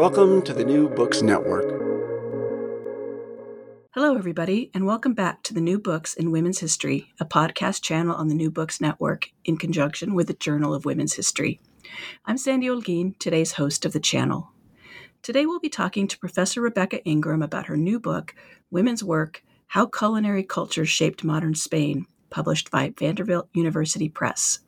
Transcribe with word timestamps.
Welcome 0.00 0.40
to 0.44 0.54
the 0.54 0.64
New 0.64 0.88
Books 0.88 1.20
Network. 1.20 1.68
Hello, 3.90 4.16
everybody, 4.16 4.70
and 4.72 4.86
welcome 4.86 5.12
back 5.12 5.42
to 5.42 5.52
the 5.52 5.60
New 5.60 5.78
Books 5.78 6.14
in 6.14 6.30
Women's 6.30 6.60
History, 6.60 7.12
a 7.20 7.26
podcast 7.26 7.82
channel 7.82 8.16
on 8.16 8.28
the 8.28 8.34
New 8.34 8.50
Books 8.50 8.80
Network 8.80 9.30
in 9.44 9.58
conjunction 9.58 10.14
with 10.14 10.28
the 10.28 10.32
Journal 10.32 10.72
of 10.72 10.86
Women's 10.86 11.12
History. 11.12 11.60
I'm 12.24 12.38
Sandy 12.38 12.68
Olguin, 12.68 13.18
today's 13.18 13.52
host 13.52 13.84
of 13.84 13.92
the 13.92 14.00
channel. 14.00 14.52
Today 15.20 15.44
we'll 15.44 15.60
be 15.60 15.68
talking 15.68 16.08
to 16.08 16.18
Professor 16.18 16.62
Rebecca 16.62 17.04
Ingram 17.04 17.42
about 17.42 17.66
her 17.66 17.76
new 17.76 18.00
book, 18.00 18.34
Women's 18.70 19.04
Work 19.04 19.44
How 19.66 19.84
Culinary 19.84 20.44
Culture 20.44 20.86
Shaped 20.86 21.24
Modern 21.24 21.54
Spain, 21.54 22.06
published 22.30 22.70
by 22.70 22.94
Vanderbilt 22.98 23.50
University 23.52 24.08
Press. 24.08 24.60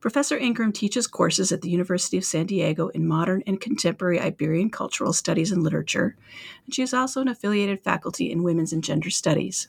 Professor 0.00 0.36
Ingram 0.36 0.70
teaches 0.72 1.08
courses 1.08 1.50
at 1.50 1.60
the 1.60 1.70
University 1.70 2.16
of 2.16 2.24
San 2.24 2.46
Diego 2.46 2.88
in 2.88 3.06
modern 3.06 3.42
and 3.46 3.60
contemporary 3.60 4.20
Iberian 4.20 4.70
cultural 4.70 5.12
studies 5.12 5.50
and 5.50 5.62
literature, 5.62 6.16
and 6.64 6.74
she 6.74 6.82
is 6.82 6.94
also 6.94 7.20
an 7.20 7.28
affiliated 7.28 7.82
faculty 7.82 8.30
in 8.30 8.44
women's 8.44 8.72
and 8.72 8.84
gender 8.84 9.10
studies. 9.10 9.68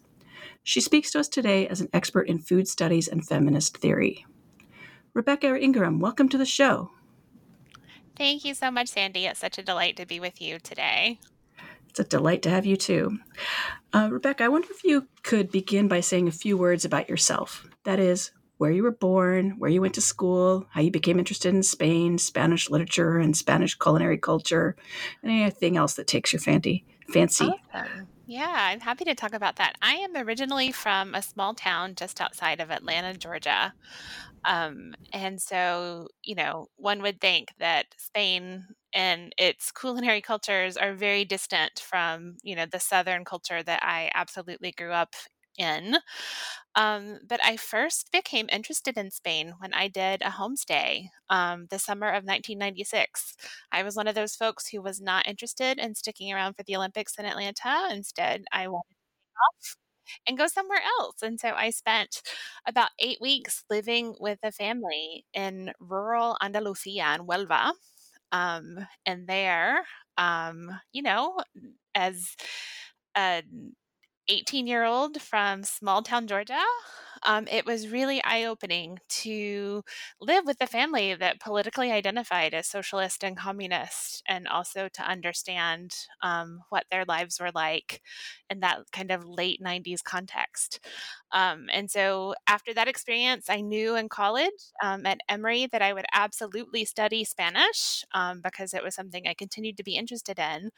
She 0.63 0.81
speaks 0.81 1.11
to 1.11 1.19
us 1.19 1.27
today 1.27 1.67
as 1.67 1.81
an 1.81 1.89
expert 1.93 2.27
in 2.27 2.37
food 2.37 2.67
studies 2.67 3.07
and 3.07 3.25
feminist 3.25 3.77
theory. 3.77 4.25
Rebecca 5.15 5.59
Ingram, 5.59 5.99
welcome 5.99 6.29
to 6.29 6.37
the 6.37 6.45
show. 6.45 6.91
Thank 8.15 8.45
you 8.45 8.53
so 8.53 8.69
much, 8.69 8.89
Sandy. 8.89 9.25
It's 9.25 9.39
such 9.39 9.57
a 9.57 9.63
delight 9.63 9.97
to 9.97 10.05
be 10.05 10.19
with 10.19 10.39
you 10.41 10.59
today. 10.59 11.19
It's 11.89 11.99
a 11.99 12.03
delight 12.03 12.43
to 12.43 12.51
have 12.51 12.67
you 12.67 12.75
too. 12.75 13.17
Uh, 13.91 14.09
Rebecca, 14.11 14.43
I 14.43 14.49
wonder 14.49 14.67
if 14.69 14.83
you 14.83 15.07
could 15.23 15.49
begin 15.49 15.87
by 15.87 16.01
saying 16.01 16.27
a 16.27 16.31
few 16.31 16.55
words 16.55 16.85
about 16.85 17.09
yourself. 17.09 17.67
That 17.83 17.97
is, 17.97 18.29
where 18.59 18.71
you 18.71 18.83
were 18.83 18.91
born, 18.91 19.57
where 19.57 19.71
you 19.71 19.81
went 19.81 19.95
to 19.95 20.01
school, 20.01 20.67
how 20.69 20.81
you 20.81 20.91
became 20.91 21.17
interested 21.17 21.55
in 21.55 21.63
Spain, 21.63 22.17
Spanish 22.17 22.69
literature, 22.69 23.17
and 23.17 23.35
Spanish 23.35 23.73
culinary 23.73 24.17
culture, 24.17 24.75
and 25.23 25.31
anything 25.31 25.77
else 25.77 25.95
that 25.95 26.07
takes 26.07 26.33
your 26.33 26.41
fancy. 26.41 26.85
Fancy. 27.11 27.49
Awesome. 27.73 28.09
Yeah, 28.27 28.53
I'm 28.53 28.81
happy 28.81 29.05
to 29.05 29.15
talk 29.15 29.33
about 29.33 29.55
that. 29.55 29.75
I 29.81 29.95
am 29.95 30.15
originally 30.15 30.71
from 30.71 31.15
a 31.15 31.21
small 31.21 31.55
town 31.55 31.95
just 31.95 32.21
outside 32.21 32.59
of 32.59 32.69
Atlanta, 32.69 33.13
Georgia. 33.17 33.73
Um, 34.45 34.93
and 35.13 35.41
so, 35.41 36.09
you 36.23 36.35
know, 36.35 36.67
one 36.75 37.01
would 37.01 37.21
think 37.21 37.53
that 37.59 37.87
Spain 37.97 38.67
and 38.93 39.33
its 39.37 39.71
culinary 39.71 40.21
cultures 40.21 40.77
are 40.77 40.93
very 40.93 41.25
distant 41.25 41.79
from, 41.79 42.37
you 42.43 42.55
know, 42.55 42.65
the 42.65 42.79
Southern 42.79 43.25
culture 43.25 43.63
that 43.63 43.83
I 43.83 44.11
absolutely 44.13 44.71
grew 44.71 44.91
up 44.91 45.15
in. 45.59 45.97
Um, 46.75 47.19
but 47.27 47.39
I 47.43 47.57
first 47.57 48.11
became 48.11 48.47
interested 48.51 48.97
in 48.97 49.11
Spain 49.11 49.53
when 49.59 49.73
I 49.73 49.87
did 49.87 50.21
a 50.21 50.29
homestay 50.31 51.09
um, 51.29 51.67
the 51.69 51.79
summer 51.79 52.09
of 52.09 52.25
1996. 52.25 53.35
I 53.71 53.83
was 53.83 53.95
one 53.95 54.07
of 54.07 54.15
those 54.15 54.35
folks 54.35 54.67
who 54.69 54.81
was 54.81 55.01
not 55.01 55.27
interested 55.27 55.79
in 55.79 55.95
sticking 55.95 56.31
around 56.33 56.53
for 56.55 56.63
the 56.63 56.75
Olympics 56.75 57.15
in 57.17 57.25
Atlanta. 57.25 57.89
Instead, 57.91 58.43
I 58.51 58.67
wanted 58.67 58.89
to 58.91 58.95
take 58.95 59.35
off 59.49 59.75
and 60.27 60.37
go 60.37 60.47
somewhere 60.47 60.81
else. 60.99 61.17
And 61.21 61.39
so 61.39 61.49
I 61.49 61.69
spent 61.71 62.21
about 62.67 62.89
eight 62.99 63.19
weeks 63.21 63.63
living 63.69 64.15
with 64.19 64.39
a 64.43 64.51
family 64.51 65.25
in 65.33 65.71
rural 65.79 66.37
Andalusia 66.41 67.15
in 67.19 67.27
Huelva. 67.27 67.73
Um, 68.31 68.79
and 69.05 69.27
there, 69.27 69.83
um, 70.17 70.71
you 70.93 71.01
know, 71.03 71.39
as 71.95 72.35
a 73.17 73.43
18 74.29 74.67
year 74.67 74.83
old 74.85 75.21
from 75.21 75.63
small 75.63 76.01
town 76.03 76.27
Georgia. 76.27 76.63
Um, 77.23 77.47
it 77.51 77.65
was 77.65 77.89
really 77.89 78.23
eye 78.23 78.45
opening 78.45 78.99
to 79.09 79.83
live 80.21 80.45
with 80.45 80.57
a 80.61 80.67
family 80.67 81.15
that 81.15 81.41
politically 81.41 81.91
identified 81.91 82.53
as 82.53 82.67
socialist 82.67 83.23
and 83.25 83.35
communist, 83.37 84.23
and 84.27 84.47
also 84.47 84.87
to 84.87 85.01
understand 85.03 85.95
um, 86.21 86.61
what 86.69 86.85
their 86.91 87.03
lives 87.05 87.39
were 87.41 87.51
like 87.53 88.01
in 88.49 88.61
that 88.61 88.79
kind 88.93 89.11
of 89.11 89.25
late 89.25 89.61
90s 89.61 90.01
context. 90.01 90.79
Um, 91.31 91.67
and 91.71 91.89
so 91.89 92.35
after 92.47 92.73
that 92.73 92.87
experience, 92.87 93.49
I 93.49 93.61
knew 93.61 93.95
in 93.95 94.09
college 94.09 94.51
um, 94.83 95.05
at 95.05 95.21
Emory 95.29 95.67
that 95.71 95.81
I 95.81 95.93
would 95.93 96.05
absolutely 96.13 96.85
study 96.85 97.23
Spanish 97.23 98.03
um, 98.13 98.41
because 98.43 98.73
it 98.73 98.83
was 98.83 98.95
something 98.95 99.27
I 99.27 99.33
continued 99.33 99.77
to 99.77 99.83
be 99.83 99.95
interested 99.95 100.39
in. 100.39 100.71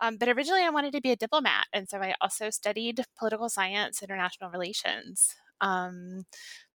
Um, 0.00 0.16
but 0.16 0.28
originally, 0.28 0.62
I 0.62 0.70
wanted 0.70 0.92
to 0.92 1.00
be 1.00 1.12
a 1.12 1.16
diplomat. 1.16 1.66
And 1.72 1.88
so 1.88 1.98
I 1.98 2.14
also 2.20 2.50
studied 2.50 3.04
political 3.18 3.48
science, 3.48 4.02
international 4.02 4.50
relations. 4.50 5.34
Um, 5.60 6.26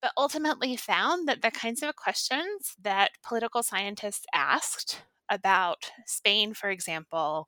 but 0.02 0.12
ultimately 0.18 0.76
found 0.76 1.28
that 1.28 1.42
the 1.42 1.52
kinds 1.52 1.84
of 1.84 1.96
questions 1.96 2.76
that 2.82 3.12
political 3.24 3.62
scientists 3.62 4.26
asked 4.34 5.04
about 5.30 5.92
Spain, 6.06 6.54
for 6.54 6.70
example, 6.70 7.48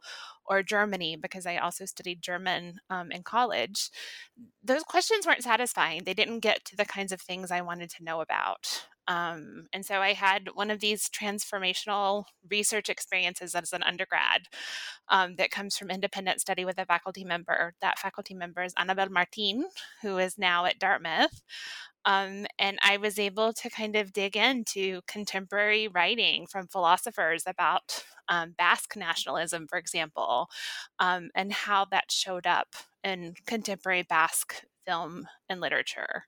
or 0.52 0.62
Germany, 0.62 1.16
because 1.16 1.46
I 1.46 1.56
also 1.56 1.86
studied 1.86 2.22
German 2.22 2.82
um, 2.90 3.10
in 3.10 3.24
college, 3.24 3.90
those 4.62 4.84
questions 4.84 5.26
weren't 5.26 5.44
satisfying. 5.44 6.04
They 6.04 6.14
didn't 6.14 6.42
get 6.42 6.66
to 6.66 6.76
the 6.76 6.84
kinds 6.84 7.14
of 7.14 7.22
things 7.22 7.52
I 7.52 7.62
wanted 7.62 7.90
to 7.92 8.04
know 8.04 8.20
about. 8.20 8.86
Um, 9.08 9.68
and 9.74 9.86
so 9.86 10.00
I 10.00 10.14
had 10.14 10.50
one 10.54 10.70
of 10.70 10.82
these 10.82 11.10
transformational 11.10 12.26
research 12.50 12.90
experiences 12.90 13.56
as 13.56 13.72
an 13.72 13.82
undergrad 13.84 14.44
um, 15.08 15.36
that 15.36 15.52
comes 15.52 15.78
from 15.78 15.90
independent 15.90 16.42
study 16.42 16.66
with 16.66 16.78
a 16.78 16.86
faculty 16.86 17.24
member. 17.24 17.74
That 17.82 17.98
faculty 17.98 18.34
member 18.34 18.62
is 18.62 18.74
Annabel 18.78 19.10
Martin, 19.10 19.66
who 20.02 20.18
is 20.18 20.38
now 20.38 20.66
at 20.66 20.80
Dartmouth. 20.80 21.42
Um, 22.06 22.46
and 22.58 22.80
I 22.82 22.98
was 22.98 23.20
able 23.20 23.54
to 23.54 23.70
kind 23.70 23.96
of 23.96 24.14
dig 24.14 24.36
into 24.36 25.02
contemporary 25.08 25.88
writing 25.88 26.48
from 26.48 26.68
philosophers 26.68 27.44
about 27.46 28.04
um, 28.30 28.56
Basque 28.58 28.96
nationalism, 28.96 29.68
for 29.68 29.78
example, 29.78 30.48
um, 31.00 31.30
and 31.36 31.52
how 31.52 31.86
that 31.92 32.12
showed 32.12 32.48
up 32.48 32.70
in 33.04 33.36
contemporary 33.46 34.04
Basque 34.04 34.64
film 34.88 35.28
and 35.50 35.62
literature. 35.62 36.26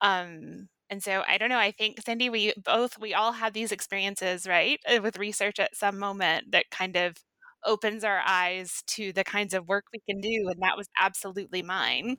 Um, 0.00 0.68
and 0.90 1.02
so 1.02 1.22
I 1.28 1.38
don't 1.38 1.50
know. 1.50 1.58
I 1.58 1.70
think 1.70 2.00
Cindy, 2.04 2.30
we 2.30 2.54
both 2.64 2.98
we 2.98 3.14
all 3.14 3.32
have 3.32 3.52
these 3.52 3.72
experiences, 3.72 4.46
right, 4.46 4.80
uh, 4.88 5.00
with 5.02 5.18
research 5.18 5.58
at 5.58 5.76
some 5.76 5.98
moment 5.98 6.52
that 6.52 6.70
kind 6.70 6.96
of 6.96 7.16
opens 7.64 8.04
our 8.04 8.20
eyes 8.26 8.82
to 8.88 9.12
the 9.12 9.24
kinds 9.24 9.54
of 9.54 9.68
work 9.68 9.84
we 9.92 10.00
can 10.08 10.20
do, 10.20 10.48
and 10.48 10.60
that 10.62 10.76
was 10.76 10.88
absolutely 11.00 11.62
mine. 11.62 12.16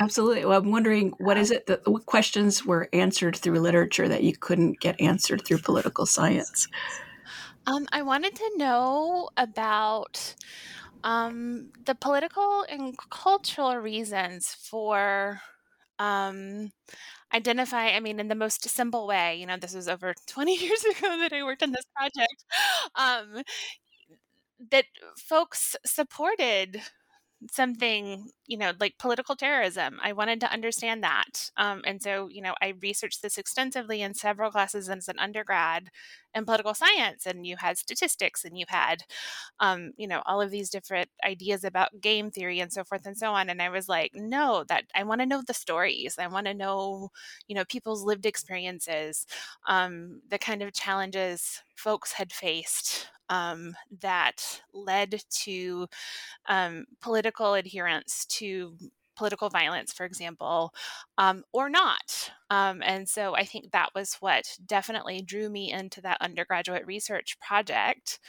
Absolutely. 0.00 0.44
Well, 0.44 0.58
I'm 0.58 0.70
wondering 0.70 1.12
what 1.18 1.36
is 1.36 1.50
it 1.50 1.66
that 1.66 1.86
what 1.86 2.06
questions 2.06 2.64
were 2.64 2.88
answered 2.92 3.36
through 3.36 3.60
literature 3.60 4.08
that 4.08 4.22
you 4.22 4.34
couldn't 4.36 4.80
get 4.80 5.00
answered 5.00 5.44
through 5.44 5.58
political 5.58 6.06
science? 6.06 6.68
Um, 7.66 7.86
I 7.92 8.02
wanted 8.02 8.34
to 8.36 8.50
know 8.56 9.28
about 9.36 10.34
Um, 11.04 11.70
the 11.86 11.94
political 11.96 12.64
and 12.68 12.96
cultural 13.10 13.76
reasons 13.76 14.48
for 14.70 15.40
um, 16.00 16.70
identify, 17.34 17.88
I 17.90 18.00
mean, 18.00 18.20
in 18.20 18.28
the 18.28 18.34
most 18.36 18.68
simple 18.68 19.06
way, 19.06 19.36
you 19.36 19.46
know, 19.46 19.56
this 19.58 19.74
was 19.74 19.88
over 19.88 20.14
20 20.28 20.56
years 20.58 20.84
ago 20.84 21.18
that 21.20 21.32
I 21.32 21.44
worked 21.44 21.62
on 21.62 21.72
this 21.72 21.84
project, 21.96 22.44
um, 22.96 23.42
that 24.70 24.86
folks 25.16 25.76
supported 25.84 26.82
something, 27.50 28.30
you 28.46 28.56
know, 28.56 28.72
like 28.78 28.98
political 28.98 29.34
terrorism. 29.34 29.98
I 30.02 30.12
wanted 30.12 30.40
to 30.40 30.52
understand 30.52 31.02
that. 31.02 31.50
Um, 31.56 31.82
and 31.84 32.00
so, 32.00 32.28
you 32.28 32.40
know, 32.40 32.54
I 32.62 32.74
researched 32.80 33.20
this 33.20 33.36
extensively 33.36 34.00
in 34.00 34.14
several 34.14 34.52
classes 34.52 34.88
as 34.88 35.08
an 35.08 35.18
undergrad 35.18 35.88
in 36.34 36.44
political 36.44 36.72
science. 36.74 37.26
And 37.26 37.44
you 37.44 37.56
had 37.56 37.78
statistics 37.78 38.44
and 38.44 38.56
you 38.56 38.64
had, 38.68 39.02
um, 39.60 39.92
you 39.96 40.06
know, 40.06 40.22
all 40.26 40.40
of 40.40 40.50
these 40.50 40.70
different 40.70 41.08
ideas 41.24 41.64
about 41.64 42.00
game 42.00 42.30
theory 42.30 42.60
and 42.60 42.72
so 42.72 42.84
forth 42.84 43.06
and 43.06 43.16
so 43.16 43.32
on. 43.32 43.48
And 43.50 43.60
I 43.60 43.70
was 43.70 43.88
like, 43.88 44.12
no, 44.14 44.64
that 44.68 44.84
I 44.94 45.02
want 45.02 45.20
to 45.20 45.26
know 45.26 45.42
the 45.44 45.54
stories. 45.54 46.18
I 46.18 46.28
want 46.28 46.46
to 46.46 46.54
know, 46.54 47.10
you 47.48 47.54
know, 47.54 47.64
people's 47.64 48.04
lived 48.04 48.26
experiences, 48.26 49.26
um, 49.68 50.20
the 50.28 50.38
kind 50.38 50.62
of 50.62 50.72
challenges 50.72 51.60
folks 51.76 52.12
had 52.12 52.32
faced 52.32 53.08
um, 53.32 53.74
that 54.02 54.60
led 54.74 55.22
to 55.30 55.86
um, 56.48 56.84
political 57.00 57.54
adherence 57.54 58.26
to 58.26 58.76
political 59.16 59.48
violence, 59.48 59.90
for 59.92 60.04
example, 60.04 60.74
um, 61.16 61.42
or 61.52 61.70
not. 61.70 62.30
Um, 62.50 62.82
and 62.84 63.08
so 63.08 63.34
I 63.34 63.44
think 63.44 63.72
that 63.72 63.90
was 63.94 64.16
what 64.20 64.44
definitely 64.66 65.22
drew 65.22 65.48
me 65.48 65.72
into 65.72 66.02
that 66.02 66.18
undergraduate 66.20 66.86
research 66.86 67.38
project. 67.40 68.20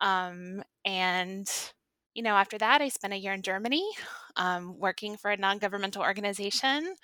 Um, 0.00 0.62
and 0.84 1.50
you 2.14 2.22
know, 2.22 2.36
after 2.36 2.56
that, 2.58 2.80
I 2.80 2.88
spent 2.88 3.12
a 3.12 3.18
year 3.18 3.34
in 3.34 3.42
Germany 3.42 3.86
um, 4.36 4.78
working 4.78 5.18
for 5.18 5.30
a 5.30 5.36
non 5.36 5.58
governmental 5.58 6.02
organization. 6.02 6.94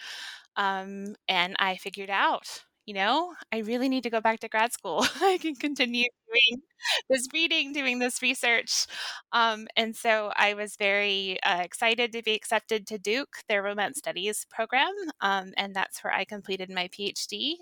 Um, 0.56 1.16
and 1.28 1.56
I 1.58 1.76
figured 1.76 2.10
out 2.10 2.64
you 2.86 2.94
know, 2.94 3.34
I 3.52 3.58
really 3.58 3.88
need 3.88 4.02
to 4.04 4.10
go 4.10 4.20
back 4.20 4.40
to 4.40 4.48
grad 4.48 4.72
school. 4.72 5.06
I 5.22 5.38
can 5.40 5.54
continue 5.56 6.04
doing 6.26 6.62
this 7.10 7.26
reading, 7.32 7.72
doing 7.72 7.98
this 7.98 8.22
research. 8.22 8.86
Um, 9.32 9.66
and 9.76 9.94
so 9.94 10.32
I 10.36 10.54
was 10.54 10.76
very 10.76 11.42
uh, 11.42 11.60
excited 11.60 12.12
to 12.12 12.22
be 12.22 12.34
accepted 12.34 12.86
to 12.88 12.98
Duke, 12.98 13.38
their 13.48 13.62
Romance 13.62 13.98
Studies 13.98 14.46
program. 14.50 14.92
Um, 15.20 15.52
and 15.56 15.74
that's 15.74 16.02
where 16.02 16.12
I 16.12 16.24
completed 16.24 16.70
my 16.70 16.88
PhD 16.88 17.54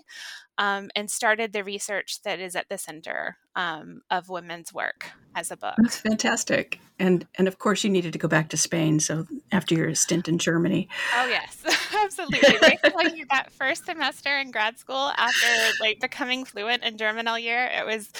um, 0.57 0.89
and 0.95 1.09
started 1.09 1.53
the 1.53 1.63
research 1.63 2.21
that 2.23 2.39
is 2.39 2.55
at 2.55 2.69
the 2.69 2.77
center 2.77 3.37
um, 3.55 4.01
of 4.09 4.29
women's 4.29 4.73
work 4.73 5.11
as 5.35 5.51
a 5.51 5.57
book. 5.57 5.73
That's 5.77 5.97
fantastic. 5.97 6.79
And 6.99 7.27
and 7.35 7.47
of 7.47 7.57
course, 7.57 7.83
you 7.83 7.89
needed 7.89 8.13
to 8.13 8.19
go 8.19 8.27
back 8.27 8.49
to 8.49 8.57
Spain. 8.57 8.99
So 8.99 9.25
after 9.51 9.73
your 9.73 9.93
stint 9.95 10.27
in 10.27 10.37
Germany. 10.37 10.87
Oh 11.15 11.27
yes, 11.27 11.63
absolutely. 12.03 12.57
Right. 12.61 12.79
like 12.95 13.27
that 13.31 13.51
first 13.51 13.85
semester 13.85 14.37
in 14.37 14.51
grad 14.51 14.77
school, 14.77 15.11
after 15.17 15.47
like 15.79 15.99
becoming 15.99 16.45
fluent 16.45 16.83
in 16.83 16.97
German 16.97 17.27
all 17.27 17.39
year, 17.39 17.65
it 17.65 17.85
was 17.85 18.11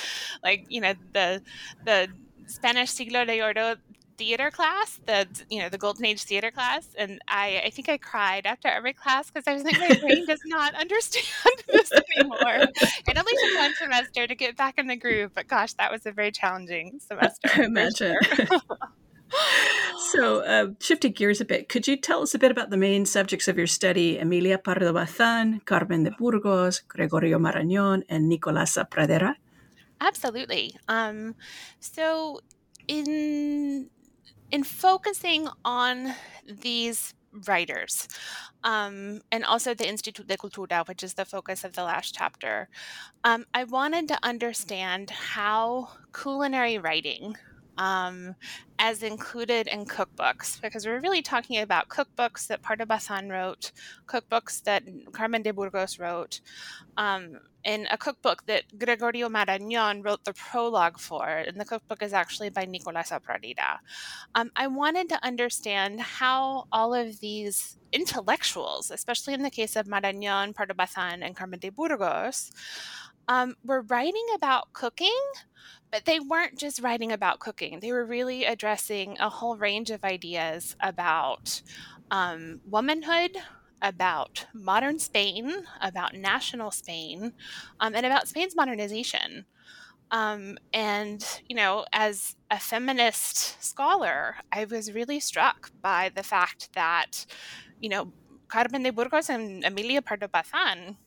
like 0.44 0.66
you 0.70 0.82
know 0.82 0.93
the 1.14 1.42
the 1.86 2.10
Spanish 2.48 2.92
siglo 2.92 3.26
de 3.26 3.42
oro 3.42 3.76
theater 4.18 4.52
class, 4.52 5.00
the 5.06 5.28
you 5.50 5.60
know 5.62 5.70
the 5.70 5.78
Golden 5.78 6.06
Age 6.06 6.24
theater 6.24 6.52
class, 6.52 6.88
and 6.98 7.22
I 7.28 7.64
I 7.66 7.70
think 7.70 7.90
I 7.90 7.98
cried 7.98 8.46
after 8.46 8.68
every 8.68 8.94
class 8.94 9.30
because 9.30 9.48
I 9.48 9.54
was 9.54 9.64
like 9.64 9.80
my 9.80 9.96
brain 10.00 10.26
does 10.34 10.42
not 10.46 10.74
understand 10.76 11.26
this 11.68 11.92
anymore. 11.92 12.68
It 13.08 13.18
only 13.18 13.34
took 13.42 13.58
one 13.58 13.74
semester 13.76 14.28
to 14.28 14.36
get 14.36 14.56
back 14.56 14.78
in 14.78 14.88
the 14.88 14.96
groove, 14.96 15.32
but 15.34 15.48
gosh, 15.48 15.74
that 15.74 15.92
was 15.92 16.06
a 16.06 16.12
very 16.12 16.32
challenging 16.32 17.00
semester. 17.00 17.50
I 17.56 17.64
imagine. 17.64 18.16
Sure. 18.36 18.48
so, 20.12 20.40
uh, 20.42 20.68
shifting 20.80 21.12
gears 21.12 21.42
a 21.42 21.46
bit, 21.46 21.68
could 21.68 21.88
you 21.88 21.98
tell 21.98 22.22
us 22.22 22.36
a 22.36 22.40
bit 22.40 22.52
about 22.52 22.70
the 22.70 22.78
main 22.78 23.06
subjects 23.06 23.48
of 23.48 23.58
your 23.58 23.68
study? 23.68 24.20
Emilia 24.20 24.60
Pardo 24.60 24.94
Bazan, 24.94 25.62
Carmen 25.66 26.04
de 26.04 26.12
Burgos, 26.12 26.82
Gregorio 26.88 27.40
Marañón, 27.40 28.04
and 28.10 28.32
Nicolasa 28.32 28.88
Pradera? 28.88 29.36
Absolutely. 30.04 30.76
Um, 30.88 31.36
so, 31.80 32.42
in 32.88 33.90
in 34.52 34.64
focusing 34.64 35.48
on 35.66 36.14
these 36.48 37.14
writers 37.48 38.08
um, 38.64 39.22
and 39.32 39.46
also 39.46 39.74
the 39.74 39.88
Institut 39.90 40.28
de 40.28 40.38
Cultura, 40.38 40.88
which 40.88 41.04
is 41.04 41.16
the 41.16 41.26
focus 41.26 41.64
of 41.64 41.74
the 41.74 41.84
last 41.84 42.16
chapter, 42.16 42.70
um, 43.24 43.46
I 43.54 43.66
wanted 43.66 44.08
to 44.10 44.20
understand 44.24 45.12
how 45.12 45.90
culinary 46.14 46.78
writing 46.80 47.36
um, 47.78 48.36
as 48.80 49.04
included 49.04 49.68
in 49.68 49.86
cookbooks 49.86 50.62
because 50.62 50.86
we're 50.86 51.00
really 51.00 51.22
talking 51.22 51.60
about 51.60 51.90
cookbooks 51.90 52.48
that 52.48 52.62
Pardo 52.62 52.86
Bazan 52.86 53.30
wrote, 53.30 53.72
cookbooks 54.08 54.64
that 54.64 54.84
Carmen 55.12 55.42
de 55.42 55.52
Burgos 55.52 56.00
wrote, 56.00 56.42
um, 56.98 57.40
in 57.64 57.88
a 57.92 57.98
cookbook 57.98 58.46
that 58.46 58.64
Gregorio 58.78 59.30
Marañón 59.30 60.04
wrote 60.04 60.24
the 60.26 60.34
prologue 60.34 61.00
for, 61.00 61.26
and 61.26 61.60
the 61.60 61.66
cookbook 61.66 62.02
is 62.02 62.14
actually 62.14 62.50
by 62.50 62.66
Nicolas 62.66 63.10
Pradera. 63.10 63.80
Um, 64.36 64.52
I 64.56 64.68
wanted 64.68 65.10
to 65.10 65.26
understand 65.26 66.02
how 66.02 66.66
all 66.72 66.94
of 66.94 67.20
these 67.22 67.78
intellectuals, 67.94 68.92
especially 68.92 69.34
in 69.34 69.44
the 69.44 69.50
case 69.50 69.76
of 69.76 69.88
Marañón, 69.88 70.54
Pardo 70.54 70.74
Bazan, 70.74 71.24
and 71.24 71.36
Carmen 71.36 71.60
de 71.60 71.70
Burgos, 71.70 72.52
um, 73.28 73.56
were 73.64 73.82
writing 73.82 74.26
about 74.36 74.74
cooking, 74.74 75.22
but 75.92 76.06
they 76.06 76.20
weren't 76.20 76.58
just 76.58 76.82
writing 76.82 77.12
about 77.12 77.40
cooking. 77.40 77.80
They 77.80 77.92
were 77.92 78.06
really 78.06 78.46
addressing 78.46 79.18
a 79.20 79.30
whole 79.30 79.58
range 79.58 79.92
of 79.92 80.04
ideas 80.04 80.76
about 80.80 81.62
um, 82.12 82.62
womanhood, 82.70 83.38
about 83.82 84.46
modern 84.54 85.00
Spain, 85.00 85.66
about 85.82 86.16
national 86.16 86.72
Spain, 86.72 87.34
um, 87.80 87.96
and 87.96 88.06
about 88.06 88.28
Spain's 88.28 88.56
modernization. 88.56 89.46
Um, 90.12 90.58
and, 90.74 91.26
you 91.50 91.56
know, 91.56 91.86
as 91.92 92.36
a 92.52 92.60
feminist 92.60 93.64
scholar, 93.64 94.36
I 94.52 94.66
was 94.66 94.94
really 94.94 95.20
struck 95.20 95.72
by 95.82 96.12
the 96.16 96.24
fact 96.24 96.70
that, 96.74 97.26
you 97.80 97.90
know, 97.90 98.14
Carmen 98.48 98.84
de 98.84 98.92
Burgos 98.92 99.30
and 99.30 99.64
Emilia 99.64 100.02
Pardo 100.02 100.28
Bazan 100.28 100.98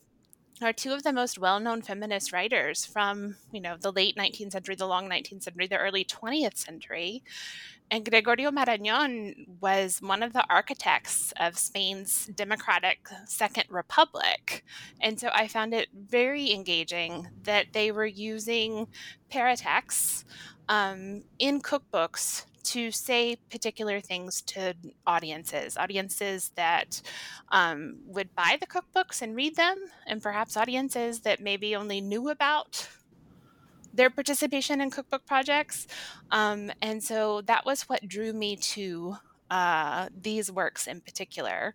are 0.62 0.72
two 0.72 0.92
of 0.92 1.02
the 1.02 1.12
most 1.12 1.38
well-known 1.38 1.82
feminist 1.82 2.32
writers 2.32 2.84
from, 2.86 3.36
you 3.52 3.60
know, 3.60 3.76
the 3.78 3.92
late 3.92 4.16
19th 4.16 4.52
century, 4.52 4.74
the 4.74 4.86
long 4.86 5.08
19th 5.08 5.42
century, 5.42 5.66
the 5.66 5.78
early 5.78 6.04
20th 6.04 6.56
century. 6.56 7.22
And 7.90 8.08
Gregorio 8.08 8.50
Marañón 8.50 9.46
was 9.60 10.00
one 10.00 10.22
of 10.22 10.32
the 10.32 10.44
architects 10.50 11.32
of 11.38 11.56
Spain's 11.56 12.26
democratic 12.34 13.06
Second 13.26 13.66
Republic. 13.70 14.64
And 15.00 15.20
so 15.20 15.28
I 15.32 15.46
found 15.46 15.72
it 15.72 15.88
very 15.94 16.52
engaging 16.52 17.28
that 17.44 17.66
they 17.72 17.92
were 17.92 18.06
using 18.06 18.88
paratexts 19.30 20.24
um, 20.68 21.22
in 21.38 21.60
cookbooks 21.60 22.46
to 22.66 22.90
say 22.90 23.36
particular 23.50 24.00
things 24.00 24.42
to 24.42 24.74
audiences, 25.06 25.76
audiences 25.76 26.50
that 26.56 27.00
um, 27.50 27.98
would 28.06 28.34
buy 28.34 28.58
the 28.60 28.66
cookbooks 28.66 29.22
and 29.22 29.36
read 29.36 29.56
them, 29.56 29.76
and 30.06 30.22
perhaps 30.22 30.56
audiences 30.56 31.20
that 31.20 31.40
maybe 31.40 31.76
only 31.76 32.00
knew 32.00 32.28
about 32.28 32.88
their 33.94 34.10
participation 34.10 34.80
in 34.80 34.90
cookbook 34.90 35.24
projects. 35.26 35.86
Um, 36.30 36.70
and 36.82 37.02
so 37.02 37.40
that 37.42 37.64
was 37.64 37.82
what 37.82 38.06
drew 38.06 38.32
me 38.32 38.56
to 38.56 39.16
uh, 39.50 40.08
these 40.20 40.52
works 40.52 40.86
in 40.86 41.00
particular. 41.00 41.74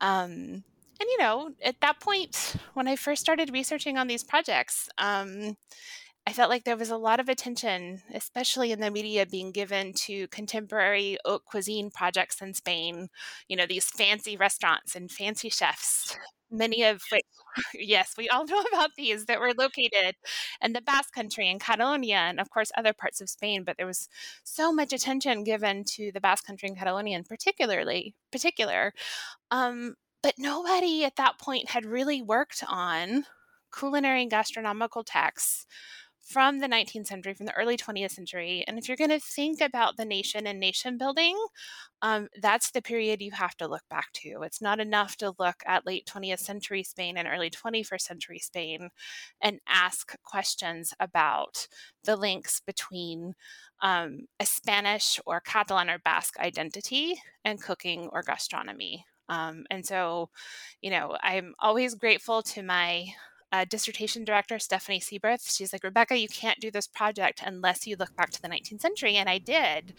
Um, 0.00 0.64
and 1.00 1.08
you 1.08 1.18
know, 1.18 1.52
at 1.64 1.80
that 1.80 1.98
point, 1.98 2.56
when 2.74 2.86
I 2.86 2.94
first 2.94 3.22
started 3.22 3.52
researching 3.52 3.96
on 3.96 4.06
these 4.06 4.22
projects, 4.22 4.88
um, 4.98 5.56
I 6.26 6.32
felt 6.32 6.50
like 6.50 6.64
there 6.64 6.76
was 6.76 6.90
a 6.90 6.96
lot 6.96 7.18
of 7.18 7.28
attention, 7.28 8.02
especially 8.14 8.72
in 8.72 8.80
the 8.80 8.90
media, 8.90 9.26
being 9.26 9.52
given 9.52 9.92
to 9.94 10.28
contemporary 10.28 11.18
haute 11.24 11.44
cuisine 11.44 11.90
projects 11.90 12.40
in 12.40 12.54
Spain. 12.54 13.08
You 13.48 13.56
know, 13.56 13.66
these 13.66 13.86
fancy 13.86 14.36
restaurants 14.36 14.94
and 14.94 15.10
fancy 15.10 15.48
chefs 15.48 16.16
many 16.50 16.82
of 16.84 17.02
which, 17.10 17.24
yes, 17.74 18.14
we 18.16 18.28
all 18.28 18.44
know 18.48 18.62
about 18.72 18.90
these 18.96 19.26
that 19.26 19.40
were 19.40 19.52
located 19.56 20.16
in 20.62 20.72
the 20.72 20.80
Basque 20.80 21.12
Country 21.12 21.48
and 21.48 21.60
Catalonia, 21.60 22.16
and 22.16 22.40
of 22.40 22.50
course 22.50 22.72
other 22.76 22.92
parts 22.92 23.20
of 23.20 23.30
Spain. 23.30 23.64
But 23.64 23.76
there 23.76 23.86
was 23.86 24.08
so 24.44 24.72
much 24.72 24.92
attention 24.92 25.44
given 25.44 25.84
to 25.96 26.10
the 26.12 26.20
Basque 26.20 26.46
Country 26.46 26.68
and 26.68 26.78
Catalonia, 26.78 27.16
in 27.16 27.24
particularly 27.24 28.14
particular. 28.30 28.92
Um, 29.50 29.94
but 30.22 30.34
nobody 30.38 31.04
at 31.04 31.16
that 31.16 31.38
point 31.38 31.70
had 31.70 31.86
really 31.86 32.20
worked 32.20 32.62
on 32.68 33.24
culinary 33.76 34.22
and 34.22 34.30
gastronomical 34.30 35.04
texts 35.04 35.66
from 36.30 36.60
the 36.60 36.68
19th 36.68 37.08
century, 37.08 37.34
from 37.34 37.46
the 37.46 37.56
early 37.56 37.76
20th 37.76 38.12
century. 38.12 38.62
And 38.68 38.78
if 38.78 38.86
you're 38.86 38.96
going 38.96 39.10
to 39.10 39.18
think 39.18 39.60
about 39.60 39.96
the 39.96 40.04
nation 40.04 40.46
and 40.46 40.60
nation 40.60 40.96
building, 40.96 41.36
um, 42.02 42.28
that's 42.40 42.70
the 42.70 42.80
period 42.80 43.20
you 43.20 43.32
have 43.32 43.56
to 43.56 43.66
look 43.66 43.82
back 43.90 44.12
to. 44.12 44.42
It's 44.42 44.62
not 44.62 44.78
enough 44.78 45.16
to 45.16 45.34
look 45.40 45.64
at 45.66 45.86
late 45.86 46.06
20th 46.06 46.38
century 46.38 46.84
Spain 46.84 47.16
and 47.16 47.26
early 47.26 47.50
21st 47.50 48.00
century 48.00 48.38
Spain 48.38 48.90
and 49.40 49.58
ask 49.68 50.14
questions 50.22 50.94
about 51.00 51.66
the 52.04 52.14
links 52.14 52.60
between 52.64 53.34
um, 53.82 54.20
a 54.38 54.46
Spanish 54.46 55.18
or 55.26 55.40
Catalan 55.40 55.90
or 55.90 55.98
Basque 55.98 56.38
identity 56.38 57.20
and 57.44 57.60
cooking 57.60 58.08
or 58.12 58.22
gastronomy. 58.22 59.04
Um, 59.28 59.64
and 59.70 59.84
so, 59.84 60.30
you 60.80 60.90
know, 60.90 61.16
I'm 61.22 61.54
always 61.58 61.94
grateful 61.94 62.42
to 62.42 62.62
my 62.62 63.06
uh, 63.52 63.64
dissertation 63.68 64.24
director, 64.24 64.58
Stephanie 64.58 65.00
Sieburth, 65.00 65.56
she's 65.56 65.72
like, 65.72 65.84
Rebecca, 65.84 66.16
you 66.16 66.28
can't 66.28 66.60
do 66.60 66.70
this 66.70 66.86
project 66.86 67.42
unless 67.44 67.86
you 67.86 67.96
look 67.98 68.14
back 68.16 68.30
to 68.30 68.42
the 68.42 68.48
19th 68.48 68.80
century. 68.80 69.16
And 69.16 69.28
I 69.28 69.38
did. 69.38 69.94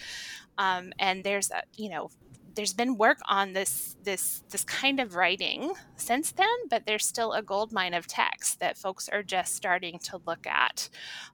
Um, 0.57 0.93
and 0.99 1.23
there's, 1.23 1.51
a, 1.51 1.63
you 1.75 1.89
know, 1.89 2.09
there's 2.55 2.73
been 2.73 2.97
work 2.97 3.19
on 3.29 3.53
this 3.53 3.95
this 4.03 4.43
this 4.49 4.63
kind 4.63 4.99
of 4.99 5.15
writing 5.15 5.73
since 5.95 6.31
then, 6.31 6.47
but 6.69 6.85
there's 6.85 7.05
still 7.05 7.33
a 7.33 7.41
gold 7.41 7.71
mine 7.71 7.93
of 7.93 8.07
text 8.07 8.59
that 8.59 8.77
folks 8.77 9.07
are 9.09 9.23
just 9.23 9.55
starting 9.55 9.99
to 9.99 10.19
look 10.25 10.45
at 10.45 10.89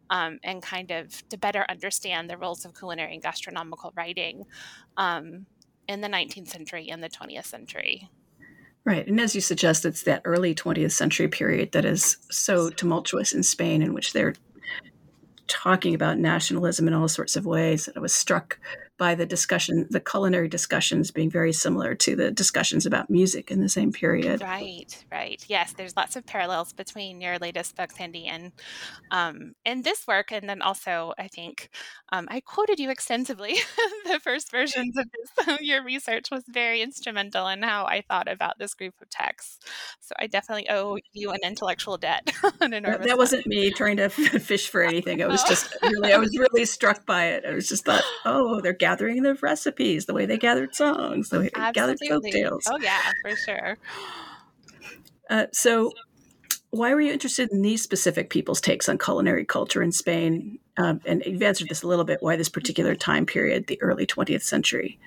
um, 0.09 0.39
and 0.43 0.61
kind 0.61 0.91
of 0.91 1.27
to 1.29 1.37
better 1.37 1.65
understand 1.69 2.29
the 2.29 2.37
roles 2.37 2.65
of 2.65 2.77
culinary 2.77 3.13
and 3.13 3.23
gastronomical 3.23 3.93
writing 3.95 4.45
um, 4.97 5.45
in 5.87 6.01
the 6.01 6.07
19th 6.07 6.49
century 6.49 6.89
and 6.89 7.03
the 7.03 7.09
20th 7.09 7.45
century. 7.45 8.09
Right. 8.87 9.05
And 9.05 9.19
as 9.19 9.35
you 9.35 9.41
suggest, 9.41 9.83
it's 9.83 10.03
that 10.03 10.21
early 10.23 10.55
20th 10.55 10.93
century 10.93 11.27
period 11.27 11.73
that 11.73 11.83
is 11.83 12.15
so 12.31 12.69
tumultuous 12.69 13.33
in 13.33 13.43
Spain, 13.43 13.81
in 13.81 13.93
which 13.93 14.13
they're 14.13 14.33
talking 15.47 15.93
about 15.93 16.19
nationalism 16.19 16.87
in 16.87 16.93
all 16.93 17.09
sorts 17.09 17.35
of 17.35 17.45
ways. 17.45 17.89
And 17.89 17.97
I 17.97 17.99
was 17.99 18.13
struck 18.13 18.57
by 18.97 19.15
the 19.15 19.25
discussion, 19.25 19.87
the 19.89 19.99
culinary 19.99 20.47
discussions 20.47 21.11
being 21.11 21.29
very 21.29 21.53
similar 21.53 21.95
to 21.95 22.15
the 22.15 22.31
discussions 22.31 22.85
about 22.85 23.09
music 23.09 23.51
in 23.51 23.61
the 23.61 23.69
same 23.69 23.91
period. 23.91 24.41
Right, 24.41 25.05
right. 25.11 25.43
Yes, 25.47 25.73
there's 25.73 25.95
lots 25.95 26.15
of 26.15 26.25
parallels 26.25 26.73
between 26.73 27.21
your 27.21 27.37
latest 27.37 27.75
book, 27.75 27.91
Sandy, 27.91 28.25
and 28.25 28.51
um, 29.11 29.53
and 29.65 29.83
this 29.83 30.07
work, 30.07 30.31
and 30.31 30.49
then 30.49 30.61
also 30.61 31.13
I 31.17 31.27
think 31.27 31.69
um, 32.11 32.27
I 32.29 32.39
quoted 32.39 32.79
you 32.79 32.89
extensively. 32.89 33.55
the 34.05 34.19
first 34.19 34.51
versions 34.51 34.97
of 34.97 35.05
this, 35.11 35.61
your 35.61 35.83
research 35.83 36.31
was 36.31 36.43
very 36.47 36.81
instrumental 36.81 37.47
in 37.47 37.61
how 37.61 37.85
I 37.85 38.01
thought 38.01 38.31
about 38.31 38.57
this 38.59 38.73
group 38.73 38.95
of 39.01 39.09
texts. 39.09 39.59
So 39.99 40.15
I 40.19 40.27
definitely 40.27 40.69
owe 40.69 40.97
you 41.13 41.31
an 41.31 41.39
intellectual 41.43 41.97
debt. 41.97 42.31
an 42.61 42.71
that, 42.71 43.03
that 43.03 43.17
wasn't 43.17 43.45
me 43.47 43.71
trying 43.71 43.97
to 43.97 44.09
fish 44.09 44.69
for 44.69 44.81
anything. 44.81 45.21
I 45.21 45.27
was 45.27 45.43
oh. 45.43 45.47
just 45.49 45.75
really, 45.81 46.13
I 46.13 46.17
was 46.17 46.37
really 46.37 46.65
struck 46.65 47.05
by 47.05 47.27
it. 47.27 47.43
I 47.45 47.53
was 47.53 47.67
just 47.67 47.85
thought, 47.85 48.03
oh, 48.25 48.61
they're 48.61 48.73
gathering 48.87 49.21
the 49.21 49.35
recipes, 49.35 50.05
the 50.05 50.13
way 50.13 50.25
they 50.25 50.37
gathered 50.37 50.73
songs, 50.73 51.29
the 51.29 51.39
way 51.39 51.49
they 51.53 51.71
gathered 51.71 51.99
folk 52.07 52.23
tales. 52.23 52.63
Oh 52.67 52.77
yeah, 52.79 53.11
for 53.21 53.35
sure. 53.35 53.77
Uh, 55.29 55.45
so, 55.51 55.91
why 56.69 56.93
were 56.93 57.01
you 57.01 57.11
interested 57.11 57.51
in 57.51 57.61
these 57.61 57.83
specific 57.83 58.29
people's 58.29 58.61
takes 58.61 58.87
on 58.87 58.97
culinary 58.97 59.43
culture 59.43 59.83
in 59.83 59.91
Spain? 59.91 60.57
Um, 60.77 61.01
and 61.05 61.21
you've 61.25 61.43
answered 61.43 61.67
this 61.67 61.83
a 61.83 61.87
little 61.87 62.05
bit. 62.05 62.19
Why 62.21 62.37
this 62.37 62.47
particular 62.47 62.95
time 62.95 63.25
period, 63.25 63.67
the 63.67 63.77
early 63.81 64.05
20th 64.05 64.43
century? 64.43 64.97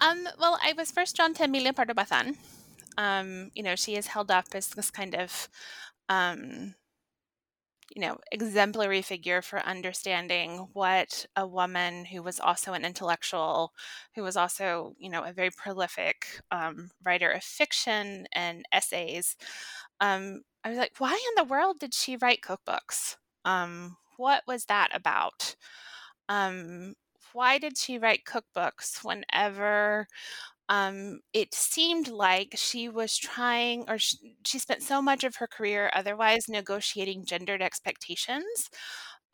Um, 0.00 0.26
well, 0.40 0.58
I 0.62 0.72
was 0.72 0.90
first 0.90 1.16
drawn 1.16 1.34
to 1.34 1.44
Emilia 1.44 1.74
Pardo 1.74 1.92
Bazan. 1.92 2.38
Um, 2.96 3.50
you 3.54 3.62
know, 3.62 3.76
she 3.76 3.94
is 3.94 4.06
held 4.06 4.30
up 4.30 4.46
as 4.54 4.68
this 4.68 4.90
kind 4.90 5.14
of 5.14 5.50
um, 6.08 6.74
you 7.96 8.02
know, 8.02 8.18
exemplary 8.30 9.02
figure 9.02 9.42
for 9.42 9.60
understanding 9.60 10.68
what 10.74 11.26
a 11.34 11.48
woman 11.48 12.04
who 12.04 12.22
was 12.22 12.38
also 12.38 12.74
an 12.74 12.84
intellectual, 12.84 13.72
who 14.14 14.22
was 14.22 14.36
also, 14.36 14.94
you 14.98 15.10
know, 15.10 15.24
a 15.24 15.32
very 15.32 15.50
prolific 15.50 16.42
um, 16.52 16.90
writer 17.04 17.30
of 17.30 17.42
fiction 17.42 18.28
and 18.32 18.66
essays. 18.72 19.36
Um, 20.00 20.42
I 20.64 20.70
was 20.70 20.78
like, 20.78 20.94
why 20.98 21.12
in 21.12 21.44
the 21.44 21.50
world 21.50 21.78
did 21.80 21.94
she 21.94 22.16
write 22.18 22.42
cookbooks? 22.42 23.16
Um, 23.46 23.96
what 24.18 24.42
was 24.46 24.66
that 24.66 24.90
about? 24.94 25.56
Um, 26.28 26.94
why 27.32 27.58
did 27.58 27.76
she 27.78 27.98
write 27.98 28.24
cookbooks 28.24 29.04
whenever 29.04 30.06
um, 30.68 31.20
it 31.32 31.54
seemed 31.54 32.08
like 32.08 32.54
she 32.56 32.88
was 32.88 33.16
trying, 33.16 33.84
or 33.88 33.98
she, 33.98 34.16
she, 34.44 34.58
spent 34.58 34.82
so 34.82 35.00
much 35.00 35.24
of 35.24 35.36
her 35.36 35.46
career 35.46 35.90
otherwise 35.94 36.48
negotiating 36.48 37.24
gendered 37.24 37.62
expectations 37.62 38.70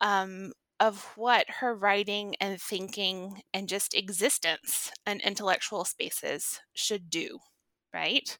um, 0.01 0.51
of 0.79 1.03
what 1.15 1.45
her 1.61 1.75
writing 1.75 2.35
and 2.41 2.61
thinking 2.61 3.41
and 3.53 3.69
just 3.69 3.93
existence 3.95 4.91
and 5.05 5.21
intellectual 5.21 5.85
spaces 5.85 6.59
should 6.73 7.09
do, 7.09 7.39
right? 7.93 8.37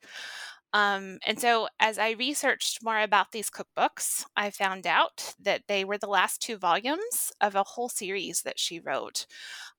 Um, 0.73 1.19
and 1.25 1.39
so, 1.39 1.67
as 1.79 1.99
I 1.99 2.11
researched 2.11 2.83
more 2.83 2.99
about 2.99 3.31
these 3.31 3.51
cookbooks, 3.51 4.25
I 4.35 4.49
found 4.49 4.87
out 4.87 5.35
that 5.39 5.63
they 5.67 5.85
were 5.85 5.99
the 5.99 6.07
last 6.07 6.41
two 6.41 6.57
volumes 6.57 7.31
of 7.41 7.55
a 7.55 7.63
whole 7.63 7.89
series 7.89 8.41
that 8.41 8.59
she 8.59 8.79
wrote 8.79 9.27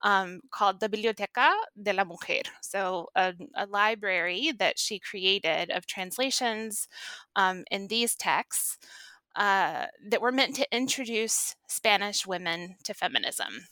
um, 0.02 0.40
called 0.52 0.80
the 0.80 0.88
Biblioteca 0.88 1.52
de 1.82 1.92
la 1.92 2.04
Mujer. 2.04 2.42
So, 2.62 3.08
a, 3.16 3.34
a 3.56 3.66
library 3.66 4.52
that 4.58 4.78
she 4.78 4.98
created 5.00 5.70
of 5.70 5.86
translations 5.86 6.88
um, 7.36 7.64
in 7.70 7.88
these 7.88 8.14
texts 8.14 8.78
uh, 9.36 9.86
that 10.08 10.20
were 10.22 10.32
meant 10.32 10.56
to 10.56 10.76
introduce 10.76 11.56
Spanish 11.68 12.26
women 12.26 12.76
to 12.84 12.94
feminism. 12.94 13.66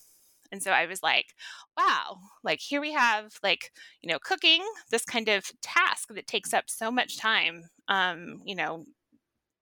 And 0.53 0.63
so 0.63 0.71
I 0.71 0.87
was 0.87 1.03
like, 1.03 1.35
wow, 1.77 2.19
like 2.45 2.61
here 2.61 2.81
we 2.81 2.93
have 2.93 3.33
like, 3.43 3.73
you 4.03 4.11
know, 4.13 4.19
cooking, 4.23 4.63
this 4.91 5.05
kind 5.05 5.29
of 5.29 5.51
task 5.63 6.09
that 6.15 6.27
takes 6.27 6.53
up 6.53 6.65
so 6.69 6.91
much 6.93 7.19
time, 7.19 7.65
um, 7.89 8.43
you 8.45 8.55
know, 8.55 8.85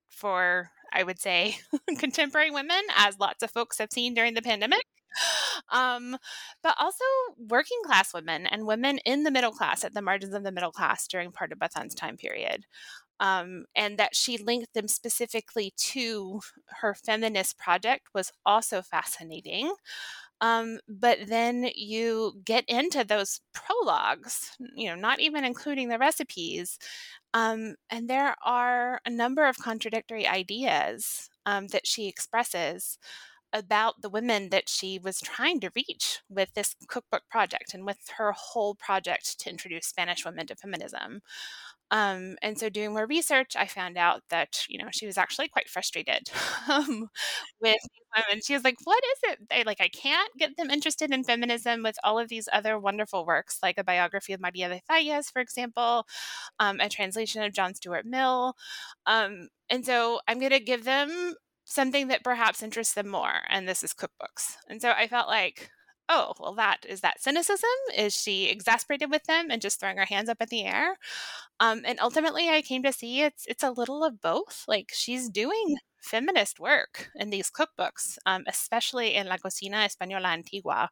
for 0.09 0.69
I 0.93 1.03
would 1.03 1.19
say 1.19 1.57
contemporary 1.97 2.51
women, 2.51 2.81
as 2.95 3.17
lots 3.19 3.41
of 3.41 3.51
folks 3.51 3.77
have 3.79 3.89
seen 3.91 4.13
during 4.13 4.33
the 4.35 4.41
pandemic. 4.41 4.83
Um, 5.69 6.17
but 6.63 6.75
also 6.79 7.03
working 7.37 7.77
class 7.85 8.13
women 8.13 8.45
and 8.45 8.65
women 8.65 8.97
in 9.05 9.23
the 9.23 9.31
middle 9.31 9.51
class 9.51 9.83
at 9.83 9.93
the 9.93 10.01
margins 10.01 10.33
of 10.33 10.43
the 10.43 10.51
middle 10.51 10.71
class 10.71 11.07
during 11.07 11.31
Pardo 11.31 11.55
Bazan's 11.55 11.93
time 11.93 12.17
period. 12.17 12.65
Um, 13.19 13.65
and 13.75 13.97
that 13.97 14.15
she 14.15 14.37
linked 14.37 14.73
them 14.73 14.87
specifically 14.87 15.73
to 15.77 16.41
her 16.81 16.93
feminist 16.95 17.57
project 17.57 18.07
was 18.13 18.31
also 18.45 18.81
fascinating. 18.81 19.73
Um, 20.41 20.79
but 20.89 21.19
then 21.27 21.69
you 21.75 22.33
get 22.43 22.65
into 22.67 23.03
those 23.03 23.41
prologues, 23.53 24.57
you 24.75 24.89
know, 24.89 24.95
not 24.95 25.19
even 25.19 25.45
including 25.45 25.89
the 25.89 25.99
recipes. 25.99 26.79
Um, 27.33 27.75
and 27.89 28.09
there 28.09 28.35
are 28.43 28.99
a 29.05 29.09
number 29.09 29.45
of 29.45 29.57
contradictory 29.57 30.27
ideas 30.27 31.29
um, 31.45 31.67
that 31.67 31.85
she 31.85 32.07
expresses 32.07 32.97
about 33.53 34.01
the 34.01 34.09
women 34.09 34.49
that 34.49 34.69
she 34.69 34.97
was 34.97 35.19
trying 35.19 35.59
to 35.59 35.71
reach 35.75 36.19
with 36.29 36.53
this 36.53 36.75
cookbook 36.87 37.23
project 37.29 37.73
and 37.73 37.85
with 37.85 37.99
her 38.17 38.31
whole 38.31 38.75
project 38.75 39.39
to 39.39 39.49
introduce 39.49 39.87
Spanish 39.87 40.25
women 40.25 40.47
to 40.47 40.55
feminism. 40.55 41.21
Um, 41.91 42.37
and 42.41 42.57
so, 42.57 42.69
doing 42.69 42.93
more 42.93 43.05
research, 43.05 43.55
I 43.57 43.67
found 43.67 43.97
out 43.97 44.21
that 44.29 44.65
you 44.69 44.77
know 44.79 44.87
she 44.91 45.05
was 45.05 45.17
actually 45.17 45.49
quite 45.49 45.69
frustrated 45.69 46.29
um, 46.69 47.09
with 47.61 47.77
women. 48.15 48.41
She 48.45 48.53
was 48.53 48.63
like, 48.63 48.77
"What 48.85 49.03
is 49.03 49.33
it? 49.33 49.39
I, 49.51 49.63
like 49.63 49.81
I 49.81 49.89
can't 49.89 50.31
get 50.39 50.55
them 50.57 50.69
interested 50.69 51.11
in 51.11 51.23
feminism 51.25 51.83
with 51.83 51.97
all 52.03 52.17
of 52.19 52.29
these 52.29 52.47
other 52.53 52.79
wonderful 52.79 53.25
works, 53.25 53.59
like 53.61 53.77
a 53.77 53.83
biography 53.83 54.33
of 54.33 54.41
Maria 54.41 54.69
de 54.69 54.81
Zayas, 54.89 55.31
for 55.31 55.41
example, 55.41 56.05
um, 56.59 56.79
a 56.79 56.89
translation 56.89 57.43
of 57.43 57.53
John 57.53 57.75
Stuart 57.75 58.05
Mill." 58.05 58.55
Um, 59.05 59.49
and 59.69 59.85
so, 59.85 60.19
I'm 60.27 60.39
going 60.39 60.51
to 60.51 60.59
give 60.59 60.83
them 60.85 61.35
something 61.65 62.07
that 62.09 62.23
perhaps 62.23 62.63
interests 62.63 62.93
them 62.93 63.07
more, 63.09 63.41
and 63.49 63.67
this 63.67 63.83
is 63.83 63.93
cookbooks. 63.93 64.55
And 64.69 64.81
so, 64.81 64.91
I 64.91 65.07
felt 65.07 65.27
like 65.27 65.69
oh, 66.09 66.33
well, 66.39 66.53
that 66.55 66.85
is 66.87 67.01
that 67.01 67.21
cynicism? 67.21 67.69
Is 67.97 68.13
she 68.15 68.49
exasperated 68.49 69.09
with 69.11 69.23
them 69.25 69.47
and 69.49 69.61
just 69.61 69.79
throwing 69.79 69.97
her 69.97 70.05
hands 70.05 70.29
up 70.29 70.41
in 70.41 70.47
the 70.49 70.65
air? 70.65 70.97
Um, 71.59 71.81
and 71.85 71.99
ultimately, 71.99 72.49
I 72.49 72.61
came 72.61 72.83
to 72.83 72.93
see 72.93 73.21
it's 73.21 73.45
it's 73.47 73.63
a 73.63 73.71
little 73.71 74.03
of 74.03 74.21
both. 74.21 74.65
Like 74.67 74.91
she's 74.93 75.29
doing 75.29 75.77
feminist 76.01 76.59
work 76.59 77.09
in 77.15 77.29
these 77.29 77.51
cookbooks, 77.51 78.17
um, 78.25 78.43
especially 78.47 79.15
in 79.15 79.27
La 79.27 79.37
Cocina 79.37 79.77
Española 79.87 80.33
Antigua, 80.33 80.89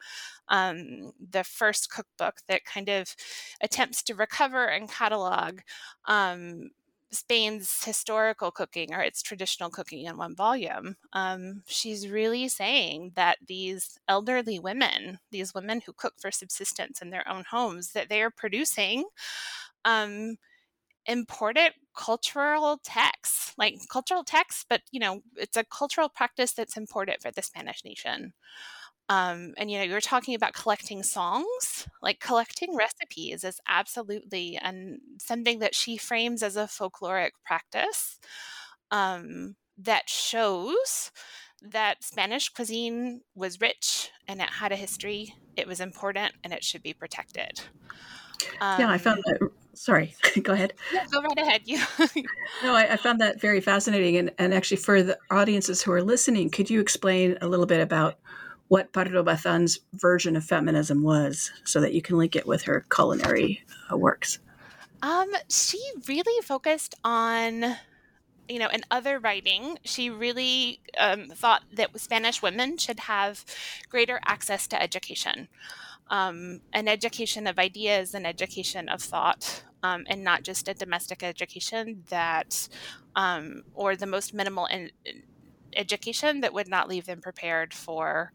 um, 0.49 1.11
the 1.31 1.43
first 1.43 1.89
cookbook 1.91 2.37
that 2.47 2.63
kind 2.65 2.89
of 2.89 3.15
attempts 3.61 4.03
to 4.03 4.15
recover 4.15 4.65
and 4.67 4.89
catalog 4.89 5.61
um, 6.05 6.69
Spain's 7.11 7.83
historical 7.83 8.51
cooking 8.51 8.93
or 8.93 9.01
its 9.01 9.21
traditional 9.23 9.69
cooking 9.69 10.05
in 10.05 10.17
one 10.17 10.35
volume, 10.35 10.95
um, 11.13 11.63
she's 11.67 12.07
really 12.09 12.47
saying 12.47 13.13
that 13.15 13.37
these 13.47 13.97
elderly 14.07 14.59
women, 14.59 15.19
these 15.31 15.53
women 15.53 15.81
who 15.85 15.93
cook 15.93 16.13
for 16.19 16.31
subsistence 16.31 17.01
in 17.01 17.09
their 17.09 17.27
own 17.27 17.45
homes, 17.49 17.93
that 17.93 18.09
they 18.09 18.21
are 18.21 18.31
producing 18.31 19.05
um, 19.85 20.37
imported 21.05 21.73
cultural 21.95 22.79
texts, 22.83 23.53
like 23.57 23.75
cultural 23.91 24.23
texts, 24.23 24.65
but 24.69 24.81
you 24.91 24.99
know, 24.99 25.21
it's 25.35 25.57
a 25.57 25.65
cultural 25.65 26.09
practice 26.09 26.53
that's 26.53 26.77
important 26.77 27.21
for 27.21 27.31
the 27.31 27.41
Spanish 27.41 27.83
nation. 27.85 28.33
Um, 29.09 29.55
and 29.57 29.71
you 29.71 29.79
know, 29.79 29.83
you're 29.83 30.01
talking 30.01 30.35
about 30.35 30.53
collecting 30.53 31.01
songs, 31.01 31.87
like 32.01 32.19
collecting 32.19 32.75
recipes 32.75 33.43
is 33.43 33.59
absolutely 33.67 34.57
and 34.61 34.99
something 35.19 35.59
that 35.59 35.73
she 35.73 35.97
frames 35.97 36.43
as 36.43 36.55
a 36.55 36.65
folkloric 36.65 37.31
practice 37.43 38.19
um, 38.91 39.55
that 39.79 40.07
shows 40.07 41.11
that 41.61 42.03
Spanish 42.03 42.49
cuisine 42.49 43.21
was 43.35 43.59
rich 43.59 44.11
and 44.27 44.41
it 44.41 44.49
had 44.49 44.71
a 44.71 44.75
history. 44.75 45.33
It 45.57 45.67
was 45.67 45.79
important 45.79 46.33
and 46.43 46.53
it 46.53 46.63
should 46.63 46.83
be 46.83 46.93
protected. 46.93 47.61
Um, 48.61 48.79
yeah, 48.79 48.89
I 48.91 48.99
found 48.99 49.17
um, 49.17 49.23
that. 49.25 49.49
Sorry, 49.73 50.15
go 50.43 50.53
ahead. 50.53 50.73
Yeah, 50.93 51.05
go 51.11 51.21
right 51.21 51.37
ahead. 51.37 51.61
You. 51.65 51.79
no, 52.63 52.75
I, 52.75 52.93
I, 52.93 52.97
found 52.97 53.19
that 53.21 53.41
very 53.41 53.59
fascinating, 53.59 54.17
and, 54.17 54.31
and 54.37 54.53
actually, 54.53 54.77
for 54.77 55.03
the 55.03 55.17
audiences 55.29 55.81
who 55.81 55.91
are 55.91 56.01
listening, 56.01 56.49
could 56.49 56.69
you 56.69 56.79
explain 56.79 57.37
a 57.41 57.47
little 57.47 57.65
bit 57.65 57.81
about 57.81 58.19
what 58.69 58.93
Pardo 58.93 59.21
Bazan's 59.21 59.79
version 59.93 60.35
of 60.35 60.43
feminism 60.43 61.03
was, 61.03 61.51
so 61.65 61.81
that 61.81 61.93
you 61.93 62.01
can 62.01 62.17
link 62.17 62.35
it 62.35 62.47
with 62.47 62.63
her 62.63 62.85
culinary 62.93 63.63
uh, 63.91 63.97
works? 63.97 64.39
Um, 65.01 65.29
she 65.49 65.79
really 66.07 66.41
focused 66.43 66.95
on 67.03 67.75
you 68.49 68.57
know, 68.57 68.67
in 68.69 68.81
other 68.89 69.19
writing, 69.19 69.77
she 69.83 70.09
really 70.09 70.81
um, 70.97 71.27
thought 71.27 71.63
that 71.71 71.97
Spanish 71.99 72.41
women 72.41 72.77
should 72.77 73.01
have 73.01 73.45
greater 73.89 74.19
access 74.25 74.67
to 74.67 74.81
education, 74.81 75.47
um, 76.09 76.59
an 76.73 76.87
education 76.87 77.45
of 77.45 77.59
ideas, 77.59 78.15
an 78.15 78.25
education 78.25 78.89
of 78.89 79.01
thought, 79.01 79.63
um, 79.83 80.03
and 80.07 80.23
not 80.23 80.43
just 80.43 80.67
a 80.67 80.73
domestic 80.73 81.21
education 81.21 82.03
that, 82.09 82.67
um, 83.15 83.61
or 83.75 83.95
the 83.95 84.07
most 84.07 84.33
minimal 84.33 84.65
in, 84.65 84.89
education 85.75 86.41
that 86.41 86.53
would 86.53 86.67
not 86.67 86.87
leave 86.87 87.05
them 87.05 87.21
prepared 87.21 87.73
for, 87.73 88.31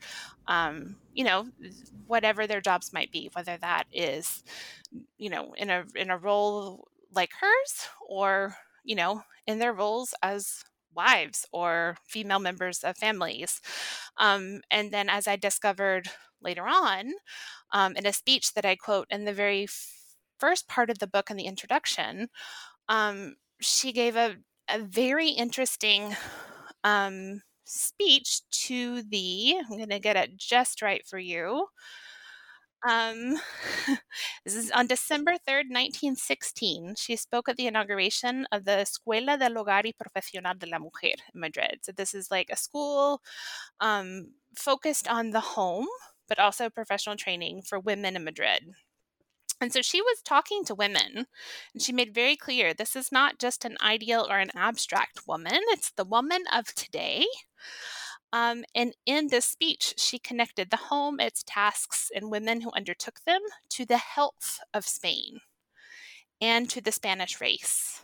um, 0.47 0.97
you 1.13 1.25
know, 1.25 1.47
whatever 2.07 2.47
their 2.47 2.61
jobs 2.61 2.93
might 2.93 3.13
be, 3.13 3.31
whether 3.33 3.57
that 3.59 3.85
is, 3.93 4.43
you 5.19 5.31
know, 5.31 5.55
in 5.57 5.71
a 5.71 5.85
in 5.95 6.11
a 6.11 6.19
role 6.19 6.89
like 7.13 7.31
hers 7.41 7.89
or 8.09 8.57
you 8.85 8.97
know 8.97 9.23
in 9.47 9.59
their 9.59 9.73
roles 9.73 10.15
as 10.23 10.65
wives 10.95 11.47
or 11.53 11.97
female 12.07 12.39
members 12.39 12.85
of 12.85 12.97
families. 12.97 13.61
Um, 14.19 14.61
and 14.71 14.91
then, 14.93 15.09
as 15.09 15.27
I 15.27 15.37
discovered 15.37 16.09
later 16.41 16.67
on 16.67 17.13
um, 17.73 17.97
in 17.97 18.07
a 18.07 18.13
speech 18.13 18.55
that 18.55 18.65
I 18.65 18.77
quote 18.77 19.07
in 19.11 19.25
the 19.25 19.33
very 19.33 19.67
first 20.39 20.69
part 20.69 20.91
of 20.91 20.99
the 20.99 21.07
book 21.07 21.31
in 21.31 21.37
the 21.37 21.45
introduction, 21.47 22.29
um, 22.89 23.37
she 23.61 23.93
gave 23.93 24.17
a, 24.17 24.37
a 24.69 24.79
very 24.79 25.29
interesting 25.29 26.17
um, 26.85 27.41
speech 27.65 28.43
to 28.51 29.03
the, 29.03 29.57
I'm 29.59 29.77
going 29.79 29.89
to 29.91 29.99
get 29.99 30.17
it 30.17 30.37
just 30.37 30.83
right 30.83 31.05
for 31.07 31.19
you. 31.19 31.67
Um, 32.87 33.37
this 34.45 34.55
is 34.55 34.71
on 34.71 34.87
December 34.87 35.33
3rd, 35.49 35.71
1916. 35.71 36.97
She 36.97 37.17
spoke 37.17 37.49
at 37.49 37.57
the 37.57 37.67
inauguration 37.67 38.47
of 38.53 38.65
the 38.67 38.85
Escuela 38.85 39.39
del 39.39 39.55
Hogar 39.55 39.85
y 39.85 39.93
Profesional 39.99 40.55
de 40.59 40.67
la 40.67 40.79
Mujer 40.79 41.15
in 41.35 41.41
Madrid. 41.41 41.79
So, 41.83 41.93
this 41.93 42.13
is 42.15 42.31
like 42.31 42.51
a 42.51 42.57
school 42.57 43.23
um, 43.81 44.33
focused 44.57 45.09
on 45.09 45.31
the 45.31 45.41
home, 45.41 45.87
but 46.29 46.39
also 46.39 46.69
professional 46.69 47.17
training 47.17 47.63
for 47.63 47.81
women 47.81 48.17
in 48.17 48.25
Madrid. 48.25 48.65
And 49.61 49.73
so 49.73 49.83
she 49.83 50.01
was 50.01 50.21
talking 50.23 50.65
to 50.65 50.75
women, 50.75 51.27
and 51.73 51.83
she 51.83 51.93
made 51.93 52.13
very 52.13 52.37
clear 52.37 52.75
this 52.75 52.97
is 52.97 53.13
not 53.13 53.39
just 53.39 53.65
an 53.65 53.77
ideal 53.81 54.27
or 54.29 54.39
an 54.39 54.51
abstract 54.55 55.27
woman, 55.27 55.61
it's 55.69 55.93
the 55.93 56.05
woman 56.05 56.43
of 56.53 56.67
today 56.75 57.25
um, 58.35 58.65
and 58.75 58.95
in 59.07 59.29
this 59.29 59.47
speech, 59.47 59.95
she 59.97 60.19
connected 60.19 60.71
the 60.71 60.77
home, 60.77 61.21
its 61.21 61.45
tasks, 61.47 62.11
and 62.13 62.33
women 62.33 62.63
who 62.63 62.73
undertook 62.73 63.21
them 63.25 63.41
to 63.71 63.87
the 63.87 63.97
health 63.97 64.59
of 64.75 64.85
Spain 64.85 65.39
and 66.41 66.69
to 66.69 66.81
the 66.81 66.91
Spanish 66.91 67.41
race. 67.41 68.03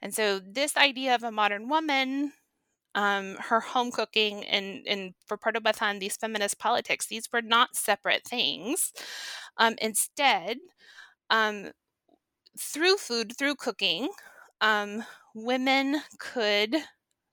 And 0.00 0.14
so, 0.14 0.38
this 0.38 0.78
idea 0.78 1.14
of 1.14 1.22
a 1.22 1.30
modern 1.30 1.68
woman, 1.68 2.32
um, 2.94 3.36
her 3.36 3.60
home 3.60 3.90
cooking, 3.90 4.44
and, 4.44 4.86
and 4.86 5.14
for 5.26 5.36
Pardo 5.36 5.60
Bazan, 5.60 5.98
these 5.98 6.16
feminist 6.16 6.58
politics, 6.58 7.06
these 7.06 7.28
were 7.32 7.42
not 7.42 7.76
separate 7.76 8.24
things. 8.24 8.92
Um, 9.58 9.74
instead, 9.80 10.58
um, 11.30 11.70
through 12.58 12.96
food, 12.96 13.36
through 13.38 13.56
cooking, 13.56 14.08
um, 14.60 15.04
women 15.34 16.02
could 16.18 16.74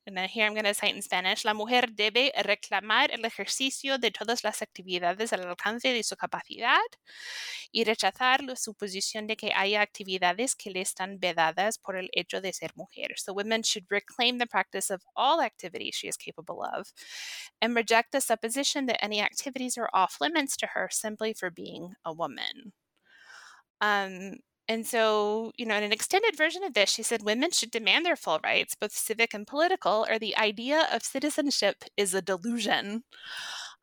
and 0.07 0.15
then 0.15 0.29
here 0.29 0.45
I'm 0.45 0.53
going 0.53 0.63
to 0.63 0.73
cite 0.73 0.95
in 0.95 1.01
Spanish, 1.01 1.43
la 1.43 1.53
mujer 1.53 1.87
debe 1.93 2.31
reclamar 2.43 3.11
el 3.11 3.25
ejercicio 3.25 3.97
de 3.97 4.09
todas 4.09 4.41
las 4.41 4.61
actividades 4.61 5.33
al 5.33 5.45
alcance 5.45 5.89
de 5.89 6.01
su 6.01 6.15
capacidad 6.15 6.79
y 7.73 7.83
rechazar 7.83 8.41
la 8.41 8.55
suposición 8.55 9.27
de 9.27 9.35
que 9.35 9.51
haya 9.53 9.81
actividades 9.81 10.55
que 10.55 10.71
le 10.71 10.79
están 10.79 11.19
vedadas 11.19 11.77
por 11.77 11.97
el 11.97 12.09
hecho 12.13 12.39
de 12.39 12.53
ser 12.53 12.71
mujer. 12.75 13.15
So 13.17 13.33
women 13.33 13.63
should 13.63 13.85
reclaim 13.89 14.37
the 14.37 14.47
practice 14.47 14.89
of 14.89 15.01
all 15.17 15.41
activities 15.41 15.95
she 15.95 16.07
is 16.07 16.15
capable 16.15 16.63
of 16.63 16.93
and 17.61 17.75
reject 17.75 18.13
the 18.13 18.21
supposition 18.21 18.85
that 18.85 19.03
any 19.03 19.21
activities 19.21 19.77
are 19.77 19.89
off 19.93 20.21
limits 20.21 20.55
to 20.57 20.67
her 20.67 20.87
simply 20.89 21.33
for 21.33 21.51
being 21.51 21.95
a 22.05 22.13
woman. 22.13 22.71
Um, 23.81 24.37
and 24.67 24.85
so, 24.85 25.51
you 25.57 25.65
know, 25.65 25.75
in 25.75 25.83
an 25.83 25.93
extended 25.93 26.35
version 26.35 26.63
of 26.63 26.73
this, 26.73 26.89
she 26.89 27.03
said 27.03 27.23
women 27.23 27.51
should 27.51 27.71
demand 27.71 28.05
their 28.05 28.15
full 28.15 28.39
rights, 28.43 28.75
both 28.75 28.91
civic 28.91 29.33
and 29.33 29.47
political, 29.47 30.05
or 30.09 30.19
the 30.19 30.35
idea 30.37 30.87
of 30.91 31.03
citizenship 31.03 31.85
is 31.95 32.13
a 32.13 32.21
delusion. 32.21 33.03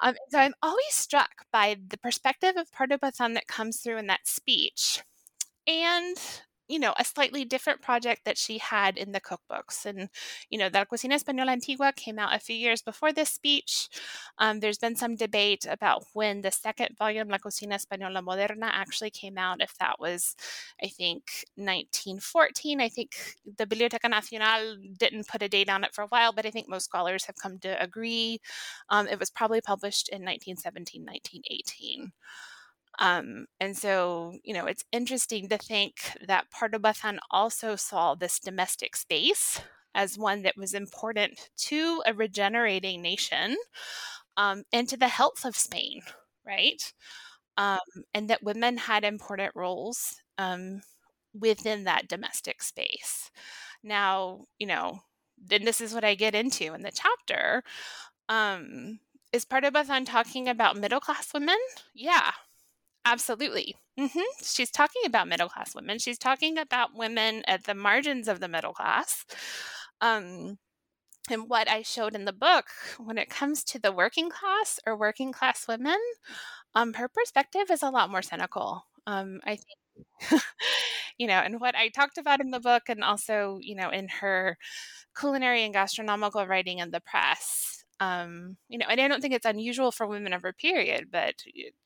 Um, 0.00 0.14
so 0.28 0.38
I'm 0.38 0.54
always 0.62 0.84
struck 0.90 1.46
by 1.52 1.76
the 1.88 1.96
perspective 1.96 2.56
of 2.56 2.70
Pardo 2.72 2.98
Bazan 2.98 3.34
that 3.34 3.46
comes 3.46 3.78
through 3.78 3.98
in 3.98 4.06
that 4.08 4.26
speech. 4.26 5.02
And 5.66 6.16
you 6.68 6.78
know, 6.78 6.94
a 6.98 7.04
slightly 7.04 7.44
different 7.44 7.82
project 7.82 8.22
that 8.24 8.38
she 8.38 8.58
had 8.58 8.96
in 8.96 9.12
the 9.12 9.20
cookbooks. 9.20 9.84
And, 9.84 10.08
you 10.50 10.58
know, 10.58 10.70
La 10.72 10.84
Cocina 10.84 11.14
Española 11.14 11.50
Antigua 11.52 11.92
came 11.94 12.18
out 12.18 12.34
a 12.34 12.38
few 12.38 12.56
years 12.56 12.80
before 12.82 13.12
this 13.12 13.30
speech. 13.30 13.88
Um, 14.38 14.60
there's 14.60 14.78
been 14.78 14.96
some 14.96 15.16
debate 15.16 15.66
about 15.68 16.04
when 16.14 16.40
the 16.42 16.50
second 16.50 16.96
volume, 16.98 17.28
La 17.28 17.38
Cocina 17.38 17.76
Española 17.76 18.22
Moderna, 18.22 18.70
actually 18.72 19.10
came 19.10 19.36
out, 19.36 19.60
if 19.60 19.76
that 19.78 20.00
was, 20.00 20.34
I 20.82 20.88
think, 20.88 21.44
1914. 21.56 22.80
I 22.80 22.88
think 22.88 23.36
the 23.44 23.66
Biblioteca 23.66 24.08
Nacional 24.08 24.76
didn't 24.98 25.28
put 25.28 25.42
a 25.42 25.48
date 25.48 25.68
on 25.68 25.84
it 25.84 25.94
for 25.94 26.02
a 26.02 26.08
while, 26.08 26.32
but 26.32 26.46
I 26.46 26.50
think 26.50 26.68
most 26.68 26.84
scholars 26.84 27.24
have 27.26 27.36
come 27.36 27.58
to 27.60 27.82
agree. 27.82 28.40
Um, 28.88 29.06
it 29.08 29.18
was 29.18 29.30
probably 29.30 29.60
published 29.60 30.08
in 30.08 30.22
1917, 30.24 31.04
1918. 31.04 32.12
Um, 32.98 33.46
and 33.60 33.76
so, 33.76 34.38
you 34.44 34.54
know, 34.54 34.66
it's 34.66 34.84
interesting 34.92 35.48
to 35.48 35.58
think 35.58 35.94
that 36.26 36.50
Pardo 36.50 36.78
Bazan 36.78 37.18
also 37.30 37.76
saw 37.76 38.14
this 38.14 38.38
domestic 38.38 38.96
space 38.96 39.60
as 39.94 40.18
one 40.18 40.42
that 40.42 40.56
was 40.56 40.74
important 40.74 41.50
to 41.56 42.02
a 42.06 42.14
regenerating 42.14 43.02
nation 43.02 43.56
um, 44.36 44.64
and 44.72 44.88
to 44.88 44.96
the 44.96 45.08
health 45.08 45.44
of 45.44 45.56
Spain, 45.56 46.02
right? 46.46 46.92
Um, 47.56 47.78
and 48.14 48.28
that 48.30 48.42
women 48.42 48.76
had 48.78 49.04
important 49.04 49.52
roles 49.54 50.16
um, 50.38 50.82
within 51.38 51.84
that 51.84 52.08
domestic 52.08 52.62
space. 52.62 53.30
Now, 53.82 54.46
you 54.58 54.66
know, 54.66 55.00
then 55.38 55.64
this 55.64 55.80
is 55.80 55.94
what 55.94 56.04
I 56.04 56.14
get 56.14 56.34
into 56.34 56.74
in 56.74 56.82
the 56.82 56.92
chapter. 56.92 57.62
Um, 58.28 59.00
is 59.32 59.44
Pardo 59.44 59.70
Bazan 59.70 60.04
talking 60.06 60.48
about 60.48 60.76
middle 60.78 61.00
class 61.00 61.32
women? 61.34 61.58
Yeah, 61.94 62.32
Absolutely. 63.04 63.76
Mm-hmm. 63.98 64.20
She's 64.42 64.70
talking 64.70 65.02
about 65.06 65.28
middle 65.28 65.48
class 65.48 65.74
women. 65.74 65.98
She's 65.98 66.18
talking 66.18 66.58
about 66.58 66.94
women 66.94 67.42
at 67.46 67.64
the 67.64 67.74
margins 67.74 68.28
of 68.28 68.40
the 68.40 68.48
middle 68.48 68.72
class. 68.72 69.24
Um, 70.00 70.58
and 71.30 71.48
what 71.48 71.68
I 71.70 71.82
showed 71.82 72.14
in 72.14 72.24
the 72.26 72.32
book, 72.32 72.66
when 72.98 73.18
it 73.18 73.30
comes 73.30 73.64
to 73.64 73.78
the 73.78 73.92
working 73.92 74.30
class 74.30 74.80
or 74.86 74.96
working 74.96 75.32
class 75.32 75.68
women, 75.68 75.98
um, 76.74 76.94
her 76.94 77.08
perspective 77.08 77.70
is 77.70 77.82
a 77.82 77.90
lot 77.90 78.10
more 78.10 78.22
cynical. 78.22 78.84
Um, 79.06 79.40
I 79.44 79.58
think, 79.58 80.42
you 81.18 81.26
know, 81.26 81.34
and 81.40 81.60
what 81.60 81.74
I 81.76 81.88
talked 81.88 82.18
about 82.18 82.40
in 82.40 82.50
the 82.50 82.60
book, 82.60 82.84
and 82.88 83.04
also, 83.04 83.58
you 83.62 83.74
know, 83.76 83.90
in 83.90 84.08
her 84.08 84.58
culinary 85.18 85.64
and 85.64 85.74
gastronomical 85.74 86.46
writing 86.46 86.78
in 86.78 86.90
the 86.90 87.00
press, 87.00 87.73
um, 88.00 88.56
you 88.68 88.78
know, 88.78 88.86
and 88.90 89.00
I 89.00 89.08
don't 89.08 89.20
think 89.20 89.34
it's 89.34 89.46
unusual 89.46 89.92
for 89.92 90.06
women 90.06 90.32
of 90.32 90.42
her 90.42 90.52
period, 90.52 91.08
but 91.12 91.34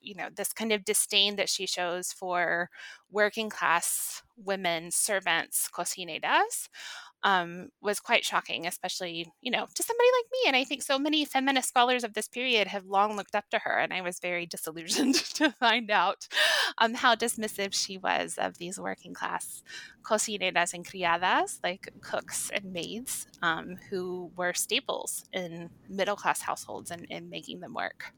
you 0.01 0.15
know, 0.15 0.29
this 0.35 0.53
kind 0.53 0.73
of 0.73 0.85
disdain 0.85 1.37
that 1.37 1.49
she 1.49 1.67
shows 1.67 2.13
for 2.13 2.71
working 3.11 3.51
class 3.51 4.23
women 4.37 4.91
servants, 4.91 5.69
cocineras, 5.69 6.69
um, 7.23 7.69
was 7.81 8.01
quite 8.01 8.25
shocking, 8.25 8.67
especially, 8.67 9.33
you 9.41 9.51
know, 9.51 9.67
to 9.75 9.83
somebody 9.83 10.09
like 10.19 10.27
me. 10.33 10.39
And 10.47 10.57
I 10.57 10.65
think 10.65 10.83
so 10.83 10.99
many 10.99 11.25
feminist 11.25 11.69
scholars 11.69 12.05
of 12.05 12.15
this 12.15 12.29
period 12.29 12.69
have 12.69 12.87
long 12.87 13.17
looked 13.17 13.35
up 13.35 13.49
to 13.51 13.59
her. 13.61 13.79
And 13.79 13.93
I 13.93 14.01
was 14.03 14.21
very 14.21 14.47
disillusioned 14.55 15.17
to 15.35 15.51
find 15.53 15.91
out 15.91 16.29
um, 16.79 16.95
how 16.95 17.15
dismissive 17.15 17.75
she 17.75 17.99
was 17.99 18.39
of 18.39 18.59
these 18.59 18.79
working 18.79 19.15
class 19.15 19.63
cocineras 20.03 20.75
and 20.75 20.87
criadas, 20.87 21.59
like 21.63 21.93
cooks 22.01 22.51
and 22.55 22.73
maids, 22.73 23.27
um, 23.43 23.77
who 23.91 24.31
were 24.37 24.55
staples 24.55 25.25
in 25.33 25.71
middle 25.89 26.17
class 26.17 26.43
households 26.43 26.91
and, 26.91 27.07
and 27.11 27.31
making 27.31 27.61
them 27.61 27.75
work. 27.75 28.13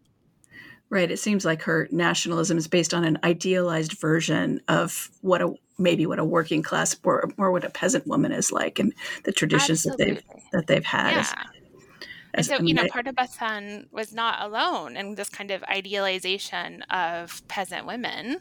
Right. 0.91 1.11
It 1.11 1.19
seems 1.19 1.45
like 1.45 1.63
her 1.63 1.89
nationalism 1.93 2.59
is 2.59 2.67
based 2.67 2.93
on 2.93 3.05
an 3.05 3.19
idealized 3.23 3.93
version 3.93 4.61
of 4.67 5.09
what 5.21 5.41
a 5.41 5.55
maybe 5.79 6.05
what 6.05 6.19
a 6.19 6.25
working 6.25 6.63
class 6.63 6.97
or, 7.05 7.31
or 7.39 7.53
what 7.53 7.65
a 7.65 7.71
peasant 7.71 8.07
woman 8.09 8.33
is 8.33 8.51
like, 8.51 8.81
and 8.81 8.93
the 9.23 9.33
traditions 9.33 9.87
Absolutely. 9.87 10.15
that 10.15 10.25
they've 10.27 10.43
that 10.53 10.67
they've 10.67 10.85
had. 10.85 11.13
Yeah. 11.13 11.21
As, 11.21 12.49
as, 12.49 12.59
so, 12.59 12.65
you 12.65 12.75
know, 12.75 12.85
Bazán 12.85 13.87
was 13.93 14.13
not 14.13 14.43
alone 14.43 14.97
in 14.97 15.15
this 15.15 15.29
kind 15.29 15.51
of 15.51 15.63
idealization 15.65 16.83
of 16.83 17.47
peasant 17.49 17.87
women. 17.87 18.41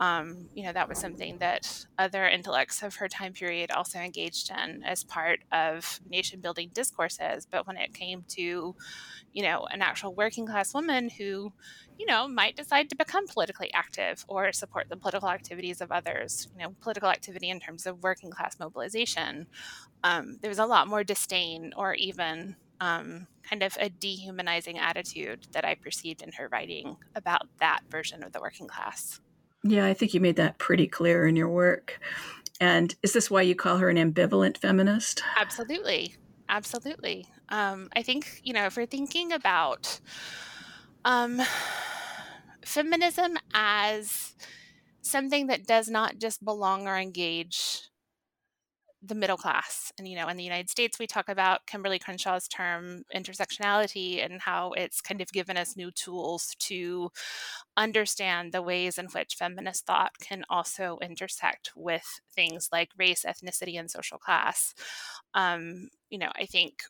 Um, 0.00 0.48
you 0.54 0.64
know, 0.64 0.72
that 0.72 0.88
was 0.88 0.98
something 0.98 1.36
that 1.38 1.84
other 1.98 2.26
intellects 2.26 2.82
of 2.82 2.96
her 2.96 3.06
time 3.06 3.34
period 3.34 3.70
also 3.70 3.98
engaged 3.98 4.50
in 4.50 4.82
as 4.82 5.04
part 5.04 5.40
of 5.52 6.00
nation 6.08 6.40
building 6.40 6.70
discourses. 6.72 7.46
But 7.46 7.66
when 7.66 7.76
it 7.76 7.92
came 7.92 8.24
to, 8.28 8.74
you 9.34 9.42
know, 9.42 9.66
an 9.70 9.82
actual 9.82 10.14
working 10.14 10.46
class 10.46 10.72
woman 10.72 11.10
who, 11.10 11.52
you 11.98 12.06
know, 12.06 12.26
might 12.26 12.56
decide 12.56 12.88
to 12.88 12.96
become 12.96 13.26
politically 13.26 13.70
active 13.74 14.24
or 14.26 14.52
support 14.54 14.88
the 14.88 14.96
political 14.96 15.28
activities 15.28 15.82
of 15.82 15.92
others, 15.92 16.48
you 16.56 16.64
know, 16.64 16.74
political 16.80 17.10
activity 17.10 17.50
in 17.50 17.60
terms 17.60 17.84
of 17.84 18.02
working 18.02 18.30
class 18.30 18.58
mobilization, 18.58 19.46
um, 20.02 20.38
there 20.40 20.48
was 20.48 20.58
a 20.58 20.66
lot 20.66 20.88
more 20.88 21.04
disdain 21.04 21.74
or 21.76 21.92
even 21.92 22.56
um, 22.80 23.26
kind 23.42 23.62
of 23.62 23.76
a 23.78 23.90
dehumanizing 23.90 24.78
attitude 24.78 25.46
that 25.52 25.66
I 25.66 25.74
perceived 25.74 26.22
in 26.22 26.32
her 26.32 26.48
writing 26.48 26.96
about 27.14 27.42
that 27.58 27.80
version 27.90 28.22
of 28.22 28.32
the 28.32 28.40
working 28.40 28.66
class. 28.66 29.20
Yeah, 29.62 29.86
I 29.86 29.94
think 29.94 30.14
you 30.14 30.20
made 30.20 30.36
that 30.36 30.58
pretty 30.58 30.86
clear 30.86 31.26
in 31.26 31.36
your 31.36 31.48
work. 31.48 32.00
And 32.60 32.94
is 33.02 33.12
this 33.12 33.30
why 33.30 33.42
you 33.42 33.54
call 33.54 33.78
her 33.78 33.88
an 33.88 33.96
ambivalent 33.96 34.58
feminist? 34.58 35.22
Absolutely. 35.36 36.14
Absolutely. 36.48 37.26
Um, 37.48 37.88
I 37.94 38.02
think, 38.02 38.40
you 38.44 38.52
know, 38.52 38.66
if 38.66 38.76
we're 38.76 38.86
thinking 38.86 39.32
about 39.32 40.00
um, 41.04 41.40
feminism 42.64 43.36
as 43.54 44.34
something 45.02 45.46
that 45.46 45.66
does 45.66 45.88
not 45.88 46.18
just 46.18 46.44
belong 46.44 46.86
or 46.86 46.96
engage 46.96 47.89
the 49.02 49.14
middle 49.14 49.36
class. 49.36 49.92
And, 49.98 50.06
you 50.06 50.14
know, 50.14 50.28
in 50.28 50.36
the 50.36 50.44
United 50.44 50.68
States, 50.68 50.98
we 50.98 51.06
talk 51.06 51.28
about 51.28 51.66
Kimberlé 51.66 51.98
Crenshaw's 52.00 52.48
term 52.48 53.02
intersectionality 53.14 54.22
and 54.24 54.42
how 54.42 54.72
it's 54.72 55.00
kind 55.00 55.22
of 55.22 55.32
given 55.32 55.56
us 55.56 55.76
new 55.76 55.90
tools 55.90 56.54
to 56.60 57.10
understand 57.76 58.52
the 58.52 58.62
ways 58.62 58.98
in 58.98 59.06
which 59.06 59.36
feminist 59.36 59.86
thought 59.86 60.12
can 60.20 60.44
also 60.50 60.98
intersect 61.00 61.72
with 61.74 62.20
things 62.34 62.68
like 62.70 62.90
race, 62.98 63.24
ethnicity, 63.26 63.78
and 63.78 63.90
social 63.90 64.18
class. 64.18 64.74
Um, 65.34 65.88
you 66.10 66.18
know, 66.18 66.30
I 66.38 66.44
think 66.44 66.82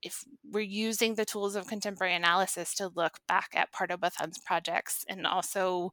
if 0.00 0.22
we're 0.48 0.60
using 0.60 1.16
the 1.16 1.24
tools 1.24 1.56
of 1.56 1.66
contemporary 1.66 2.14
analysis 2.14 2.72
to 2.74 2.92
look 2.94 3.18
back 3.26 3.48
at 3.54 3.72
Pardo 3.72 3.96
Bazán's 3.96 4.38
projects 4.38 5.04
and 5.08 5.26
also 5.26 5.90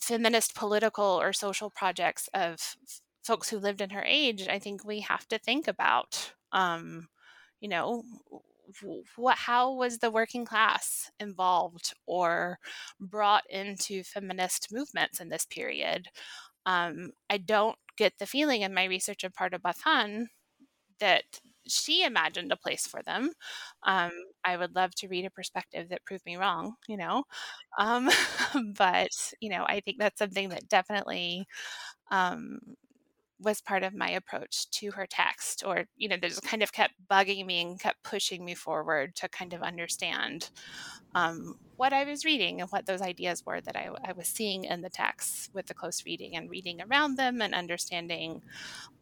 feminist 0.00 0.54
political 0.54 1.04
or 1.04 1.34
social 1.34 1.68
projects 1.68 2.28
of 2.32 2.76
folks 3.24 3.50
who 3.50 3.58
lived 3.58 3.80
in 3.80 3.90
her 3.90 4.04
age, 4.06 4.46
I 4.48 4.58
think 4.58 4.84
we 4.84 5.00
have 5.00 5.28
to 5.28 5.38
think 5.38 5.68
about, 5.68 6.32
um, 6.52 7.08
you 7.60 7.68
know, 7.68 8.04
what 9.16 9.36
how 9.38 9.72
was 9.72 9.98
the 9.98 10.10
working 10.10 10.44
class 10.44 11.10
involved 11.18 11.94
or 12.06 12.58
brought 13.00 13.44
into 13.50 14.02
feminist 14.02 14.68
movements 14.72 15.20
in 15.20 15.28
this 15.28 15.46
period? 15.46 16.08
Um, 16.66 17.12
I 17.30 17.38
don't 17.38 17.76
get 17.96 18.14
the 18.18 18.26
feeling 18.26 18.62
in 18.62 18.74
my 18.74 18.84
research 18.86 19.24
of 19.24 19.34
Pardo 19.34 19.58
Bazán 19.58 20.26
that 21.00 21.24
she 21.68 22.04
imagined 22.04 22.52
a 22.52 22.56
place 22.56 22.86
for 22.86 23.02
them. 23.04 23.30
Um, 23.84 24.12
I 24.44 24.56
would 24.56 24.74
love 24.76 24.94
to 24.96 25.08
read 25.08 25.26
a 25.26 25.30
perspective 25.30 25.90
that 25.90 26.04
proved 26.06 26.26
me 26.26 26.36
wrong, 26.36 26.74
you 26.88 26.96
know. 26.96 27.24
Um, 27.78 28.10
but, 28.76 29.10
you 29.40 29.50
know, 29.50 29.64
I 29.68 29.80
think 29.80 29.98
that's 29.98 30.18
something 30.18 30.50
that 30.50 30.68
definitely 30.68 31.46
um, 32.10 32.58
was 33.40 33.60
part 33.60 33.82
of 33.82 33.94
my 33.94 34.10
approach 34.10 34.68
to 34.70 34.90
her 34.92 35.06
text 35.06 35.62
or 35.64 35.84
you 35.96 36.08
know 36.08 36.16
that 36.20 36.28
just 36.28 36.42
kind 36.42 36.62
of 36.62 36.72
kept 36.72 36.94
bugging 37.10 37.46
me 37.46 37.60
and 37.60 37.80
kept 37.80 38.02
pushing 38.02 38.44
me 38.44 38.54
forward 38.54 39.14
to 39.14 39.28
kind 39.28 39.52
of 39.52 39.62
understand 39.62 40.50
um, 41.14 41.56
what 41.76 41.92
i 41.92 42.04
was 42.04 42.24
reading 42.24 42.60
and 42.60 42.70
what 42.70 42.86
those 42.86 43.00
ideas 43.00 43.44
were 43.46 43.60
that 43.60 43.76
I, 43.76 43.90
I, 44.04 44.12
was 44.12 44.28
seeing 44.28 44.64
in 44.64 44.80
the 44.80 44.90
text 44.90 45.50
with 45.54 45.66
the 45.66 45.74
close 45.74 46.04
reading 46.04 46.36
and 46.36 46.50
reading 46.50 46.80
around 46.80 47.16
them 47.16 47.40
and 47.40 47.54
understanding 47.54 48.42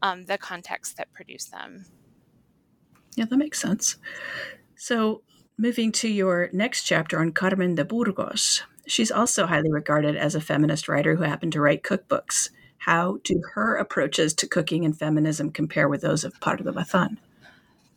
um, 0.02 0.26
the 0.26 0.38
context 0.38 0.96
that 0.96 1.12
produced 1.12 1.50
them. 1.50 1.86
Yeah 3.16 3.24
that 3.24 3.36
makes 3.36 3.60
sense. 3.60 3.96
So 4.76 5.22
moving 5.58 5.90
to 5.92 6.08
your 6.08 6.50
next 6.52 6.84
chapter 6.84 7.18
on 7.18 7.32
carmen 7.32 7.74
de 7.74 7.84
burgos 7.84 8.62
she's 8.86 9.10
also 9.10 9.46
highly 9.46 9.70
regarded 9.70 10.16
as 10.16 10.34
a 10.34 10.40
feminist 10.40 10.88
writer 10.88 11.16
who 11.16 11.22
happened 11.22 11.52
to 11.52 11.60
write 11.60 11.82
cookbooks 11.82 12.50
how 12.86 13.18
do 13.24 13.42
her 13.54 13.74
approaches 13.74 14.32
to 14.32 14.46
cooking 14.46 14.84
and 14.84 14.96
feminism 14.96 15.50
compare 15.50 15.88
with 15.88 16.02
those 16.02 16.22
of 16.22 16.38
Pardo 16.38 16.62
Bazán? 16.70 17.16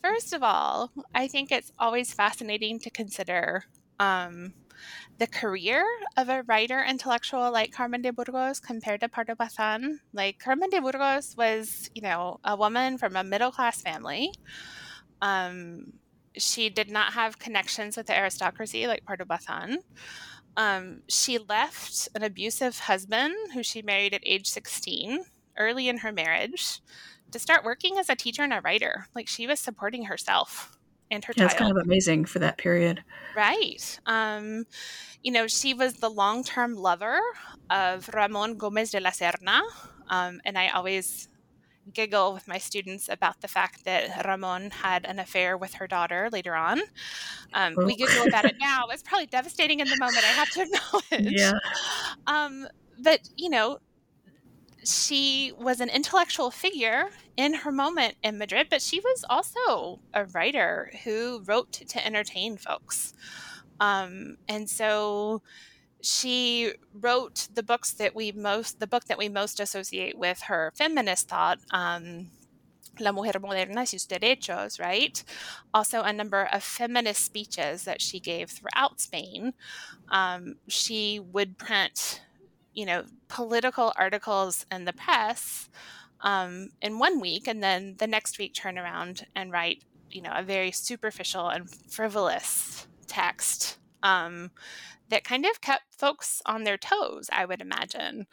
First 0.04 0.34
of 0.34 0.41
all, 0.41 0.91
I 1.13 1.28
think 1.28 1.52
it's 1.52 1.71
always 1.78 2.12
fascinating 2.12 2.80
to 2.80 2.89
consider 2.89 3.65
um, 3.99 4.52
the 5.19 5.28
career 5.28 5.86
of 6.17 6.30
a 6.30 6.41
writer 6.47 6.84
intellectual 6.84 7.52
like 7.52 7.71
Carmen 7.71 8.02
de 8.02 8.12
Burgos 8.12 8.60
compared 8.60 9.02
to 9.02 9.10
Pardo 9.10 9.36
Bazán. 9.36 9.99
Like 10.12 10.39
Carmen 10.39 10.71
de 10.71 10.82
Burgos 10.82 11.38
was, 11.38 11.91
you 11.93 12.02
know, 12.02 12.39
a 12.43 12.56
woman 12.56 12.97
from 12.97 13.15
a 13.15 13.23
middle 13.23 13.52
class 13.52 13.84
family. 13.84 14.34
Um, 15.21 15.93
she 16.36 16.71
did 16.71 16.89
not 16.89 17.13
have 17.13 17.38
connections 17.38 17.95
with 17.95 18.08
the 18.08 18.17
aristocracy 18.17 18.88
like 18.88 19.06
Pardo 19.06 19.25
Bazán. 19.25 19.84
Um, 20.57 21.01
she 21.07 21.38
left 21.38 22.09
an 22.15 22.23
abusive 22.23 22.79
husband 22.79 23.35
who 23.53 23.63
she 23.63 23.81
married 23.81 24.13
at 24.13 24.21
age 24.25 24.47
16 24.47 25.23
early 25.57 25.88
in 25.88 25.99
her 25.99 26.12
marriage 26.12 26.81
to 27.31 27.39
start 27.39 27.63
working 27.63 27.97
as 27.97 28.09
a 28.09 28.15
teacher 28.15 28.43
and 28.43 28.53
a 28.53 28.62
writer. 28.62 29.07
Like 29.15 29.27
she 29.27 29.47
was 29.47 29.59
supporting 29.59 30.05
herself 30.05 30.77
and 31.12 31.23
her 31.25 31.33
yeah, 31.35 31.41
child. 31.41 31.49
That's 31.49 31.59
kind 31.59 31.71
of 31.71 31.77
amazing 31.77 32.25
for 32.25 32.39
that 32.39 32.57
period. 32.57 33.03
Right. 33.35 33.99
Um, 34.05 34.65
you 35.23 35.31
know, 35.31 35.47
she 35.47 35.73
was 35.73 35.95
the 35.95 36.09
long 36.09 36.43
term 36.43 36.75
lover 36.75 37.19
of 37.69 38.09
Ramon 38.13 38.57
Gomez 38.57 38.91
de 38.91 38.99
la 38.99 39.12
Serna. 39.12 39.62
Um, 40.09 40.41
and 40.45 40.57
I 40.57 40.69
always 40.69 41.27
giggle 41.93 42.34
with 42.34 42.47
my 42.47 42.58
students 42.58 43.10
about 43.10 43.41
the 43.41 43.47
fact 43.47 43.86
that 43.86 44.25
Ramon 44.25 44.71
had 44.71 45.06
an 45.06 45.19
affair 45.19 45.58
with 45.58 45.75
her 45.75 45.88
daughter 45.88 46.30
later 46.32 46.56
on. 46.56 46.80
Um, 47.54 47.75
oh. 47.78 47.86
We 47.86 47.95
giggle 47.95 48.28
about 48.28 48.45
it 48.45 48.56
now. 48.62 48.88
It's 48.88 49.04
probably 49.04 49.28
devastating 49.28 49.80
in 49.80 49.88
the 49.88 49.97
moment, 49.97 50.23
I 50.23 50.34
have 50.34 50.49
to 50.52 50.62
acknowledge. 51.12 51.34
Yeah. 51.34 51.54
Um, 52.28 52.67
but, 53.02 53.30
you 53.38 53.49
know, 53.49 53.80
she 54.86 55.52
was 55.58 55.80
an 55.80 55.89
intellectual 55.89 56.52
figure 56.52 57.10
in 57.38 57.54
her 57.54 57.71
moment 57.71 58.15
in 58.23 58.38
Madrid, 58.38 58.67
but 58.69 58.82
she 58.82 58.99
was 58.99 59.25
also 59.30 59.99
a 60.13 60.25
writer 60.25 60.91
who 61.04 61.41
wrote 61.45 61.71
to 61.71 62.06
entertain 62.06 62.58
folks. 62.58 63.13
Um, 63.80 64.38
and 64.47 64.69
so 64.69 65.41
she 66.01 66.73
wrote 66.93 67.47
the 67.53 67.63
books 67.63 67.91
that 67.93 68.15
we 68.15 68.31
most 68.31 68.79
the 68.79 68.88
book 68.88 69.05
that 69.05 69.17
we 69.17 69.29
most 69.29 69.59
associate 69.59 70.17
with 70.17 70.41
her 70.43 70.71
feminist 70.75 71.27
thought 71.27 71.59
um, 71.71 72.27
La 72.99 73.12
Mujer 73.12 73.39
Moderna, 73.39 73.77
y 73.77 73.85
sus 73.85 74.05
derechos, 74.05 74.79
right? 74.79 75.23
Also, 75.73 76.01
a 76.01 76.13
number 76.13 76.43
of 76.51 76.63
feminist 76.63 77.23
speeches 77.23 77.83
that 77.83 78.01
she 78.01 78.19
gave 78.19 78.49
throughout 78.49 78.99
Spain. 78.99 79.53
Um, 80.09 80.55
she 80.67 81.19
would 81.19 81.57
print, 81.57 82.21
you 82.73 82.85
know, 82.85 83.05
political 83.27 83.93
articles 83.95 84.65
in 84.71 84.85
the 84.85 84.93
press 84.93 85.69
um, 86.21 86.69
in 86.81 86.99
one 86.99 87.19
week, 87.19 87.47
and 87.47 87.63
then 87.63 87.95
the 87.97 88.07
next 88.07 88.38
week 88.38 88.53
turn 88.53 88.77
around 88.77 89.25
and 89.35 89.51
write, 89.51 89.83
you 90.09 90.21
know, 90.21 90.33
a 90.35 90.43
very 90.43 90.71
superficial 90.71 91.49
and 91.49 91.69
frivolous 91.69 92.88
text 93.07 93.77
um, 94.03 94.51
that 95.10 95.24
kind 95.24 95.45
of 95.45 95.62
kept 95.62 95.84
folks 95.98 96.41
on 96.45 96.63
their 96.63 96.78
toes, 96.78 97.30
I 97.32 97.45
would 97.45 97.62
imagine. 97.62 98.28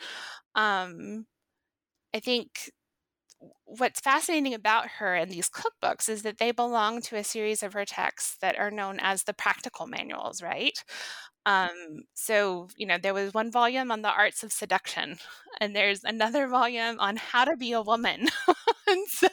Um, 0.55 1.27
I 2.15 2.21
think 2.21 2.71
what's 3.65 4.01
fascinating 4.01 4.55
about 4.55 4.89
her 4.99 5.15
and 5.15 5.31
these 5.31 5.51
cookbooks 5.51 6.09
is 6.09 6.23
that 6.23 6.39
they 6.39 6.53
belong 6.53 7.03
to 7.03 7.17
a 7.17 7.25
series 7.25 7.63
of 7.63 7.73
her 7.73 7.85
texts 7.85 8.37
that 8.41 8.59
are 8.59 8.71
known 8.71 8.99
as 9.01 9.25
the 9.25 9.35
practical 9.35 9.87
manuals, 9.87 10.43
right? 10.43 10.83
Um, 11.47 12.05
so, 12.15 12.69
you 12.77 12.87
know, 12.87 12.99
there 12.99 13.15
was 13.15 13.35
one 13.35 13.53
volume 13.53 13.93
on 13.93 14.03
the 14.03 14.11
arts 14.11 14.43
of 14.43 14.53
seduction, 14.53 15.19
and 15.61 15.77
there's 15.77 16.05
another 16.05 16.49
volume 16.49 16.99
on 17.01 17.17
how 17.17 17.45
to 17.45 17.57
be 17.57 17.73
a 17.73 17.83
woman. 17.83 18.29
and 18.89 19.09
so, 19.09 19.29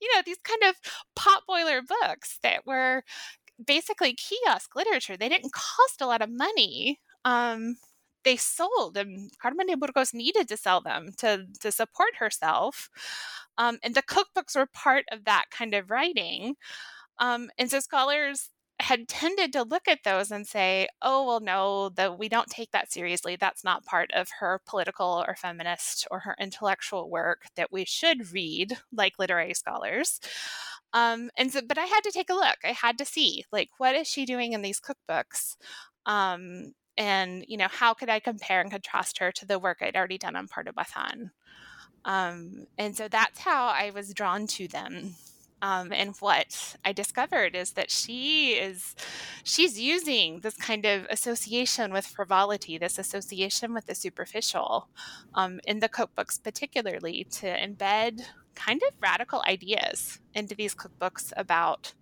you 0.00 0.08
know, 0.14 0.22
these 0.24 0.38
kind 0.44 0.62
of 0.64 0.74
potboiler 1.16 1.82
books 1.86 2.38
that 2.42 2.66
were 2.66 3.02
basically 3.66 4.14
kiosk 4.14 4.74
literature, 4.76 5.16
they 5.16 5.28
didn't 5.28 5.52
cost 5.52 6.00
a 6.00 6.06
lot 6.06 6.22
of 6.22 6.30
money. 6.30 7.00
Um, 7.24 7.76
they 8.24 8.36
sold, 8.36 8.96
and 8.96 9.30
Carmen 9.40 9.66
de 9.66 9.76
Burgos 9.76 10.12
needed 10.12 10.48
to 10.48 10.56
sell 10.56 10.80
them 10.80 11.10
to, 11.18 11.46
to 11.60 11.72
support 11.72 12.16
herself. 12.18 12.90
Um, 13.58 13.78
and 13.82 13.94
the 13.94 14.02
cookbooks 14.02 14.56
were 14.56 14.66
part 14.66 15.04
of 15.12 15.24
that 15.24 15.46
kind 15.50 15.74
of 15.74 15.90
writing. 15.90 16.56
Um, 17.18 17.50
and 17.58 17.70
so 17.70 17.80
scholars 17.80 18.50
had 18.80 19.08
tended 19.08 19.52
to 19.52 19.62
look 19.62 19.86
at 19.88 20.00
those 20.04 20.30
and 20.30 20.46
say, 20.46 20.88
oh, 21.02 21.26
well, 21.26 21.40
no, 21.40 21.90
that 21.90 22.18
we 22.18 22.28
don't 22.28 22.48
take 22.48 22.70
that 22.72 22.90
seriously. 22.90 23.36
That's 23.36 23.62
not 23.62 23.84
part 23.84 24.10
of 24.14 24.28
her 24.40 24.60
political 24.66 25.24
or 25.26 25.36
feminist 25.36 26.08
or 26.10 26.20
her 26.20 26.34
intellectual 26.40 27.10
work 27.10 27.42
that 27.56 27.70
we 27.70 27.84
should 27.84 28.32
read 28.32 28.78
like 28.92 29.18
literary 29.18 29.54
scholars. 29.54 30.18
Um, 30.92 31.30
and 31.36 31.52
so, 31.52 31.60
but 31.66 31.78
I 31.78 31.84
had 31.84 32.02
to 32.02 32.10
take 32.10 32.30
a 32.30 32.34
look. 32.34 32.58
I 32.64 32.72
had 32.72 32.98
to 32.98 33.04
see, 33.04 33.44
like, 33.52 33.70
what 33.78 33.94
is 33.94 34.08
she 34.08 34.24
doing 34.24 34.52
in 34.52 34.62
these 34.62 34.80
cookbooks? 34.80 35.56
Um, 36.06 36.74
and, 36.96 37.44
you 37.46 37.56
know, 37.56 37.68
how 37.70 37.94
could 37.94 38.10
I 38.10 38.20
compare 38.20 38.60
and 38.60 38.70
contrast 38.70 39.18
her 39.18 39.30
to 39.32 39.46
the 39.46 39.58
work 39.58 39.78
I'd 39.80 39.96
already 39.96 40.18
done 40.18 40.36
on 40.36 40.48
Pardo 40.48 40.72
Bazán? 40.72 41.30
Um, 42.04 42.66
and 42.78 42.96
so 42.96 43.08
that's 43.08 43.40
how 43.40 43.66
I 43.68 43.90
was 43.94 44.14
drawn 44.14 44.46
to 44.48 44.68
them. 44.68 45.14
Um, 45.62 45.92
and 45.92 46.16
what 46.20 46.76
I 46.84 46.92
discovered 46.92 47.54
is 47.54 47.72
that 47.72 47.90
she 47.90 48.52
is 48.52 48.94
she's 49.44 49.78
using 49.78 50.40
this 50.40 50.56
kind 50.56 50.86
of 50.86 51.06
association 51.10 51.92
with 51.92 52.06
frivolity, 52.06 52.78
this 52.78 52.98
association 52.98 53.74
with 53.74 53.84
the 53.86 53.94
superficial, 53.94 54.88
um, 55.34 55.60
in 55.66 55.80
the 55.80 55.88
cookbooks 55.88 56.42
particularly, 56.42 57.26
to 57.32 57.46
embed 57.46 58.22
kind 58.66 58.82
of 58.86 58.94
radical 59.00 59.42
ideas 59.46 60.20
into 60.34 60.54
these 60.54 60.74
cookbooks 60.74 61.32
about 61.36 61.94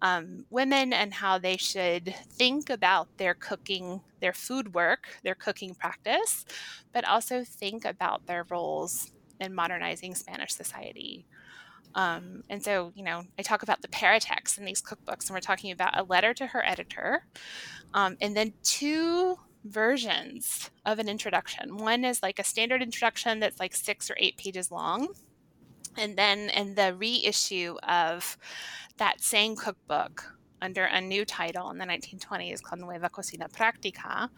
um, 0.00 0.44
women 0.50 0.92
and 0.92 1.12
how 1.12 1.38
they 1.38 1.56
should 1.56 2.14
think 2.30 2.70
about 2.70 3.08
their 3.18 3.34
cooking, 3.34 4.00
their 4.20 4.32
food 4.32 4.74
work, 4.74 5.08
their 5.22 5.34
cooking 5.34 5.74
practice, 5.74 6.44
but 6.92 7.04
also 7.04 7.44
think 7.44 7.84
about 7.84 8.26
their 8.26 8.46
roles 8.48 9.10
in 9.40 9.54
modernizing 9.54 10.14
Spanish 10.14 10.52
society. 10.52 11.26
Um, 11.94 12.42
and 12.48 12.62
so, 12.62 12.92
you 12.94 13.02
know, 13.02 13.24
I 13.38 13.42
talk 13.42 13.62
about 13.62 13.82
the 13.82 13.88
paratext 13.88 14.58
in 14.58 14.64
these 14.64 14.82
cookbooks, 14.82 15.26
and 15.26 15.30
we're 15.30 15.40
talking 15.40 15.72
about 15.72 15.98
a 15.98 16.04
letter 16.04 16.32
to 16.34 16.46
her 16.46 16.64
editor, 16.64 17.26
um, 17.92 18.16
and 18.20 18.36
then 18.36 18.52
two 18.62 19.36
versions 19.64 20.70
of 20.86 20.98
an 20.98 21.08
introduction. 21.08 21.76
One 21.76 22.04
is 22.04 22.22
like 22.22 22.38
a 22.38 22.44
standard 22.44 22.82
introduction 22.82 23.40
that's 23.40 23.58
like 23.58 23.74
six 23.74 24.10
or 24.10 24.16
eight 24.18 24.36
pages 24.36 24.70
long. 24.70 25.08
And 25.98 26.16
then 26.16 26.50
in 26.50 26.74
the 26.74 26.94
reissue 26.94 27.76
of 27.82 28.38
that 28.96 29.20
same 29.20 29.56
cookbook 29.56 30.34
under 30.60 30.84
a 30.84 31.00
new 31.00 31.24
title 31.24 31.70
in 31.70 31.78
the 31.78 31.84
1920s 31.84 32.62
called 32.62 32.80
Nueva 32.80 33.08
Cocina 33.08 33.48
Práctica, 33.48 34.30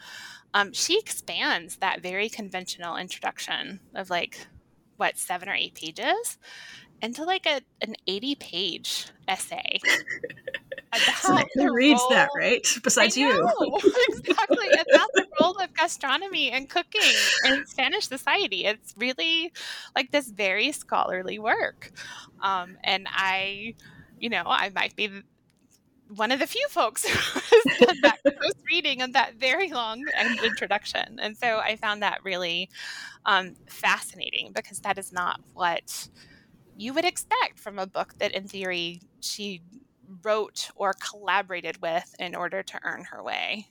um, 0.54 0.72
she 0.72 0.98
expands 0.98 1.76
that 1.76 2.02
very 2.02 2.28
conventional 2.28 2.96
introduction 2.96 3.80
of 3.94 4.10
like, 4.10 4.46
what, 4.96 5.16
seven 5.16 5.48
or 5.48 5.54
eight 5.54 5.74
pages 5.74 6.38
into 7.02 7.24
like 7.24 7.46
a 7.46 7.62
an 7.80 7.96
80 8.06 8.34
page 8.34 9.06
essay. 9.26 9.80
so 11.20 11.38
who 11.55 11.72
reads 11.72 12.00
role, 12.00 12.11
that, 12.11 12.31
right? 12.37 12.66
Besides 12.83 13.16
you. 13.16 13.31
exactly. 14.09 14.68
About 14.68 15.09
the 15.14 15.26
role 15.40 15.57
of 15.59 15.72
gastronomy 15.74 16.50
and 16.50 16.68
cooking 16.68 17.00
in 17.46 17.66
Spanish 17.66 18.09
society. 18.09 18.64
It's 18.64 18.94
really 18.96 19.53
like 19.94 20.11
this 20.11 20.31
very 20.31 20.72
scholarly 20.72 21.38
work. 21.38 21.92
Um, 22.42 22.76
and 22.83 23.07
I, 23.11 23.74
you 24.18 24.29
know, 24.29 24.44
I 24.46 24.70
might 24.70 24.96
be 24.96 25.11
one 26.14 26.33
of 26.33 26.40
the 26.40 26.46
few 26.46 26.66
folks 26.68 27.05
who 27.09 27.40
has 27.40 27.79
done 27.79 27.96
that 28.03 28.18
close 28.22 28.55
reading 28.68 29.03
of 29.03 29.12
that 29.12 29.35
very 29.37 29.70
long 29.70 30.05
introduction. 30.42 31.18
And 31.20 31.37
so 31.37 31.59
I 31.59 31.76
found 31.76 32.03
that 32.03 32.18
really 32.24 32.68
um, 33.24 33.55
fascinating 33.66 34.53
because 34.53 34.81
that 34.81 34.98
is 34.98 35.12
not 35.12 35.40
what 35.55 36.09
you 36.76 36.94
would 36.94 37.05
expect 37.05 37.59
from 37.59 37.79
a 37.79 37.87
book 37.87 38.14
that, 38.18 38.33
in 38.33 38.48
theory, 38.48 39.03
she 39.20 39.61
wrote 40.22 40.70
or 40.74 40.94
collaborated 40.94 41.80
with 41.80 42.14
in 42.18 42.34
order 42.34 42.62
to 42.62 42.80
earn 42.84 43.04
her 43.04 43.22
way. 43.22 43.68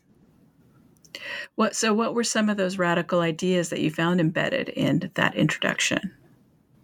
What 1.56 1.76
so 1.76 1.94
what 1.94 2.14
were 2.14 2.24
some 2.24 2.50
of 2.50 2.58
those 2.58 2.78
radical 2.78 3.22
ideas 3.22 3.70
that 3.70 3.82
you 3.82 3.92
found 3.92 4.20
embedded 4.20 4.70
in 4.70 5.12
that 5.16 5.36
introduction? 5.36 6.14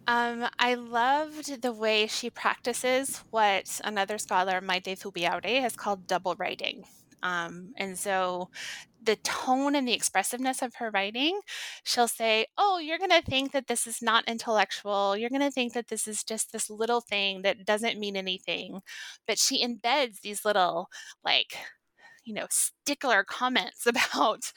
Um, 0.08 0.46
I 0.58 0.74
loved 0.74 1.62
the 1.62 1.72
way 1.72 2.06
she 2.06 2.30
practices 2.30 3.24
what 3.30 3.80
another 3.82 4.18
scholar, 4.18 4.60
Maite 4.60 4.96
Zubiaurre, 4.96 5.60
has 5.60 5.74
called 5.74 6.06
double 6.06 6.36
writing. 6.36 6.84
Um, 7.22 7.72
and 7.76 7.98
so 7.98 8.50
the 9.06 9.16
tone 9.16 9.74
and 9.74 9.88
the 9.88 9.94
expressiveness 9.94 10.62
of 10.62 10.74
her 10.76 10.90
writing, 10.90 11.40
she'll 11.84 12.08
say, 12.08 12.46
Oh, 12.58 12.78
you're 12.78 12.98
going 12.98 13.10
to 13.10 13.22
think 13.22 13.52
that 13.52 13.66
this 13.68 13.86
is 13.86 14.02
not 14.02 14.24
intellectual. 14.28 15.16
You're 15.16 15.30
going 15.30 15.40
to 15.42 15.50
think 15.50 15.72
that 15.74 15.88
this 15.88 16.06
is 16.08 16.24
just 16.24 16.52
this 16.52 16.70
little 16.70 17.00
thing 17.00 17.42
that 17.42 17.64
doesn't 17.64 17.98
mean 17.98 18.16
anything. 18.16 18.80
But 19.26 19.38
she 19.38 19.64
embeds 19.64 20.20
these 20.20 20.44
little, 20.44 20.88
like, 21.24 21.56
you 22.26 22.34
know, 22.34 22.46
stickler 22.50 23.24
comments 23.24 23.86
about, 23.88 24.52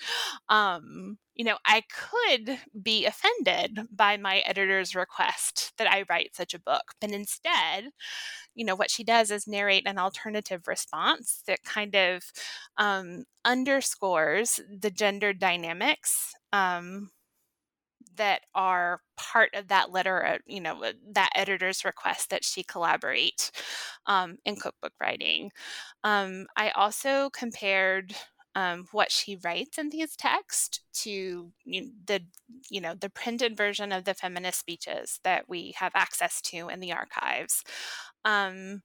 um, 0.50 1.18
you 1.36 1.46
know, 1.46 1.58
I 1.66 1.84
could 1.90 2.60
be 2.82 3.06
offended 3.06 3.88
by 3.96 4.18
my 4.18 4.40
editor's 4.40 4.96
request 4.96 5.74
that 5.78 5.90
I 5.92 6.04
write 6.10 6.36
such 6.36 6.54
a 6.54 6.60
book. 6.60 6.94
But 7.00 7.12
instead, 7.12 7.92
you 8.56 8.66
know, 8.66 8.76
what 8.76 8.92
she 8.92 9.04
does 9.04 9.32
is 9.32 9.48
narrate 9.48 9.88
an 9.88 9.98
alternative 9.98 10.68
response 10.68 11.44
that 11.48 11.64
kind 11.64 11.96
of 11.96 12.24
um, 12.78 13.26
underscores 13.46 14.60
the 14.70 14.92
gender 14.92 15.34
dynamics 15.34 16.34
um, 16.54 17.12
that 18.16 18.42
are 18.56 19.02
part 19.18 19.50
of 19.54 19.68
that 19.70 19.92
letter, 19.92 20.26
uh, 20.26 20.38
you 20.46 20.60
know, 20.60 20.84
uh, 20.84 20.94
that 21.14 21.30
editor's 21.36 21.86
request 21.86 22.30
that 22.30 22.44
she 22.44 22.64
collaborate 22.64 23.52
um, 24.10 24.38
in 24.44 24.58
cookbook 24.58 24.94
writing. 25.00 25.52
Um, 26.04 26.48
I 26.58 26.72
also 26.72 27.30
compared 27.30 28.14
um, 28.56 28.88
what 28.92 29.12
she 29.12 29.38
writes 29.38 29.78
in 29.78 29.90
these 29.90 30.16
texts 30.18 30.82
to 31.04 31.52
you 31.64 31.82
know, 31.82 31.90
the 32.08 32.22
you 32.70 32.82
know 32.82 32.96
the 32.96 33.10
printed 33.10 33.56
version 33.56 33.94
of 33.94 34.04
the 34.04 34.16
feminist 34.16 34.60
speeches 34.60 35.20
that 35.24 35.48
we 35.48 35.74
have 35.78 35.94
access 35.96 36.42
to 36.42 36.68
in 36.68 36.82
the 36.82 36.92
archives. 36.92 37.64
Um, 38.26 38.82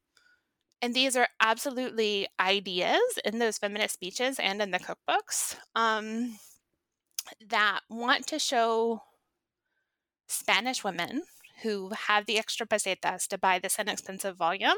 and 0.83 0.93
these 0.93 1.17
are 1.17 1.29
absolutely 1.41 2.29
ideas 2.39 3.01
in 3.25 3.39
those 3.39 3.57
feminist 3.57 3.95
speeches 3.95 4.39
and 4.39 4.61
in 4.61 4.71
the 4.71 4.79
cookbooks 4.79 5.57
um, 5.75 6.39
that 7.49 7.81
want 7.89 8.27
to 8.27 8.39
show 8.39 9.01
Spanish 10.29 10.85
women 10.85 11.23
who 11.63 11.91
have 12.07 12.27
the 12.27 12.39
extra 12.39 12.67
pesetas 12.67 13.27
to 13.29 13.39
buy 13.39 13.59
this 13.59 13.79
inexpensive 13.79 14.37
volume 14.37 14.77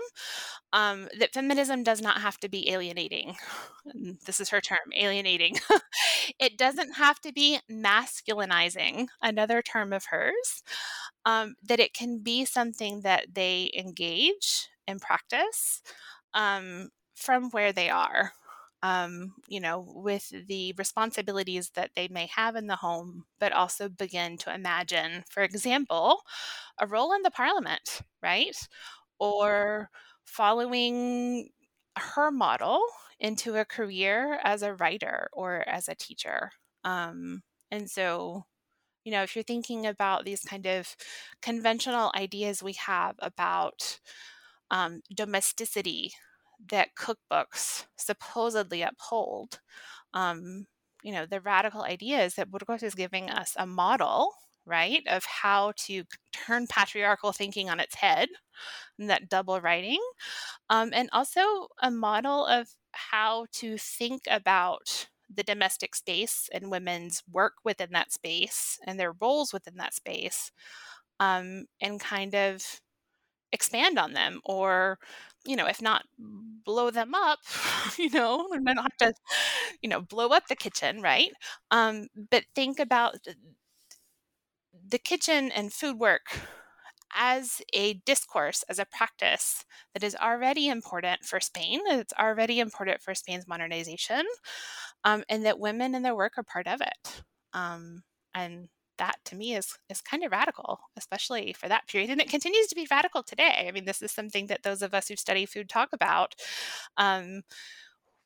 um, 0.73 1.09
that 1.19 1.33
feminism 1.33 1.83
does 1.83 2.03
not 2.03 2.21
have 2.21 2.39
to 2.39 2.49
be 2.49 2.71
alienating. 2.71 3.37
This 4.27 4.41
is 4.41 4.51
her 4.51 4.61
term, 4.61 4.79
alienating. 4.97 5.57
it 6.39 6.59
doesn't 6.59 6.95
have 6.95 7.21
to 7.21 7.33
be 7.33 7.61
masculinizing, 7.71 9.07
another 9.23 9.63
term 9.63 9.93
of 9.93 10.07
hers, 10.11 10.63
um, 11.25 11.55
that 11.63 11.81
it 11.81 11.95
can 11.95 12.19
be 12.19 12.45
something 12.45 13.01
that 13.03 13.35
they 13.35 13.71
engage 13.77 14.69
and 14.87 15.01
practice 15.01 15.83
um, 16.35 16.91
from 17.15 17.51
where 17.51 17.73
they 17.73 17.91
are 17.91 18.33
um, 18.83 19.35
you 19.49 19.61
know, 19.61 19.85
with 19.95 20.33
the 20.49 20.75
responsibilities 20.79 21.71
that 21.75 21.91
they 21.97 22.09
may 22.09 22.27
have 22.35 22.57
in 22.57 22.67
the 22.67 22.77
home, 22.77 23.25
but 23.41 23.53
also 23.53 23.89
begin 23.89 24.37
to 24.39 24.55
imagine, 24.55 25.25
for 25.31 25.43
example, 25.43 26.23
a 26.81 26.87
role 26.87 27.13
in 27.15 27.23
the 27.23 27.31
parliament, 27.31 28.03
right? 28.23 28.57
Or 29.19 29.91
following 30.25 31.51
her 31.99 32.31
model 32.31 32.81
into 33.19 33.57
a 33.57 33.65
career 33.65 34.39
as 34.45 34.63
a 34.63 34.75
writer 34.75 35.29
or 35.33 35.67
as 35.69 35.89
a 35.89 35.95
teacher. 35.95 36.51
Um, 36.85 37.43
and 37.71 37.91
so, 37.91 38.45
you 39.05 39.13
know, 39.13 39.23
if 39.23 39.37
you're 39.37 39.45
thinking 39.45 39.87
about 39.87 40.25
these 40.25 40.43
kind 40.43 40.67
of 40.67 40.97
conventional 41.43 42.13
ideas 42.17 42.63
we 42.63 42.75
have 42.75 43.17
about 43.21 44.01
um, 44.71 45.01
domesticity 45.15 46.13
that 46.71 46.95
cookbooks 46.99 47.87
supposedly 47.97 48.83
uphold. 48.83 49.61
Um, 50.15 50.67
you 51.03 51.13
know, 51.13 51.27
the 51.27 51.41
radical 51.41 51.83
idea 51.83 52.25
is 52.25 52.35
that 52.35 52.51
Burgos 52.51 52.83
is 52.83 52.95
giving 52.95 53.31
us 53.31 53.55
a 53.57 53.67
model, 53.67 54.33
right, 54.67 55.03
of 55.09 55.25
how 55.25 55.73
to 55.77 56.05
turn 56.33 56.67
patriarchal 56.67 57.33
thinking 57.33 57.71
on 57.71 57.81
its 57.81 57.95
head, 57.95 58.29
and 58.99 59.11
that 59.11 59.29
double 59.29 59.61
writing, 59.61 60.01
um, 60.71 60.91
and 60.93 61.09
also 61.13 61.69
a 61.83 61.91
model 61.91 62.47
of 62.47 62.69
how 62.93 63.47
to 63.53 63.79
think 63.79 64.23
about 64.31 65.09
the 65.35 65.43
domestic 65.43 65.95
space 65.95 66.49
and 66.53 66.71
women's 66.71 67.23
work 67.33 67.55
within 67.65 67.91
that 67.93 68.13
space 68.13 68.79
and 68.87 68.99
their 68.99 69.13
roles 69.21 69.53
within 69.53 69.77
that 69.77 69.95
space, 69.95 70.53
um, 71.21 71.67
and 71.81 72.01
kind 72.01 72.35
of 72.35 72.81
expand 73.57 73.99
on 73.99 74.13
them 74.15 74.41
or 74.45 75.01
you 75.47 75.57
know 75.57 75.67
if 75.67 75.83
not 75.83 76.05
blow 76.67 76.91
them 76.91 77.15
up 77.15 77.41
you 77.99 78.11
know 78.11 78.47
we 78.51 78.59
don't 78.75 78.93
to 79.01 79.15
you 79.83 79.89
know 79.91 80.03
blow 80.03 80.29
up 80.29 80.47
the 80.49 80.57
kitchen 80.57 81.03
right 81.03 81.31
um, 81.73 82.09
but 82.31 82.45
think 82.55 82.81
about 82.81 83.17
the 84.89 84.99
kitchen 84.99 85.51
and 85.53 85.73
food 85.73 85.99
work 85.99 86.39
as 87.15 87.63
a 87.75 87.95
discourse, 88.07 88.65
as 88.69 88.79
a 88.79 88.87
practice 88.87 89.65
that 89.95 90.05
is 90.05 90.17
already 90.17 90.69
important 90.69 91.25
for 91.25 91.41
Spain, 91.41 91.81
it's 91.87 92.13
already 92.19 92.61
important 92.61 93.03
for 93.03 93.15
Spain's 93.15 93.49
modernization, 93.49 94.25
um, 95.05 95.25
and 95.29 95.47
that 95.47 95.59
women 95.61 95.95
and 95.95 96.05
their 96.05 96.17
work 96.17 96.35
are 96.39 96.45
part 96.45 96.69
of 96.69 96.81
it. 96.83 97.23
Um, 97.55 98.03
and 98.35 98.69
that 98.99 99.17
to 99.27 99.37
me 99.37 99.55
is 99.55 99.79
is 99.91 100.01
kind 100.01 100.25
of 100.25 100.33
radical, 100.33 100.81
especially 100.97 101.53
for 101.53 101.69
that 101.69 101.87
period, 101.89 102.11
and 102.11 102.21
it 102.21 102.31
continues 102.31 102.67
to 102.69 102.75
be 102.75 102.87
radical 102.91 103.23
today. 103.23 103.67
I 103.69 103.73
mean, 103.73 103.85
this 103.85 104.03
is 104.03 104.13
something 104.13 104.47
that 104.49 104.63
those 104.63 104.83
of 104.83 104.95
us 104.95 105.09
who 105.09 105.17
study 105.17 105.47
food 105.47 105.69
talk 105.69 105.91
about. 105.93 106.35
Um, 106.97 107.43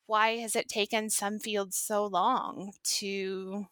why 0.07 0.37
has 0.37 0.55
it 0.55 0.67
taken 0.67 1.09
some 1.09 1.39
fields 1.39 1.77
so 1.77 2.05
long 2.05 2.73
to 2.83 3.67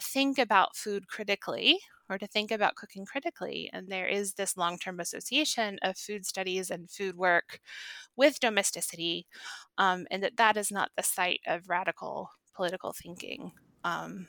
think 0.00 0.38
about 0.38 0.76
food 0.76 1.08
critically 1.08 1.80
or 2.08 2.18
to 2.18 2.26
think 2.26 2.50
about 2.50 2.76
cooking 2.76 3.04
critically. 3.04 3.70
And 3.72 3.88
there 3.88 4.06
is 4.06 4.34
this 4.34 4.56
long 4.56 4.78
term 4.78 5.00
association 5.00 5.78
of 5.82 5.98
food 5.98 6.24
studies 6.26 6.70
and 6.70 6.90
food 6.90 7.16
work 7.16 7.60
with 8.16 8.40
domesticity, 8.40 9.26
um, 9.76 10.06
and 10.10 10.22
that 10.22 10.36
that 10.36 10.56
is 10.56 10.70
not 10.70 10.90
the 10.96 11.02
site 11.02 11.40
of 11.46 11.68
radical 11.68 12.30
political 12.54 12.92
thinking. 12.92 13.52
Um, 13.84 14.28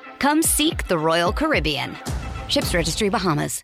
Come 0.21 0.43
seek 0.43 0.87
the 0.87 0.99
Royal 0.99 1.33
Caribbean. 1.33 1.97
Ships 2.47 2.75
Registry 2.75 3.09
Bahamas. 3.09 3.63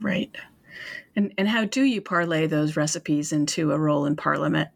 Right. 0.00 0.34
And 1.16 1.32
and 1.36 1.48
how 1.48 1.64
do 1.64 1.82
you 1.82 2.00
parlay 2.00 2.46
those 2.46 2.76
recipes 2.76 3.32
into 3.32 3.72
a 3.72 3.78
role 3.78 4.06
in 4.06 4.16
parliament? 4.16 4.70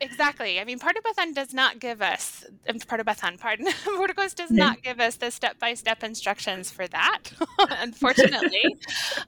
Exactly. 0.00 0.60
I 0.60 0.64
mean, 0.64 0.78
Pardo 0.78 1.00
Bazán 1.00 1.34
does 1.34 1.52
not 1.52 1.80
give 1.80 2.00
us, 2.02 2.46
um, 2.68 2.78
Pardo 2.78 3.02
Bazán, 3.02 3.38
pardon, 3.38 3.66
Burgos 3.84 4.32
does 4.34 4.50
not 4.50 4.82
give 4.82 5.00
us 5.00 5.16
the 5.16 5.30
step 5.30 5.58
by 5.58 5.74
step 5.74 6.04
instructions 6.04 6.70
for 6.70 6.86
that, 6.88 7.24
unfortunately. 7.58 8.76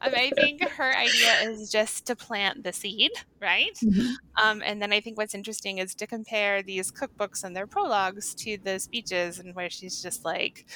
um, 0.01 0.13
I 0.15 0.31
think 0.37 0.63
her 0.69 0.97
idea 0.97 1.51
is 1.51 1.71
just 1.71 2.07
to 2.07 2.15
plant 2.15 2.63
the 2.63 2.73
seed, 2.73 3.11
right? 3.41 3.77
Mm-hmm. 3.83 4.13
Um, 4.43 4.63
and 4.65 4.81
then 4.81 4.93
I 4.93 5.01
think 5.01 5.19
what's 5.19 5.35
interesting 5.35 5.79
is 5.79 5.95
to 5.97 6.07
compare 6.07 6.63
these 6.63 6.93
cookbooks 6.93 7.43
and 7.43 7.55
their 7.57 7.67
prologues 7.67 8.35
to 8.37 8.57
the 8.63 8.79
speeches, 8.79 9.41
and 9.41 9.55
where 9.57 9.71
she's 9.71 10.01
just 10.01 10.25
like, 10.25 10.67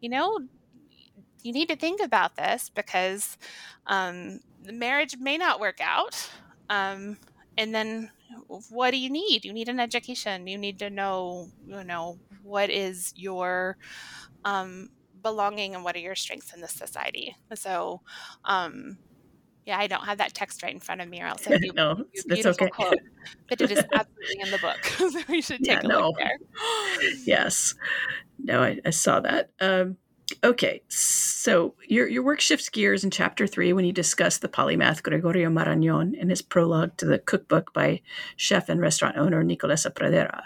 you 0.00 0.10
know, 0.10 0.38
you 1.42 1.52
need 1.52 1.68
to 1.68 1.76
think 1.76 2.00
about 2.02 2.36
this 2.36 2.70
because 2.74 3.36
um, 3.86 4.40
the 4.62 4.72
marriage 4.72 5.16
may 5.18 5.36
not 5.36 5.60
work 5.60 5.80
out. 5.80 6.30
Um, 6.68 7.18
and 7.58 7.74
then 7.74 8.10
what 8.68 8.92
do 8.92 8.98
you 8.98 9.10
need? 9.10 9.44
You 9.44 9.52
need 9.52 9.68
an 9.68 9.80
education. 9.80 10.46
You 10.46 10.58
need 10.58 10.78
to 10.78 10.90
know, 10.90 11.48
you 11.66 11.84
know, 11.84 12.18
what 12.42 12.70
is 12.70 13.12
your 13.16 13.76
um, 14.44 14.90
belonging 15.22 15.74
and 15.74 15.84
what 15.84 15.96
are 15.96 16.00
your 16.00 16.14
strengths 16.14 16.52
in 16.54 16.60
this 16.60 16.72
society. 16.72 17.36
So, 17.54 18.00
um, 18.44 18.98
yeah, 19.66 19.78
I 19.78 19.86
don't 19.86 20.04
have 20.04 20.18
that 20.18 20.34
text 20.34 20.62
right 20.62 20.72
in 20.72 20.80
front 20.80 21.00
of 21.00 21.08
me, 21.08 21.20
or 21.20 21.26
else 21.26 21.46
I'd 21.46 21.60
do 21.62 21.72
no, 21.74 21.90
a 21.92 22.28
beautiful 22.28 22.66
okay. 22.66 22.70
quote. 22.70 22.98
But 23.48 23.60
it 23.60 23.70
is 23.70 23.78
absolutely 23.92 24.40
in 24.40 24.50
the 24.50 24.58
book, 24.58 24.84
so 24.84 25.20
we 25.28 25.42
should 25.42 25.58
take 25.58 25.66
yeah, 25.66 25.80
a 25.80 25.88
no. 25.88 26.08
look 26.08 26.18
there. 26.18 26.38
yes, 27.24 27.74
no, 28.38 28.62
I, 28.62 28.80
I 28.84 28.90
saw 28.90 29.20
that. 29.20 29.50
Um, 29.60 29.98
Okay, 30.44 30.82
so 30.88 31.74
your 31.88 32.08
your 32.08 32.22
work 32.22 32.40
shifts 32.40 32.68
gears 32.68 33.04
in 33.04 33.10
chapter 33.10 33.46
three 33.46 33.72
when 33.72 33.84
you 33.84 33.92
discuss 33.92 34.38
the 34.38 34.48
polymath 34.48 35.02
Gregorio 35.02 35.48
Marañón 35.48 36.14
in 36.14 36.28
his 36.28 36.42
prologue 36.42 36.96
to 36.98 37.06
the 37.06 37.18
cookbook 37.18 37.72
by 37.72 38.00
chef 38.36 38.68
and 38.68 38.80
restaurant 38.80 39.16
owner 39.16 39.42
Nicolasa 39.44 39.92
Pradera. 39.92 40.42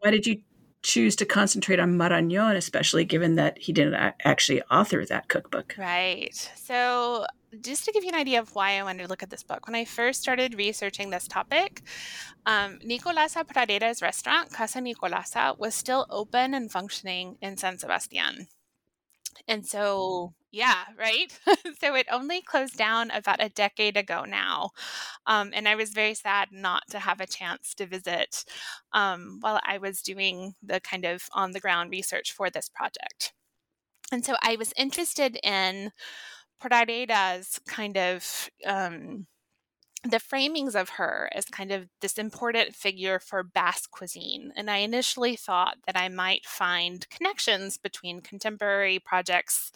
Why 0.00 0.10
did 0.10 0.26
you 0.26 0.40
choose 0.84 1.16
to 1.16 1.24
concentrate 1.24 1.80
on 1.80 1.98
Marañón, 1.98 2.54
especially 2.54 3.04
given 3.04 3.34
that 3.34 3.58
he 3.58 3.72
didn't 3.72 4.14
actually 4.24 4.62
author 4.70 5.04
that 5.06 5.28
cookbook? 5.28 5.74
Right. 5.76 6.34
So, 6.56 7.26
just 7.60 7.84
to 7.86 7.92
give 7.92 8.04
you 8.04 8.10
an 8.10 8.14
idea 8.14 8.40
of 8.40 8.54
why 8.54 8.78
I 8.78 8.82
wanted 8.82 9.02
to 9.04 9.08
look 9.08 9.22
at 9.22 9.30
this 9.30 9.42
book, 9.42 9.66
when 9.66 9.74
I 9.74 9.84
first 9.84 10.20
started 10.20 10.54
researching 10.54 11.10
this 11.10 11.26
topic, 11.26 11.82
um, 12.46 12.78
Nicolasa 12.86 13.44
Pradera's 13.44 14.02
restaurant, 14.02 14.52
Casa 14.52 14.80
Nicolasa, 14.80 15.58
was 15.58 15.74
still 15.74 16.06
open 16.10 16.54
and 16.54 16.70
functioning 16.70 17.38
in 17.40 17.56
San 17.56 17.78
Sebastian. 17.78 18.48
And 19.46 19.66
so, 19.66 20.34
yeah, 20.50 20.84
right. 20.98 21.36
so 21.80 21.94
it 21.94 22.06
only 22.10 22.40
closed 22.40 22.76
down 22.76 23.10
about 23.10 23.42
a 23.42 23.48
decade 23.50 23.96
ago 23.96 24.24
now. 24.24 24.70
Um, 25.26 25.50
and 25.54 25.68
I 25.68 25.76
was 25.76 25.90
very 25.90 26.14
sad 26.14 26.48
not 26.52 26.84
to 26.90 27.00
have 27.00 27.20
a 27.20 27.26
chance 27.26 27.74
to 27.76 27.86
visit 27.86 28.44
um, 28.92 29.38
while 29.40 29.60
I 29.66 29.78
was 29.78 30.02
doing 30.02 30.54
the 30.62 30.80
kind 30.80 31.04
of 31.04 31.28
on 31.34 31.52
the 31.52 31.60
ground 31.60 31.90
research 31.90 32.32
for 32.32 32.50
this 32.50 32.68
project. 32.68 33.32
And 34.12 34.24
so 34.24 34.36
I 34.42 34.56
was 34.56 34.72
interested 34.76 35.38
in 35.42 35.92
Pradera's 36.62 37.60
kind 37.66 37.96
of 37.96 38.50
um, 38.66 39.26
the 40.04 40.18
framings 40.18 40.74
of 40.74 40.90
her 40.90 41.30
as 41.32 41.46
kind 41.46 41.72
of 41.72 41.88
this 42.00 42.18
important 42.18 42.74
figure 42.74 43.18
for 43.18 43.42
Basque 43.42 43.90
cuisine. 43.90 44.52
And 44.54 44.70
I 44.70 44.78
initially 44.78 45.34
thought 45.34 45.78
that 45.86 45.96
I 45.96 46.08
might 46.08 46.44
find 46.44 47.08
connections 47.08 47.78
between 47.78 48.20
contemporary 48.20 48.98
projects, 48.98 49.72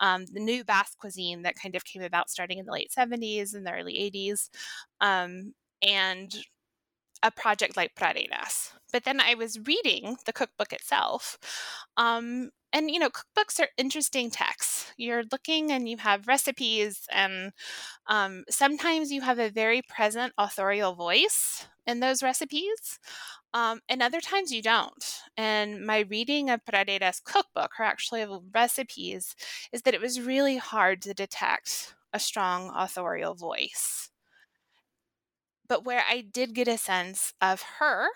um, 0.00 0.26
the 0.26 0.40
new 0.40 0.64
Basque 0.64 0.98
cuisine 0.98 1.42
that 1.42 1.54
kind 1.54 1.76
of 1.76 1.84
came 1.84 2.02
about 2.02 2.30
starting 2.30 2.58
in 2.58 2.66
the 2.66 2.72
late 2.72 2.90
70s 2.96 3.54
and 3.54 3.64
the 3.64 3.72
early 3.72 3.94
80s, 3.94 4.50
um, 5.00 5.54
and 5.82 6.36
a 7.22 7.30
project 7.30 7.76
like 7.76 7.94
Pradera's. 7.94 8.72
But 8.92 9.04
then 9.04 9.20
I 9.20 9.34
was 9.34 9.60
reading 9.66 10.16
the 10.26 10.32
cookbook 10.32 10.72
itself, 10.72 11.38
um, 11.96 12.50
and 12.72 12.90
you 12.90 12.98
know 12.98 13.10
cookbooks 13.10 13.60
are 13.60 13.68
interesting 13.76 14.30
texts. 14.30 14.92
You're 14.96 15.24
looking 15.30 15.72
and 15.72 15.88
you 15.88 15.96
have 15.98 16.28
recipes 16.28 17.06
and 17.12 17.52
um, 18.06 18.44
sometimes 18.50 19.10
you 19.12 19.22
have 19.22 19.38
a 19.38 19.50
very 19.50 19.82
present 19.82 20.32
authorial 20.38 20.94
voice 20.94 21.66
in 21.86 22.00
those 22.00 22.22
recipes 22.22 22.98
um, 23.54 23.80
and 23.88 24.02
other 24.02 24.20
times 24.20 24.52
you 24.52 24.62
don't. 24.62 25.22
And 25.36 25.84
my 25.86 26.00
reading 26.00 26.50
of 26.50 26.64
pradera's 26.64 27.20
cookbook 27.20 27.72
her 27.76 27.84
actual 27.84 28.44
recipes 28.54 29.34
is 29.72 29.82
that 29.82 29.94
it 29.94 30.00
was 30.00 30.20
really 30.20 30.56
hard 30.56 31.02
to 31.02 31.14
detect 31.14 31.94
a 32.12 32.20
strong 32.20 32.72
authorial 32.74 33.34
voice. 33.34 34.10
But 35.68 35.84
where 35.84 36.02
i 36.08 36.20
did 36.20 36.54
get 36.54 36.68
a 36.68 36.78
sense 36.78 37.32
of 37.40 37.62
her 37.78 38.08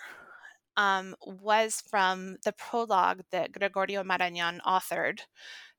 um, 0.77 1.15
was 1.25 1.83
from 1.89 2.37
the 2.45 2.53
prologue 2.53 3.23
that 3.31 3.53
Gregorio 3.53 4.03
Marañón 4.03 4.61
authored 4.67 5.21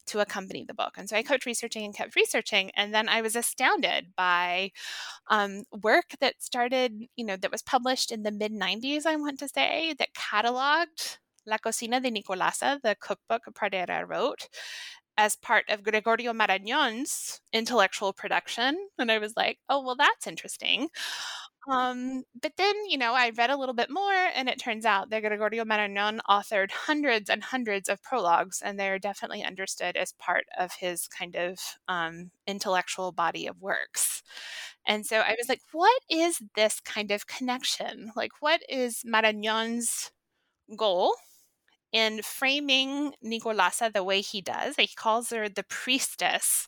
to 0.08 0.20
accompany 0.20 0.64
the 0.64 0.74
book. 0.74 0.94
And 0.98 1.10
so 1.10 1.16
I 1.16 1.24
kept 1.24 1.46
researching 1.46 1.84
and 1.84 1.96
kept 1.96 2.16
researching. 2.16 2.72
And 2.76 2.94
then 2.94 3.10
I 3.10 3.22
was 3.22 3.36
astounded 3.36 4.14
by 4.16 4.72
um, 5.30 5.64
work 5.84 6.12
that 6.20 6.42
started, 6.42 7.06
you 7.16 7.26
know, 7.26 7.36
that 7.38 7.52
was 7.52 7.64
published 7.64 8.12
in 8.12 8.24
the 8.24 8.32
mid 8.32 8.52
90s, 8.52 9.06
I 9.06 9.16
want 9.16 9.40
to 9.40 9.48
say, 9.48 9.96
that 9.98 10.14
cataloged 10.14 11.18
La 11.48 11.58
Cocina 11.58 12.00
de 12.00 12.12
Nicolasa, 12.12 12.82
the 12.82 12.96
cookbook 13.00 13.44
Pradera 13.54 14.08
wrote, 14.08 14.48
as 15.18 15.36
part 15.36 15.66
of 15.70 15.84
Gregorio 15.84 16.34
Marañón's 16.34 17.40
intellectual 17.54 18.14
production. 18.14 18.76
And 18.98 19.12
I 19.12 19.20
was 19.20 19.34
like, 19.38 19.60
oh, 19.70 19.84
well, 19.84 19.96
that's 19.96 20.28
interesting. 20.28 20.90
Um, 21.68 22.24
but 22.40 22.54
then, 22.58 22.76
you 22.88 22.98
know, 22.98 23.14
I 23.14 23.32
read 23.36 23.50
a 23.50 23.58
little 23.58 23.74
bit 23.74 23.90
more, 23.90 24.14
and 24.14 24.48
it 24.48 24.60
turns 24.60 24.86
out 24.86 25.10
that 25.10 25.22
Gregorio 25.22 25.64
Marañón 25.66 26.20
authored 26.30 26.72
hundreds 26.72 27.28
and 27.30 27.44
hundreds 27.44 27.90
of 27.90 28.04
prologues, 28.04 28.62
and 28.64 28.80
they're 28.80 29.00
definitely 29.00 29.44
understood 29.44 29.98
as 29.98 30.14
part 30.14 30.46
of 30.60 30.74
his 30.74 31.08
kind 31.08 31.36
of 31.36 31.58
um, 31.88 32.30
intellectual 32.46 33.12
body 33.12 33.48
of 33.48 33.62
works. 33.62 34.22
And 34.86 35.06
so 35.06 35.18
I 35.20 35.36
was 35.40 35.50
like, 35.50 35.62
what 35.72 36.02
is 36.10 36.40
this 36.56 36.80
kind 36.82 37.10
of 37.12 37.26
connection? 37.28 38.12
Like, 38.16 38.32
what 38.42 38.62
is 38.70 39.02
Marañón's 39.04 40.12
goal 40.78 41.16
in 41.96 42.22
framing 42.24 43.14
Nicolasa 43.24 43.92
the 43.94 44.04
way 44.04 44.20
he 44.20 44.42
does. 44.42 44.76
He 44.76 44.88
calls 44.88 45.30
her 45.30 45.48
the 45.48 45.64
priestess 45.64 46.68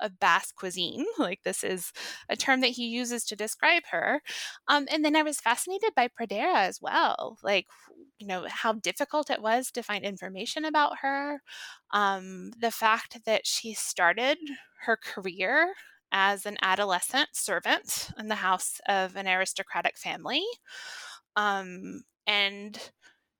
of 0.00 0.20
Basque 0.20 0.54
cuisine. 0.54 1.06
Like 1.18 1.40
this 1.44 1.64
is 1.64 1.92
a 2.28 2.36
term 2.36 2.60
that 2.60 2.68
he 2.72 2.86
uses 2.88 3.24
to 3.24 3.36
describe 3.36 3.84
her. 3.90 4.20
Um, 4.68 4.86
and 4.92 5.02
then 5.04 5.16
I 5.16 5.22
was 5.22 5.40
fascinated 5.40 5.92
by 5.96 6.08
Pradera 6.08 6.56
as 6.56 6.78
well. 6.82 7.38
Like, 7.42 7.66
you 8.18 8.26
know, 8.26 8.44
how 8.50 8.74
difficult 8.74 9.30
it 9.30 9.40
was 9.42 9.70
to 9.72 9.82
find 9.82 10.04
information 10.04 10.66
about 10.66 10.98
her. 11.00 11.40
Um, 11.90 12.50
the 12.60 12.70
fact 12.70 13.24
that 13.24 13.46
she 13.46 13.72
started 13.72 14.36
her 14.82 14.98
career 15.02 15.72
as 16.12 16.44
an 16.46 16.58
adolescent 16.62 17.30
servant 17.32 18.10
in 18.18 18.28
the 18.28 18.36
house 18.36 18.80
of 18.88 19.16
an 19.16 19.26
aristocratic 19.26 19.96
family. 19.98 20.44
Um, 21.34 22.02
and 22.26 22.78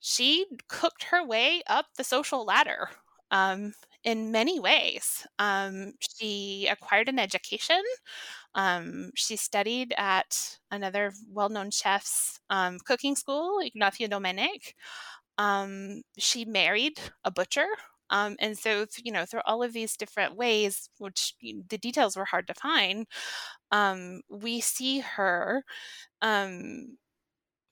she 0.06 0.46
cooked 0.68 1.02
her 1.04 1.26
way 1.26 1.62
up 1.66 1.86
the 1.96 2.04
social 2.04 2.44
ladder 2.44 2.90
um, 3.32 3.74
in 4.04 4.30
many 4.30 4.60
ways. 4.60 5.26
Um, 5.40 5.94
she 5.98 6.68
acquired 6.70 7.08
an 7.08 7.18
education. 7.18 7.82
Um, 8.54 9.10
she 9.16 9.36
studied 9.36 9.94
at 9.98 10.58
another 10.70 11.12
well 11.32 11.48
known 11.48 11.72
chef's 11.72 12.38
um, 12.50 12.78
cooking 12.84 13.16
school, 13.16 13.58
Ignacio 13.60 14.06
Domenech. 14.06 14.74
Um, 15.38 16.02
she 16.18 16.44
married 16.44 17.00
a 17.24 17.32
butcher. 17.32 17.66
Um, 18.10 18.36
and 18.38 18.56
so, 18.56 18.86
you 19.02 19.10
know, 19.10 19.24
through 19.24 19.40
all 19.46 19.64
of 19.64 19.72
these 19.72 19.96
different 19.96 20.36
ways, 20.36 20.88
which 20.98 21.34
the 21.42 21.78
details 21.78 22.16
were 22.16 22.26
hard 22.26 22.46
to 22.46 22.54
find, 22.54 23.06
we 24.30 24.60
see 24.60 25.00
her 25.00 25.64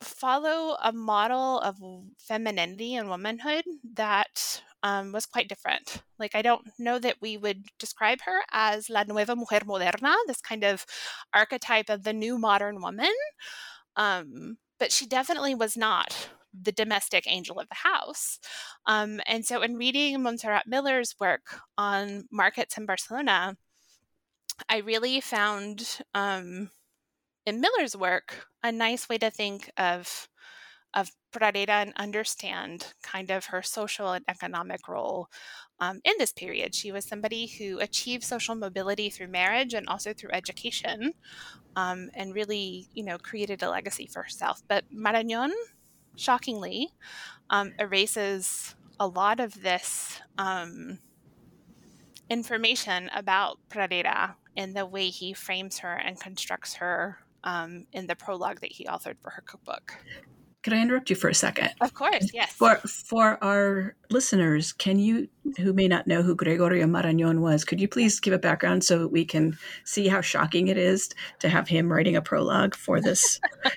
follow 0.00 0.76
a 0.82 0.92
model 0.92 1.60
of 1.60 1.76
femininity 2.18 2.94
and 2.94 3.08
womanhood 3.08 3.64
that 3.94 4.62
um, 4.82 5.12
was 5.12 5.24
quite 5.24 5.48
different. 5.48 6.02
Like, 6.18 6.34
I 6.34 6.42
don't 6.42 6.66
know 6.78 6.98
that 6.98 7.16
we 7.20 7.36
would 7.36 7.64
describe 7.78 8.20
her 8.26 8.42
as 8.52 8.90
la 8.90 9.04
nueva 9.04 9.34
mujer 9.34 9.60
moderna, 9.60 10.14
this 10.26 10.42
kind 10.42 10.62
of 10.62 10.84
archetype 11.32 11.88
of 11.88 12.04
the 12.04 12.12
new 12.12 12.38
modern 12.38 12.80
woman. 12.82 13.12
Um, 13.96 14.58
but 14.78 14.92
she 14.92 15.06
definitely 15.06 15.54
was 15.54 15.76
not 15.76 16.28
the 16.52 16.72
domestic 16.72 17.24
angel 17.26 17.58
of 17.58 17.68
the 17.68 17.76
house. 17.76 18.38
Um, 18.86 19.20
and 19.26 19.44
so, 19.44 19.62
in 19.62 19.76
reading 19.76 20.22
Montserrat 20.22 20.66
Miller's 20.66 21.14
work 21.18 21.60
on 21.78 22.24
markets 22.30 22.76
in 22.76 22.86
Barcelona, 22.86 23.56
I 24.68 24.78
really 24.78 25.20
found 25.20 26.00
um, 26.14 26.70
in 27.46 27.60
Miller's 27.60 27.96
work 27.96 28.46
a 28.62 28.72
nice 28.72 29.08
way 29.08 29.18
to 29.18 29.30
think 29.30 29.70
of 29.76 30.28
of 30.94 31.10
Pradera 31.32 31.82
and 31.82 31.92
understand 31.96 32.94
kind 33.02 33.30
of 33.30 33.46
her 33.46 33.62
social 33.62 34.12
and 34.12 34.24
economic 34.28 34.86
role 34.86 35.28
um, 35.80 36.00
in 36.04 36.14
this 36.18 36.32
period. 36.32 36.72
She 36.74 36.92
was 36.92 37.04
somebody 37.04 37.46
who 37.46 37.80
achieved 37.80 38.22
social 38.22 38.54
mobility 38.54 39.10
through 39.10 39.26
marriage 39.26 39.74
and 39.74 39.88
also 39.88 40.12
through 40.14 40.30
education, 40.32 41.12
um, 41.74 42.10
and 42.14 42.32
really, 42.32 42.86
you 42.94 43.04
know, 43.04 43.18
created 43.18 43.62
a 43.62 43.70
legacy 43.70 44.06
for 44.06 44.22
herself. 44.22 44.62
But 44.68 44.84
Marañón, 44.94 45.50
shockingly, 46.16 46.90
um, 47.50 47.72
erases 47.80 48.76
a 49.00 49.08
lot 49.08 49.40
of 49.40 49.62
this 49.62 50.20
um, 50.38 51.00
information 52.30 53.10
about 53.12 53.58
Pradera 53.68 54.36
in 54.54 54.74
the 54.74 54.86
way 54.86 55.08
he 55.08 55.32
frames 55.32 55.78
her 55.78 55.94
and 55.94 56.20
constructs 56.20 56.74
her 56.74 57.18
um, 57.44 57.86
in 57.92 58.06
the 58.06 58.16
prologue 58.16 58.60
that 58.60 58.72
he 58.72 58.84
authored 58.86 59.16
for 59.22 59.30
her 59.30 59.42
cookbook. 59.46 59.94
Could 60.64 60.72
I 60.72 60.80
interrupt 60.80 61.10
you 61.10 61.16
for 61.16 61.28
a 61.28 61.34
second? 61.34 61.70
Of 61.82 61.92
course, 61.92 62.30
yes. 62.32 62.50
For 62.50 62.76
for 62.76 63.42
our 63.44 63.94
listeners, 64.10 64.72
can 64.72 64.98
you 64.98 65.28
who 65.58 65.74
may 65.74 65.86
not 65.86 66.06
know 66.06 66.22
who 66.22 66.34
Gregorio 66.34 66.86
Marañón 66.86 67.40
was, 67.40 67.66
could 67.66 67.82
you 67.82 67.86
please 67.86 68.18
give 68.18 68.32
a 68.32 68.38
background 68.38 68.82
so 68.82 69.06
we 69.06 69.26
can 69.26 69.58
see 69.84 70.08
how 70.08 70.22
shocking 70.22 70.68
it 70.68 70.78
is 70.78 71.10
to 71.40 71.50
have 71.50 71.68
him 71.68 71.92
writing 71.92 72.16
a 72.16 72.22
prologue 72.22 72.74
for 72.74 72.98
this 72.98 73.38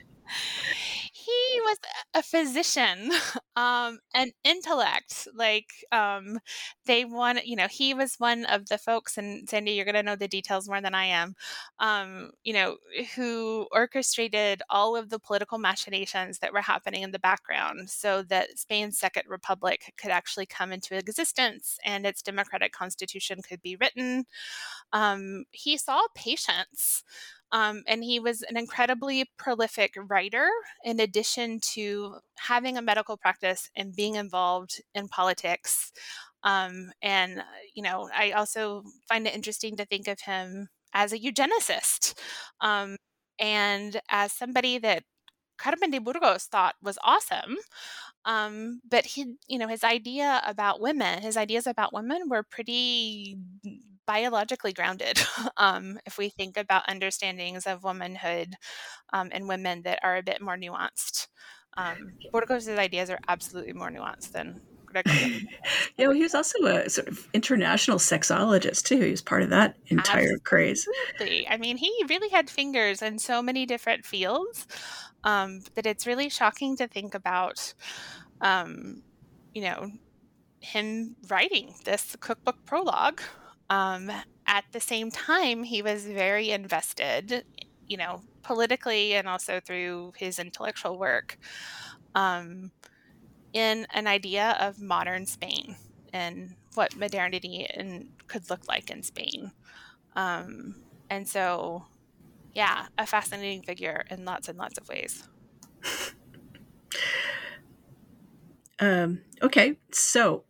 was 1.68 1.78
a 2.15 2.24
physician, 2.24 3.11
um, 3.55 3.99
an 4.13 4.32
intellect. 4.43 5.28
Like 5.36 5.70
um, 5.91 6.39
they 6.86 7.05
want, 7.05 7.45
you 7.45 7.55
know, 7.55 7.68
he 7.68 7.93
was 7.93 8.15
one 8.18 8.45
of 8.45 8.68
the 8.70 8.78
folks, 8.78 9.18
and 9.18 9.47
Sandy, 9.49 9.72
you're 9.74 9.86
going 9.86 9.95
to 9.95 10.03
know 10.03 10.15
the 10.15 10.28
details 10.28 10.68
more 10.68 10.82
than 10.82 10.95
I 10.95 11.05
am. 11.05 11.36
Um, 11.80 12.32
you 12.43 12.53
know, 12.53 12.78
who 13.15 13.68
orchestrated 13.72 14.61
all 14.70 14.95
of 14.95 15.09
the 15.09 15.20
political 15.20 15.57
machinations 15.57 16.39
that 16.39 16.53
were 16.53 16.61
happening 16.61 17.03
in 17.03 17.11
the 17.11 17.20
background, 17.20 17.89
so 17.89 18.24
that 18.24 18.57
Spain's 18.57 18.97
Second 18.97 19.24
Republic 19.28 19.93
could 20.01 20.11
actually 20.11 20.45
come 20.45 20.72
into 20.72 20.95
existence 20.97 21.78
and 21.86 22.05
its 22.05 22.22
democratic 22.22 22.72
constitution 22.72 23.41
could 23.47 23.61
be 23.61 23.76
written. 23.76 24.26
Um, 24.93 25.45
he 25.51 25.78
saw 25.78 26.01
patients. 26.15 27.03
Um, 27.52 27.84
and 27.88 28.04
he 28.04 28.20
was 28.20 28.41
an 28.43 28.58
incredibly 28.58 29.26
prolific 29.38 29.93
writer, 30.10 30.48
in 30.84 31.00
addition 31.00 31.60
to 31.74 32.16
having 32.38 32.78
a 32.78 32.82
medical 32.82 33.18
practice 33.18 33.70
and 33.76 33.95
being 33.95 34.16
involved 34.16 34.82
in 34.93 35.08
politics. 35.08 35.91
Um, 36.43 36.91
and, 37.02 37.39
uh, 37.39 37.43
you 37.74 37.84
know, 37.84 38.10
I 38.16 38.32
also 38.32 38.84
find 39.08 39.28
it 39.28 39.36
interesting 39.36 39.76
to 39.78 39.86
think 39.86 40.08
of 40.08 40.20
him 40.22 40.68
as 40.93 41.14
a 41.14 41.20
eugenicist 41.20 42.16
um, 42.62 42.98
and 43.39 44.00
as 44.10 44.32
somebody 44.34 44.78
that 44.80 45.04
Carmen 45.58 45.91
de 45.91 46.00
Burgos 46.00 46.45
thought 46.45 46.76
was 46.84 47.00
awesome. 47.04 47.58
Um, 48.26 48.82
but 48.89 49.06
he, 49.06 49.36
you 49.48 49.58
know, 49.60 49.68
his 49.68 49.84
idea 49.84 50.41
about 50.45 50.82
women, 50.82 51.22
his 51.22 51.38
ideas 51.38 51.68
about 51.68 51.93
women 51.93 52.30
were 52.30 52.43
pretty 52.43 53.38
biologically 54.08 54.74
grounded. 54.74 55.20
um, 55.58 55.99
if 56.05 56.18
we 56.18 56.30
think 56.30 56.58
about 56.58 56.89
understandings 56.89 57.68
of 57.68 57.84
womanhood 57.84 58.55
um, 59.14 59.30
and 59.32 59.47
women 59.47 59.84
that 59.84 59.99
are 60.03 60.18
a 60.18 60.24
bit 60.24 60.41
more 60.41 60.58
nuanced, 60.58 61.28
um, 61.76 62.14
ideas 62.80 63.12
are 63.12 63.20
absolutely 63.28 63.74
more 63.74 63.91
nuanced 63.91 64.32
than 64.32 64.62
yeah, 65.05 66.08
well, 66.08 66.12
he 66.12 66.24
was 66.24 66.34
also 66.34 66.58
a 66.66 66.89
sort 66.89 67.08
of 67.08 67.28
international 67.34 67.97
sexologist 67.97 68.84
too. 68.84 68.99
He 69.01 69.12
was 69.12 69.22
part 69.22 69.43
of 69.43 69.49
that 69.49 69.76
entire 69.88 70.22
Absolutely. 70.22 70.39
craze. 70.39 70.88
I 71.49 71.58
mean, 71.58 71.78
he 71.78 71.91
really 72.10 72.30
had 72.30 72.49
fingers 72.49 73.01
in 73.01 73.20
so 73.20 73.41
many 73.43 73.66
different 73.66 74.05
fields 74.05 74.66
um, 75.24 75.62
that 75.76 75.86
it's 75.86 76.08
really 76.08 76.30
shocking 76.30 76.78
to 76.78 76.88
think 76.88 77.14
about. 77.14 77.74
Um, 78.41 79.03
you 79.53 79.62
know, 79.64 79.91
him 80.60 81.16
writing 81.30 81.74
this 81.84 82.16
cookbook 82.20 82.66
prologue 82.66 83.22
um, 83.70 84.11
at 84.45 84.65
the 84.72 84.80
same 84.80 85.11
time, 85.11 85.63
he 85.63 85.82
was 85.82 86.05
very 86.05 86.51
invested, 86.51 87.45
you 87.88 87.97
know, 87.97 88.22
politically 88.43 89.13
and 89.13 89.28
also 89.28 89.59
through 89.59 90.13
his 90.15 90.39
intellectual 90.39 90.97
work 90.97 91.38
um, 92.15 92.72
in 93.53 93.86
an 93.93 94.07
idea 94.07 94.57
of 94.59 94.82
modern 94.82 95.26
Spain 95.26 95.76
and 96.13 96.55
what 96.76 96.95
modernity 96.95 97.68
in, 97.74 98.09
could 98.28 98.49
look 98.49 98.68
like 98.68 98.89
in 98.89 99.03
Spain. 99.03 99.51
Um, 100.15 100.76
and 101.09 101.28
so, 101.28 101.86
yeah, 102.53 102.88
a 102.97 103.05
fascinating 103.05 103.63
figure 103.63 104.05
in 104.09 104.26
lots 104.26 104.47
and 104.47 104.57
lots 104.57 104.78
of 104.78 104.88
ways. 104.88 105.28
um, 108.80 109.22
okay, 109.41 109.78
so 109.91 110.43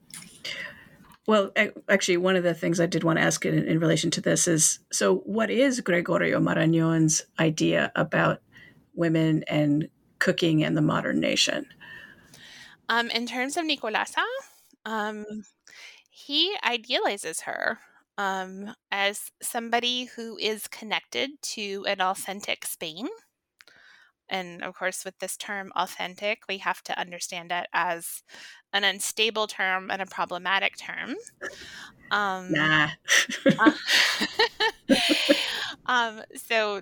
well, 1.27 1.51
actually, 1.89 2.17
one 2.17 2.37
of 2.37 2.43
the 2.43 2.53
things 2.53 2.79
I 2.79 2.85
did 2.85 3.03
want 3.03 3.19
to 3.19 3.23
ask 3.23 3.45
in, 3.45 3.53
in 3.67 3.79
relation 3.79 4.09
to 4.11 4.21
this 4.21 4.47
is 4.47 4.79
so, 4.91 5.17
what 5.17 5.51
is 5.51 5.81
Gregorio 5.81 6.39
Marañón's 6.39 7.21
idea 7.37 7.91
about 7.95 8.41
women 8.95 9.43
and 9.47 9.89
cooking 10.19 10.63
and 10.63 10.75
the 10.75 10.81
modern 10.81 11.19
nation? 11.19 11.67
Um, 12.87 13.09
in 13.09 13.27
terms 13.27 13.57
of 13.57 13.65
Nicolasa, 13.65 14.23
um, 14.85 15.25
he 16.09 16.55
idealizes 16.63 17.41
her 17.41 17.79
um, 18.17 18.73
as 18.89 19.29
somebody 19.41 20.05
who 20.05 20.37
is 20.37 20.67
connected 20.67 21.31
to 21.41 21.83
an 21.87 21.99
authentic 21.99 22.65
Spain. 22.65 23.07
And 24.29 24.63
of 24.63 24.75
course, 24.75 25.05
with 25.05 25.17
this 25.19 25.37
term 25.37 25.71
authentic, 25.75 26.43
we 26.47 26.57
have 26.59 26.81
to 26.83 26.99
understand 26.99 27.51
it 27.51 27.67
as 27.73 28.23
an 28.73 28.83
unstable 28.83 29.47
term 29.47 29.89
and 29.89 30.01
a 30.01 30.05
problematic 30.05 30.77
term. 30.77 31.15
Um, 32.11 32.51
nah. 32.51 32.89
uh, 33.59 33.71
um, 35.85 36.21
so 36.35 36.81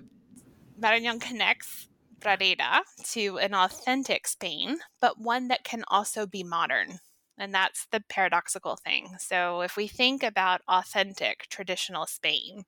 Marañón 0.80 1.20
connects 1.20 1.88
Pradera 2.20 2.80
to 3.12 3.38
an 3.38 3.54
authentic 3.54 4.26
Spain, 4.26 4.78
but 5.00 5.20
one 5.20 5.48
that 5.48 5.64
can 5.64 5.84
also 5.88 6.26
be 6.26 6.42
modern. 6.42 6.98
And 7.38 7.54
that's 7.54 7.86
the 7.92 8.02
paradoxical 8.08 8.76
thing. 8.76 9.16
So 9.18 9.60
if 9.60 9.76
we 9.76 9.86
think 9.86 10.22
about 10.22 10.62
authentic 10.68 11.46
traditional 11.50 12.06
Spain, 12.06 12.64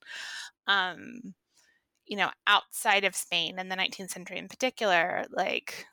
um, 0.66 1.34
you 2.08 2.16
know, 2.16 2.30
outside 2.46 3.04
of 3.04 3.16
Spain 3.16 3.58
in 3.58 3.68
the 3.68 3.76
19th 3.76 4.10
century 4.10 4.38
in 4.38 4.48
particular, 4.48 5.24
like 5.30 5.86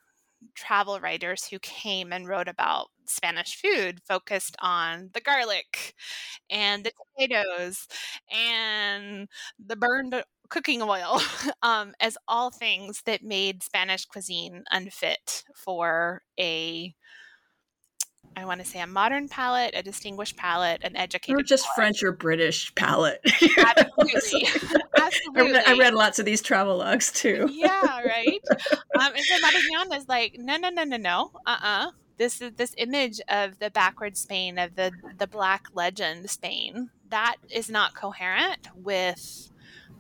travel 0.56 1.00
writers 1.00 1.48
who 1.48 1.60
came 1.60 2.14
and 2.14 2.28
wrote 2.28 2.48
about 2.48 2.88
Spanish 3.06 3.62
food 3.62 4.00
focused 4.08 4.56
on 4.62 5.10
the 5.14 5.22
garlic 5.22 5.94
and 6.50 6.84
the 6.86 6.92
tomatoes 7.18 7.88
and 8.32 9.28
the 9.66 9.76
burned 9.76 10.24
cooking 10.50 10.82
oil 10.82 11.22
um, 11.64 11.94
as 12.00 12.18
all 12.28 12.52
things 12.52 13.02
that 13.06 13.24
made 13.24 13.64
Spanish 13.64 14.06
cuisine 14.06 14.64
unfit 14.72 15.44
for 15.56 16.22
a 16.40 16.94
I 18.38 18.46
want 18.46 18.60
to 18.62 18.66
say 18.66 18.80
a 18.82 18.88
modern 18.88 19.28
palate, 19.28 19.72
a 19.76 19.82
distinguished 19.82 20.36
palate, 20.36 20.82
an 20.84 20.96
educated. 20.96 21.40
Or 21.40 21.44
just 21.44 21.64
palate. 21.64 21.76
French 21.76 22.04
or 22.04 22.12
British 22.12 22.74
palate. 22.76 23.20
Absolutely. 23.26 24.48
Absolutely. 24.98 25.42
I 25.42 25.52
read, 25.52 25.64
I 25.68 25.78
read, 25.78 25.94
lots 25.94 26.20
of 26.20 26.26
these 26.26 26.42
travel 26.42 26.78
logs 26.78 27.12
too. 27.12 27.50
yeah, 27.52 28.02
right. 28.02 28.42
Um, 28.98 29.12
and 29.14 29.26
so 29.26 29.36
Marañón 29.40 29.98
is 29.98 30.08
like, 30.08 30.38
no, 30.40 30.56
no, 30.56 30.70
no, 30.70 30.86
no, 30.86 30.96
no. 30.96 31.32
Uh 31.46 31.58
uh 31.62 31.92
This 32.18 32.42
is 32.42 32.54
this 32.56 32.74
image 32.78 33.20
of 33.28 33.60
the 33.60 33.70
backward 33.70 34.16
Spain, 34.16 34.58
of 34.58 34.76
the, 34.76 34.92
the 35.18 35.28
black 35.28 35.68
legend 35.74 36.30
Spain, 36.30 36.92
that 37.10 37.36
is 37.50 37.70
not 37.70 37.94
coherent 37.94 38.70
with 38.74 39.52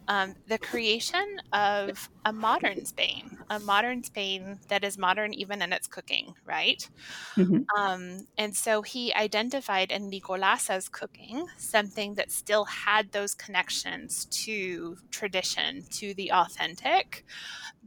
um, 0.08 0.36
the 0.48 0.58
creation 0.58 1.38
of 1.54 2.10
a 2.26 2.34
modern 2.34 2.86
Spain, 2.86 3.38
a 3.50 3.60
modern 3.60 4.04
Spain 4.04 4.60
that 4.68 4.84
is 4.84 4.98
modern 4.98 5.34
even 5.34 5.62
in 5.62 5.74
its 5.74 5.88
cooking, 5.88 6.34
right? 6.46 6.88
Mm-hmm. 7.36 7.64
Um, 7.78 8.28
and 8.38 8.56
so 8.56 8.82
he 8.82 9.14
identified 9.14 9.92
in 9.92 10.10
Nicolasa's 10.10 10.90
cooking 10.90 11.46
something 11.58 12.16
that 12.16 12.32
still 12.32 12.66
had 12.66 13.12
those 13.12 13.34
connections 13.34 14.26
to 14.26 14.98
tradition, 15.12 15.84
to 15.92 16.14
the 16.14 16.32
authentic, 16.32 17.26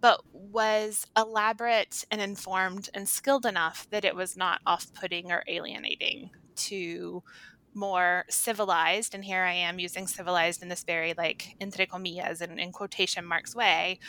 but 0.00 0.20
was 0.32 1.06
elaborate 1.16 2.04
and 2.10 2.20
informed 2.20 2.88
and 2.94 3.08
skilled 3.08 3.46
enough 3.46 3.86
that 3.90 4.04
it 4.04 4.14
was 4.14 4.36
not 4.36 4.60
off 4.66 4.92
putting 4.94 5.30
or 5.30 5.42
alienating 5.48 6.30
to 6.56 7.22
more 7.78 8.24
civilized, 8.28 9.14
and 9.14 9.24
here 9.24 9.42
I 9.42 9.52
am 9.52 9.78
using 9.78 10.06
civilized 10.06 10.62
in 10.62 10.68
this 10.68 10.84
very 10.84 11.14
like 11.16 11.56
entre 11.60 11.86
comillas 11.86 12.40
and 12.40 12.58
in 12.58 12.72
quotation 12.72 13.24
marks 13.24 13.54
way, 13.54 14.00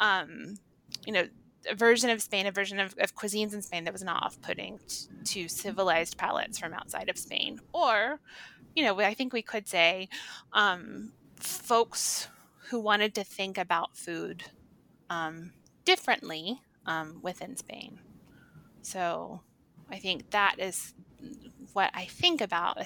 um, 0.00 0.56
you 1.06 1.12
know, 1.12 1.26
a 1.70 1.74
version 1.74 2.10
of 2.10 2.22
Spain, 2.22 2.46
a 2.46 2.52
version 2.52 2.78
of, 2.78 2.94
of 2.98 3.14
cuisines 3.16 3.54
in 3.54 3.62
Spain 3.62 3.84
that 3.84 3.92
was 3.92 4.04
not 4.04 4.22
off-putting 4.22 4.78
t- 4.86 5.06
to 5.24 5.48
civilized 5.48 6.16
palates 6.16 6.58
from 6.58 6.72
outside 6.74 7.08
of 7.08 7.18
Spain, 7.18 7.58
or, 7.72 8.20
you 8.74 8.84
know, 8.84 9.00
I 9.00 9.14
think 9.14 9.32
we 9.32 9.42
could 9.42 9.66
say, 9.66 10.08
um, 10.52 11.12
folks 11.40 12.28
who 12.68 12.80
wanted 12.80 13.14
to 13.14 13.24
think 13.24 13.58
about 13.58 13.96
food 13.96 14.44
um, 15.10 15.52
differently 15.84 16.60
um, 16.84 17.18
within 17.22 17.56
Spain. 17.56 17.98
So 18.82 19.40
I 19.90 19.98
think 19.98 20.30
that 20.30 20.56
is 20.58 20.94
what 21.76 21.90
I 21.94 22.06
think 22.06 22.40
about 22.40 22.78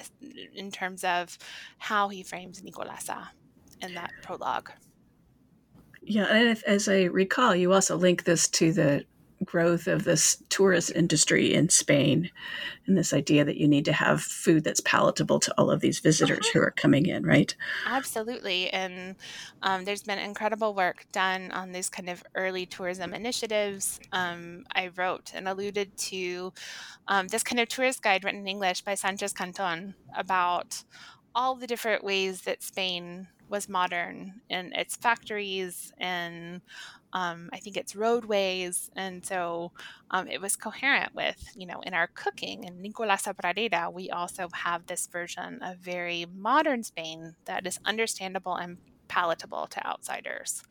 in 0.53 0.69
terms 0.69 1.05
of 1.05 1.37
how 1.77 2.09
he 2.09 2.23
frames 2.23 2.61
Nicolasa 2.61 3.29
in 3.81 3.95
that 3.95 4.11
prologue. 4.21 4.69
Yeah, 6.03 6.25
and 6.25 6.49
if, 6.49 6.61
as 6.65 6.89
I 6.89 7.03
recall, 7.03 7.55
you 7.55 7.71
also 7.71 7.95
link 7.95 8.25
this 8.25 8.49
to 8.49 8.73
the 8.73 9.05
growth 9.43 9.87
of 9.87 10.03
this 10.03 10.41
tourist 10.49 10.91
industry 10.95 11.53
in 11.53 11.69
Spain 11.69 12.29
and 12.85 12.97
this 12.97 13.13
idea 13.13 13.43
that 13.43 13.57
you 13.57 13.67
need 13.67 13.85
to 13.85 13.93
have 13.93 14.21
food 14.21 14.63
that's 14.63 14.81
palatable 14.81 15.39
to 15.39 15.53
all 15.57 15.71
of 15.71 15.81
these 15.81 15.99
visitors 15.99 16.47
uh-huh. 16.47 16.51
who 16.53 16.59
are 16.61 16.71
coming 16.71 17.05
in, 17.05 17.25
right? 17.25 17.55
Absolutely. 17.87 18.69
And 18.69 19.15
um, 19.63 19.85
there's 19.85 20.03
been 20.03 20.19
incredible 20.19 20.73
work 20.73 21.05
done 21.11 21.51
on 21.51 21.71
these 21.71 21.89
kind 21.89 22.09
of 22.09 22.23
early 22.35 22.65
tourism 22.65 23.13
initiatives. 23.13 23.99
Um, 24.11 24.65
I 24.73 24.89
wrote 24.95 25.31
and 25.33 25.47
alluded 25.47 25.97
to 25.97 26.53
um, 27.07 27.27
this 27.27 27.43
kind 27.43 27.59
of 27.59 27.67
tourist 27.67 28.01
guide 28.01 28.23
written 28.23 28.41
in 28.41 28.47
English 28.47 28.81
by 28.81 28.95
Sanchez 28.95 29.33
Canton 29.33 29.95
about 30.15 30.83
all 31.33 31.55
the 31.55 31.67
different 31.67 32.03
ways 32.03 32.41
that 32.41 32.61
Spain 32.61 33.27
was 33.51 33.67
modern 33.67 34.41
in 34.49 34.73
its 34.73 34.95
factories 34.95 35.93
and 35.97 36.61
um, 37.13 37.49
I 37.53 37.57
think 37.57 37.77
it's 37.77 37.95
roadways. 37.95 38.89
And 38.95 39.25
so 39.25 39.71
um, 40.11 40.27
it 40.27 40.41
was 40.41 40.55
coherent 40.55 41.13
with, 41.13 41.43
you 41.55 41.65
know, 41.65 41.81
in 41.81 41.93
our 41.93 42.07
cooking. 42.07 42.63
in 42.63 42.81
Nicolasa 42.81 43.33
Pradera, 43.35 43.91
we 43.91 44.09
also 44.09 44.47
have 44.53 44.87
this 44.87 45.07
version 45.07 45.61
of 45.61 45.77
very 45.77 46.25
modern 46.33 46.83
Spain 46.83 47.35
that 47.45 47.67
is 47.67 47.79
understandable 47.85 48.55
and 48.55 48.77
palatable 49.07 49.67
to 49.67 49.85
outsiders. 49.85 50.63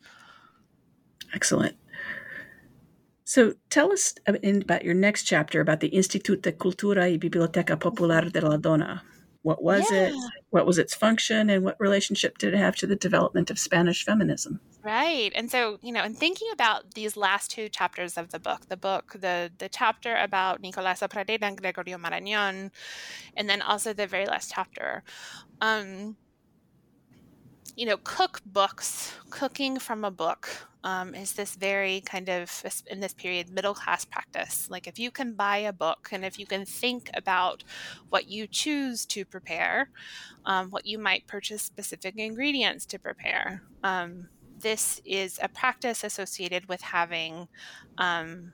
Excellent. 1.33 1.77
So 3.23 3.53
tell 3.69 3.93
us 3.93 4.15
about 4.27 4.83
your 4.83 4.93
next 4.93 5.23
chapter 5.23 5.61
about 5.61 5.79
the 5.79 5.87
Institut 5.87 6.41
de 6.41 6.51
Cultura 6.51 7.09
y 7.09 7.17
Biblioteca 7.17 7.79
Popular 7.79 8.29
de 8.29 8.41
la 8.41 8.57
Dona. 8.57 9.03
What 9.43 9.63
was 9.63 9.89
yeah. 9.91 10.09
it? 10.09 10.15
What 10.51 10.65
was 10.65 10.77
its 10.77 10.93
function? 10.93 11.49
And 11.49 11.63
what 11.63 11.79
relationship 11.79 12.37
did 12.37 12.53
it 12.53 12.57
have 12.57 12.75
to 12.77 12.87
the 12.87 12.95
development 12.95 13.49
of 13.49 13.57
Spanish 13.57 14.05
feminism? 14.05 14.59
Right. 14.83 15.31
And 15.35 15.49
so, 15.49 15.79
you 15.81 15.91
know, 15.91 16.03
in 16.03 16.13
thinking 16.13 16.47
about 16.53 16.93
these 16.93 17.17
last 17.17 17.51
two 17.51 17.69
chapters 17.69 18.17
of 18.17 18.29
the 18.31 18.39
book, 18.39 18.67
the 18.67 18.77
book, 18.77 19.15
the 19.19 19.51
the 19.57 19.69
chapter 19.69 20.15
about 20.15 20.61
Nicolasa 20.61 21.09
Pradera 21.09 21.43
and 21.43 21.57
Gregorio 21.57 21.97
Marañón, 21.97 22.71
and 23.35 23.49
then 23.49 23.61
also 23.61 23.93
the 23.93 24.07
very 24.07 24.25
last 24.25 24.51
chapter, 24.53 25.03
um, 25.59 26.17
you 27.75 27.85
know, 27.85 27.97
cookbooks, 27.97 29.13
cooking 29.29 29.79
from 29.79 30.03
a 30.03 30.11
book 30.11 30.49
um, 30.83 31.13
is 31.13 31.33
this 31.33 31.55
very 31.55 32.01
kind 32.01 32.29
of, 32.29 32.63
in 32.87 32.99
this 32.99 33.13
period, 33.13 33.49
middle 33.49 33.73
class 33.73 34.03
practice. 34.05 34.69
Like 34.69 34.87
if 34.87 34.97
you 34.99 35.11
can 35.11 35.33
buy 35.33 35.57
a 35.57 35.73
book 35.73 36.09
and 36.11 36.25
if 36.25 36.39
you 36.39 36.45
can 36.45 36.65
think 36.65 37.09
about 37.13 37.63
what 38.09 38.27
you 38.27 38.47
choose 38.47 39.05
to 39.07 39.25
prepare, 39.25 39.89
um, 40.45 40.69
what 40.69 40.85
you 40.85 40.97
might 40.97 41.27
purchase 41.27 41.61
specific 41.61 42.17
ingredients 42.17 42.85
to 42.87 42.99
prepare, 42.99 43.63
um, 43.83 44.27
this 44.59 45.01
is 45.05 45.39
a 45.41 45.49
practice 45.49 46.03
associated 46.03 46.67
with 46.67 46.81
having 46.81 47.47
um, 47.97 48.53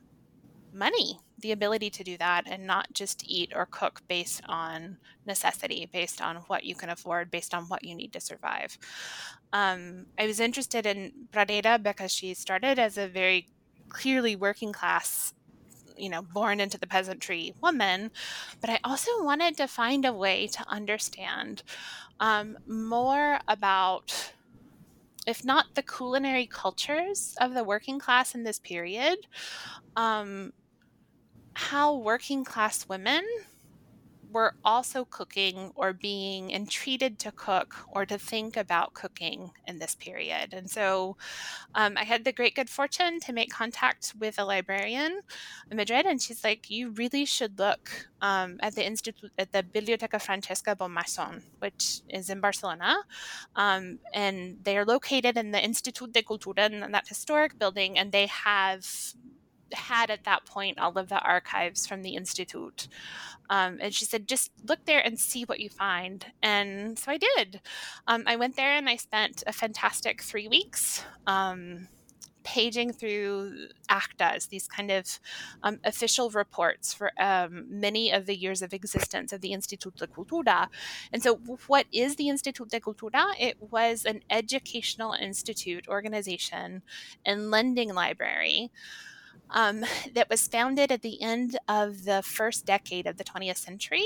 money 0.78 1.20
the 1.40 1.52
ability 1.52 1.90
to 1.92 2.04
do 2.04 2.18
that 2.18 2.44
and 2.48 2.66
not 2.66 2.92
just 2.94 3.24
eat 3.26 3.52
or 3.56 3.68
cook 3.70 4.02
based 4.08 4.42
on 4.48 4.98
necessity, 5.26 5.88
based 5.92 6.22
on 6.22 6.38
what 6.48 6.64
you 6.64 6.74
can 6.74 6.90
afford, 6.90 7.30
based 7.30 7.54
on 7.54 7.66
what 7.66 7.84
you 7.84 7.94
need 7.94 8.12
to 8.14 8.20
survive. 8.20 8.78
Um, 9.54 10.08
I 10.18 10.26
was 10.26 10.40
interested 10.40 10.86
in 10.86 11.12
Pradera 11.32 11.82
because 11.82 12.12
she 12.12 12.34
started 12.34 12.80
as 12.80 12.98
a 12.98 13.08
very 13.08 13.48
clearly 13.90 14.36
working 14.36 14.74
class 14.74 15.34
you 15.98 16.10
know, 16.10 16.22
born 16.22 16.60
into 16.60 16.78
the 16.78 16.86
peasantry 16.86 17.54
woman, 17.62 18.12
but 18.62 18.70
I 18.70 18.80
also 18.84 19.10
wanted 19.24 19.58
to 19.58 19.68
find 19.68 20.06
a 20.06 20.14
way 20.14 20.46
to 20.46 20.64
understand 20.68 21.64
um, 22.20 22.58
more 22.68 23.40
about, 23.48 24.32
if 25.26 25.44
not 25.44 25.74
the 25.74 25.82
culinary 25.82 26.46
cultures 26.46 27.36
of 27.42 27.56
the 27.56 27.64
working 27.64 27.98
class 27.98 28.36
in 28.36 28.44
this 28.44 28.60
period, 28.60 29.18
um, 29.96 30.54
how 31.58 31.95
working 31.95 32.43
class 32.43 32.88
women 32.88 33.26
were 34.32 34.53
also 34.64 35.05
cooking 35.05 35.72
or 35.74 35.91
being 35.91 36.51
entreated 36.51 37.18
to 37.18 37.32
cook 37.32 37.76
or 37.89 38.05
to 38.05 38.20
think 38.20 38.55
about 38.55 38.93
cooking 38.93 39.49
in 39.66 39.80
this 39.80 39.95
period. 39.95 40.53
And 40.53 40.70
so 40.70 41.18
um, 41.74 41.97
I 41.97 42.03
had 42.03 42.26
the 42.26 42.32
great 42.32 42.53
good 42.53 42.70
fortune 42.70 43.20
to 43.22 43.34
make 43.34 43.49
contact 43.49 44.14
with 44.20 44.38
a 44.38 44.45
librarian 44.45 45.22
in 45.72 45.78
Madrid, 45.78 46.05
and 46.05 46.22
she's 46.22 46.43
like, 46.43 46.70
You 46.70 46.91
really 46.91 47.26
should 47.26 47.58
look 47.58 48.08
um, 48.22 48.58
at 48.60 48.76
the 48.76 48.86
Institute, 48.86 49.32
at 49.39 49.51
the 49.51 49.64
Biblioteca 49.64 50.20
Francesca 50.20 50.76
Bonnemaison, 50.76 51.41
which 51.58 52.01
is 52.08 52.30
in 52.30 52.39
Barcelona. 52.39 52.97
Um, 53.55 53.97
and 54.14 54.58
they 54.62 54.78
are 54.78 54.86
located 54.86 55.38
in 55.38 55.49
the 55.49 55.64
Institut 55.64 56.14
de 56.14 56.22
Cultura, 56.22 56.70
in 56.70 56.91
that 56.91 57.08
historic 57.08 57.58
building, 57.58 57.97
and 57.97 58.12
they 58.12 58.28
have 58.28 58.86
had 59.74 60.09
at 60.09 60.24
that 60.24 60.45
point 60.45 60.80
all 60.80 60.97
of 60.97 61.09
the 61.09 61.20
archives 61.20 61.86
from 61.86 62.01
the 62.01 62.15
institute 62.15 62.88
um, 63.49 63.78
and 63.82 63.93
she 63.93 64.05
said 64.05 64.28
just 64.28 64.51
look 64.68 64.86
there 64.86 64.99
and 64.99 65.20
see 65.20 65.43
what 65.43 65.59
you 65.59 65.70
find 65.70 66.28
and 66.41 66.97
so 66.97 67.11
i 67.11 67.18
did 67.18 67.61
um, 68.07 68.24
i 68.26 68.36
went 68.36 68.55
there 68.55 68.72
and 68.72 68.89
i 68.89 68.95
spent 68.95 69.43
a 69.47 69.53
fantastic 69.53 70.22
three 70.22 70.47
weeks 70.47 71.03
um, 71.26 71.88
paging 72.47 72.93
through 72.93 73.68
actas, 73.89 74.47
these 74.47 74.70
kind 74.70 74.89
of 74.89 75.20
um, 75.63 75.80
official 75.84 76.30
reports 76.30 76.93
for 76.93 77.11
um, 77.20 77.65
many 77.70 78.09
of 78.09 78.26
the 78.26 78.38
years 78.38 78.61
of 78.61 78.74
existence 78.74 79.34
of 79.34 79.41
the 79.41 79.51
Institut 79.51 79.97
de 79.97 80.07
Cultura. 80.07 80.70
And 81.11 81.22
so, 81.22 81.36
what 81.68 81.88
is 81.91 82.15
the 82.15 82.30
Institut 82.30 82.70
de 82.70 82.80
Cultura? 82.80 83.34
It 83.38 83.57
was 83.70 84.05
an 84.05 84.22
educational 84.30 85.11
institute 85.11 85.89
organization 85.89 86.84
and 87.26 87.51
lending 87.51 87.93
library. 87.93 88.72
Um, 89.50 89.86
that 90.14 90.30
was 90.30 90.48
founded 90.48 90.91
at 90.91 91.02
the 91.02 91.22
end 91.22 91.58
of 91.68 92.04
the 92.06 92.22
first 92.22 92.66
decade 92.66 93.08
of 93.08 93.18
the 93.18 93.24
20th 93.24 93.58
century 93.58 94.06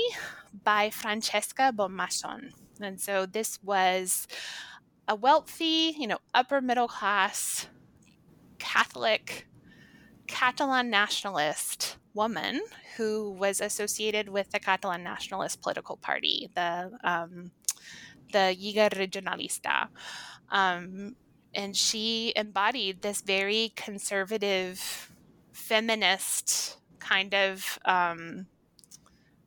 by 0.64 0.90
Francesca 0.90 1.72
Bonnemaison. 1.74 2.52
And 2.80 3.00
so 3.00 3.26
this 3.26 3.58
was 3.62 4.26
a 5.08 5.14
wealthy, 5.14 5.94
you 5.98 6.06
know, 6.06 6.18
upper 6.34 6.60
middle 6.60 6.88
class 6.88 7.66
Catholic 8.58 9.46
Catalan 10.26 10.88
nationalist 10.88 11.96
woman 12.14 12.60
who 12.96 13.30
was 13.30 13.60
associated 13.60 14.28
with 14.28 14.50
the 14.50 14.58
Catalan 14.58 15.02
nationalist 15.02 15.60
political 15.62 15.96
party, 15.96 16.50
the 16.54 16.90
um, 17.02 17.50
the 18.32 18.56
Lliga 18.58 18.88
Regionalista. 18.90 19.88
Um, 20.50 21.16
and 21.54 21.76
she 21.76 22.32
embodied 22.34 23.02
this 23.02 23.20
very 23.20 23.72
conservative, 23.76 25.11
feminist 25.52 26.78
kind 27.00 27.34
of 27.34 27.78
um, 27.84 28.46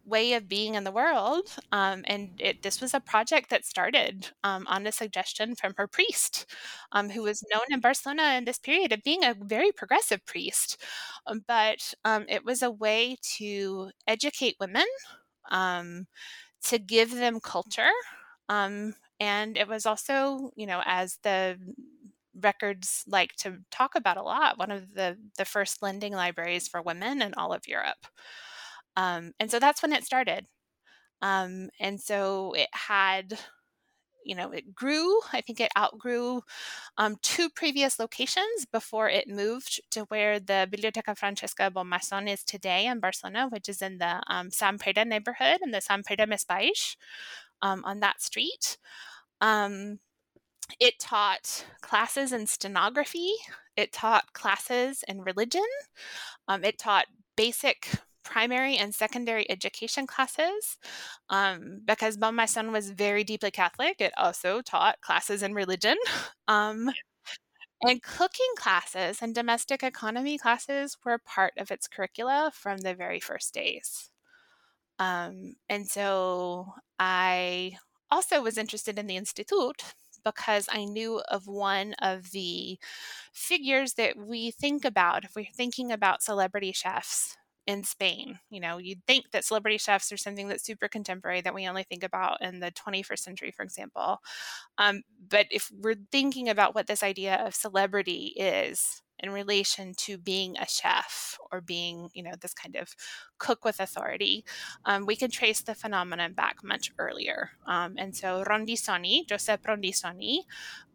way 0.05 0.33
of 0.33 0.47
being 0.47 0.75
in 0.75 0.83
the 0.83 0.91
world. 0.91 1.55
Um, 1.71 2.03
and 2.05 2.29
it, 2.39 2.61
this 2.61 2.79
was 2.79 2.93
a 2.93 2.99
project 2.99 3.49
that 3.49 3.65
started 3.65 4.29
um, 4.43 4.65
on 4.67 4.85
a 4.85 4.91
suggestion 4.91 5.55
from 5.55 5.73
her 5.77 5.87
priest, 5.87 6.45
um, 6.91 7.09
who 7.09 7.23
was 7.23 7.43
known 7.51 7.63
in 7.71 7.79
Barcelona 7.79 8.35
in 8.37 8.45
this 8.45 8.59
period 8.59 8.91
of 8.93 9.03
being 9.03 9.23
a 9.23 9.35
very 9.39 9.71
progressive 9.71 10.25
priest. 10.25 10.81
Um, 11.27 11.43
but 11.47 11.93
um, 12.03 12.25
it 12.29 12.45
was 12.45 12.61
a 12.61 12.71
way 12.71 13.17
to 13.37 13.89
educate 14.07 14.57
women, 14.59 14.85
um, 15.49 16.05
to 16.63 16.77
give 16.77 17.11
them 17.11 17.39
culture. 17.39 17.91
and 19.19 19.57
it 19.57 19.67
was 19.67 19.85
also, 19.85 20.51
you 20.55 20.67
know, 20.67 20.81
as 20.85 21.19
the 21.23 21.57
records 22.41 23.03
like 23.07 23.35
to 23.37 23.59
talk 23.71 23.95
about 23.95 24.17
a 24.17 24.23
lot, 24.23 24.57
one 24.57 24.71
of 24.71 24.93
the, 24.93 25.17
the 25.37 25.45
first 25.45 25.81
lending 25.81 26.13
libraries 26.13 26.67
for 26.67 26.81
women 26.81 27.21
in 27.21 27.33
all 27.35 27.53
of 27.53 27.67
Europe. 27.67 28.07
Um, 28.97 29.33
and 29.39 29.51
so 29.51 29.59
that's 29.59 29.81
when 29.81 29.93
it 29.93 30.03
started. 30.03 30.47
Um, 31.21 31.69
and 31.79 31.99
so 31.99 32.53
it 32.53 32.69
had, 32.71 33.37
you 34.25 34.35
know, 34.35 34.51
it 34.51 34.73
grew. 34.73 35.19
I 35.33 35.41
think 35.41 35.59
it 35.59 35.71
outgrew 35.77 36.41
um, 36.97 37.15
two 37.21 37.49
previous 37.49 37.99
locations 37.99 38.65
before 38.71 39.09
it 39.09 39.27
moved 39.27 39.81
to 39.91 40.01
where 40.05 40.39
the 40.39 40.67
Biblioteca 40.69 41.15
Francesca 41.15 41.71
Bonnemaison 41.73 42.31
is 42.31 42.43
today 42.43 42.85
in 42.87 42.99
Barcelona, 42.99 43.47
which 43.49 43.69
is 43.69 43.81
in 43.81 43.97
the 43.97 44.21
um, 44.27 44.51
Sant 44.51 44.81
Pere 44.81 45.05
neighborhood 45.05 45.59
in 45.61 45.71
the 45.71 45.81
Sant 45.81 46.05
Pere 46.05 46.27
Més 46.27 46.45
Baix 46.45 46.97
um, 47.61 47.83
on 47.85 47.99
that 48.01 48.21
street. 48.21 48.77
It 50.79 50.99
taught 50.99 51.65
classes 51.81 52.31
in 52.31 52.47
stenography. 52.47 53.31
It 53.75 53.91
taught 53.93 54.33
classes 54.33 55.03
in 55.07 55.21
religion. 55.21 55.65
Um, 56.47 56.63
it 56.63 56.77
taught 56.77 57.05
basic 57.35 57.89
primary 58.23 58.75
and 58.77 58.93
secondary 58.93 59.49
education 59.49 60.07
classes. 60.07 60.77
Um, 61.29 61.81
because 61.85 62.17
son 62.45 62.71
was 62.71 62.89
very 62.91 63.23
deeply 63.23 63.51
Catholic, 63.51 64.01
it 64.01 64.13
also 64.17 64.61
taught 64.61 65.01
classes 65.01 65.43
in 65.43 65.53
religion. 65.53 65.97
Um, 66.47 66.91
and 67.81 68.01
cooking 68.03 68.53
classes 68.57 69.19
and 69.21 69.33
domestic 69.35 69.83
economy 69.83 70.37
classes 70.37 70.97
were 71.05 71.17
part 71.19 71.53
of 71.57 71.71
its 71.71 71.87
curricula 71.87 72.51
from 72.53 72.79
the 72.79 72.93
very 72.93 73.19
first 73.19 73.53
days. 73.53 74.09
Um, 74.99 75.55
and 75.69 75.87
so 75.87 76.73
I 76.99 77.77
also 78.11 78.41
was 78.41 78.57
interested 78.57 78.97
in 78.99 79.07
the 79.07 79.17
Institute 79.17 79.83
because 80.25 80.67
I 80.71 80.85
knew 80.85 81.21
of 81.29 81.47
one 81.47 81.93
of 82.01 82.31
the 82.31 82.79
figures 83.33 83.93
that 83.95 84.17
we 84.17 84.51
think 84.51 84.85
about 84.85 85.25
if 85.25 85.35
we're 85.35 85.45
thinking 85.55 85.91
about 85.91 86.23
celebrity 86.23 86.73
chefs 86.73 87.37
in 87.67 87.83
Spain. 87.83 88.39
You 88.49 88.59
know, 88.59 88.77
you'd 88.77 89.05
think 89.05 89.31
that 89.31 89.45
celebrity 89.45 89.77
chefs 89.77 90.11
are 90.11 90.17
something 90.17 90.47
that's 90.47 90.63
super 90.63 90.87
contemporary 90.87 91.41
that 91.41 91.53
we 91.53 91.67
only 91.67 91.83
think 91.83 92.03
about 92.03 92.41
in 92.41 92.59
the 92.59 92.71
21st 92.71 93.19
century, 93.19 93.51
for 93.51 93.63
example. 93.63 94.19
Um, 94.77 95.03
but 95.27 95.47
if 95.49 95.71
we're 95.73 95.95
thinking 96.11 96.49
about 96.49 96.75
what 96.75 96.87
this 96.87 97.03
idea 97.03 97.35
of 97.35 97.55
celebrity 97.55 98.33
is 98.35 99.01
in 99.19 99.31
relation 99.31 99.93
to 99.95 100.17
being 100.17 100.57
a 100.57 100.67
chef 100.67 101.37
or 101.51 101.61
being, 101.61 102.09
you 102.13 102.21
know, 102.21 102.33
this 102.39 102.53
kind 102.53 102.75
of 102.75 102.93
cook 103.37 103.63
with 103.63 103.79
authority, 103.79 104.43
um, 104.83 105.05
we 105.05 105.15
can 105.15 105.31
trace 105.31 105.61
the 105.61 105.73
phenomenon 105.73 106.33
back 106.33 106.63
much 106.63 106.91
earlier. 106.99 107.51
Um, 107.65 107.95
and 107.97 108.15
so 108.15 108.43
Rondissoni, 108.43 109.25
Josep 109.25 109.59
Rondissoni, 109.63 110.39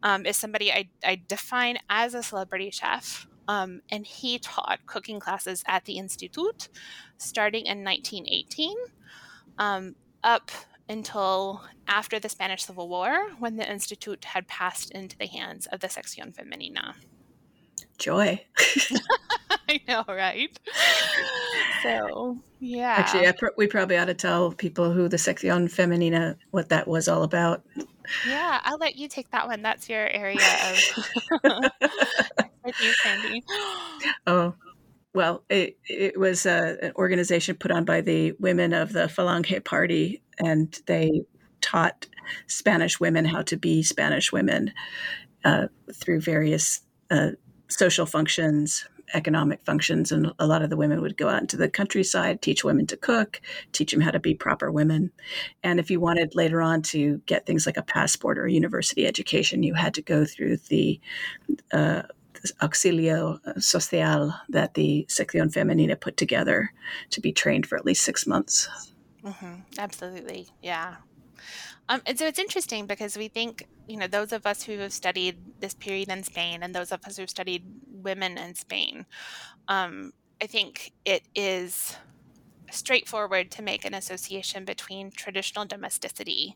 um, 0.03 0.25
is 0.25 0.37
somebody 0.37 0.71
I, 0.71 0.89
I 1.03 1.21
define 1.27 1.79
as 1.89 2.13
a 2.13 2.23
celebrity 2.23 2.69
chef. 2.69 3.27
Um, 3.47 3.81
and 3.89 4.05
he 4.05 4.39
taught 4.39 4.85
cooking 4.85 5.19
classes 5.19 5.63
at 5.67 5.85
the 5.85 5.97
Institute 5.97 6.69
starting 7.17 7.65
in 7.65 7.83
1918 7.83 8.75
um, 9.57 9.95
up 10.23 10.51
until 10.87 11.63
after 11.87 12.19
the 12.19 12.29
Spanish 12.29 12.63
Civil 12.63 12.87
War 12.87 13.31
when 13.39 13.57
the 13.57 13.69
Institute 13.69 14.25
had 14.25 14.47
passed 14.47 14.91
into 14.91 15.17
the 15.17 15.27
hands 15.27 15.67
of 15.67 15.79
the 15.79 15.87
Sección 15.87 16.33
Femenina. 16.33 16.95
Joy. 17.97 18.45
I 19.71 19.79
know, 19.87 20.03
right? 20.07 20.59
So, 21.81 22.37
yeah. 22.59 22.95
Actually, 22.97 23.31
pr- 23.33 23.55
we 23.57 23.67
probably 23.67 23.97
ought 23.97 24.05
to 24.05 24.13
tell 24.13 24.51
people 24.51 24.91
who 24.91 25.07
the 25.07 25.17
Sección 25.17 25.71
Femenina, 25.71 26.35
what 26.51 26.69
that 26.69 26.87
was 26.87 27.07
all 27.07 27.23
about. 27.23 27.63
Yeah, 28.27 28.59
I'll 28.63 28.77
let 28.77 28.97
you 28.97 29.07
take 29.07 29.31
that 29.31 29.47
one. 29.47 29.61
That's 29.61 29.87
your 29.87 30.07
area 30.07 30.37
of 31.43 31.61
you, 32.81 32.93
Sandy. 33.03 33.43
Oh, 34.27 34.55
well, 35.13 35.43
it, 35.49 35.77
it 35.85 36.19
was 36.19 36.45
uh, 36.45 36.75
an 36.81 36.91
organization 36.95 37.55
put 37.55 37.71
on 37.71 37.85
by 37.85 38.01
the 38.01 38.33
women 38.39 38.73
of 38.73 38.93
the 38.93 39.07
Falange 39.07 39.63
Party, 39.63 40.21
and 40.39 40.79
they 40.87 41.21
taught 41.61 42.07
Spanish 42.47 42.99
women 42.99 43.25
how 43.25 43.41
to 43.43 43.57
be 43.57 43.83
Spanish 43.83 44.31
women 44.31 44.73
uh, 45.43 45.67
through 45.93 46.21
various 46.21 46.81
uh, 47.09 47.31
social 47.67 48.05
functions, 48.05 48.85
economic 49.13 49.63
functions. 49.63 50.11
And 50.11 50.31
a 50.39 50.47
lot 50.47 50.61
of 50.61 50.69
the 50.69 50.77
women 50.77 51.01
would 51.01 51.17
go 51.17 51.29
out 51.29 51.41
into 51.41 51.57
the 51.57 51.69
countryside, 51.69 52.41
teach 52.41 52.63
women 52.63 52.87
to 52.87 52.97
cook, 52.97 53.41
teach 53.71 53.91
them 53.91 54.01
how 54.01 54.11
to 54.11 54.19
be 54.19 54.33
proper 54.33 54.71
women. 54.71 55.11
And 55.63 55.79
if 55.79 55.91
you 55.91 55.99
wanted 55.99 56.35
later 56.35 56.61
on 56.61 56.81
to 56.83 57.21
get 57.25 57.45
things 57.45 57.65
like 57.65 57.77
a 57.77 57.83
passport 57.83 58.37
or 58.37 58.45
a 58.45 58.51
university 58.51 59.05
education, 59.05 59.63
you 59.63 59.73
had 59.73 59.93
to 59.95 60.01
go 60.01 60.25
through 60.25 60.57
the 60.69 60.99
uh, 61.71 62.03
auxilio 62.61 63.39
social 63.61 64.33
that 64.49 64.73
the 64.73 65.05
Sección 65.09 65.51
Femenina 65.51 65.99
put 65.99 66.17
together 66.17 66.71
to 67.11 67.21
be 67.21 67.31
trained 67.31 67.65
for 67.65 67.77
at 67.77 67.85
least 67.85 68.03
six 68.03 68.25
months. 68.25 68.67
Mm-hmm. 69.23 69.55
Absolutely. 69.77 70.47
Yeah. 70.61 70.95
Um, 71.91 72.01
and 72.05 72.17
so 72.17 72.25
it's 72.25 72.39
interesting 72.39 72.85
because 72.85 73.17
we 73.17 73.27
think, 73.27 73.67
you 73.85 73.97
know, 73.97 74.07
those 74.07 74.31
of 74.31 74.45
us 74.45 74.63
who 74.63 74.77
have 74.77 74.93
studied 74.93 75.37
this 75.59 75.73
period 75.73 76.07
in 76.07 76.23
Spain 76.23 76.63
and 76.63 76.73
those 76.73 76.93
of 76.93 77.03
us 77.03 77.17
who 77.17 77.23
have 77.23 77.29
studied 77.29 77.65
women 77.91 78.37
in 78.37 78.55
Spain, 78.55 79.05
um, 79.67 80.13
I 80.41 80.47
think 80.47 80.93
it 81.03 81.23
is 81.35 81.97
straightforward 82.71 83.51
to 83.51 83.61
make 83.61 83.83
an 83.83 83.93
association 83.93 84.63
between 84.63 85.11
traditional 85.11 85.65
domesticity 85.65 86.55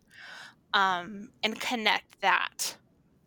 um, 0.73 1.31
and 1.43 1.59
connect 1.59 2.21
that 2.21 2.77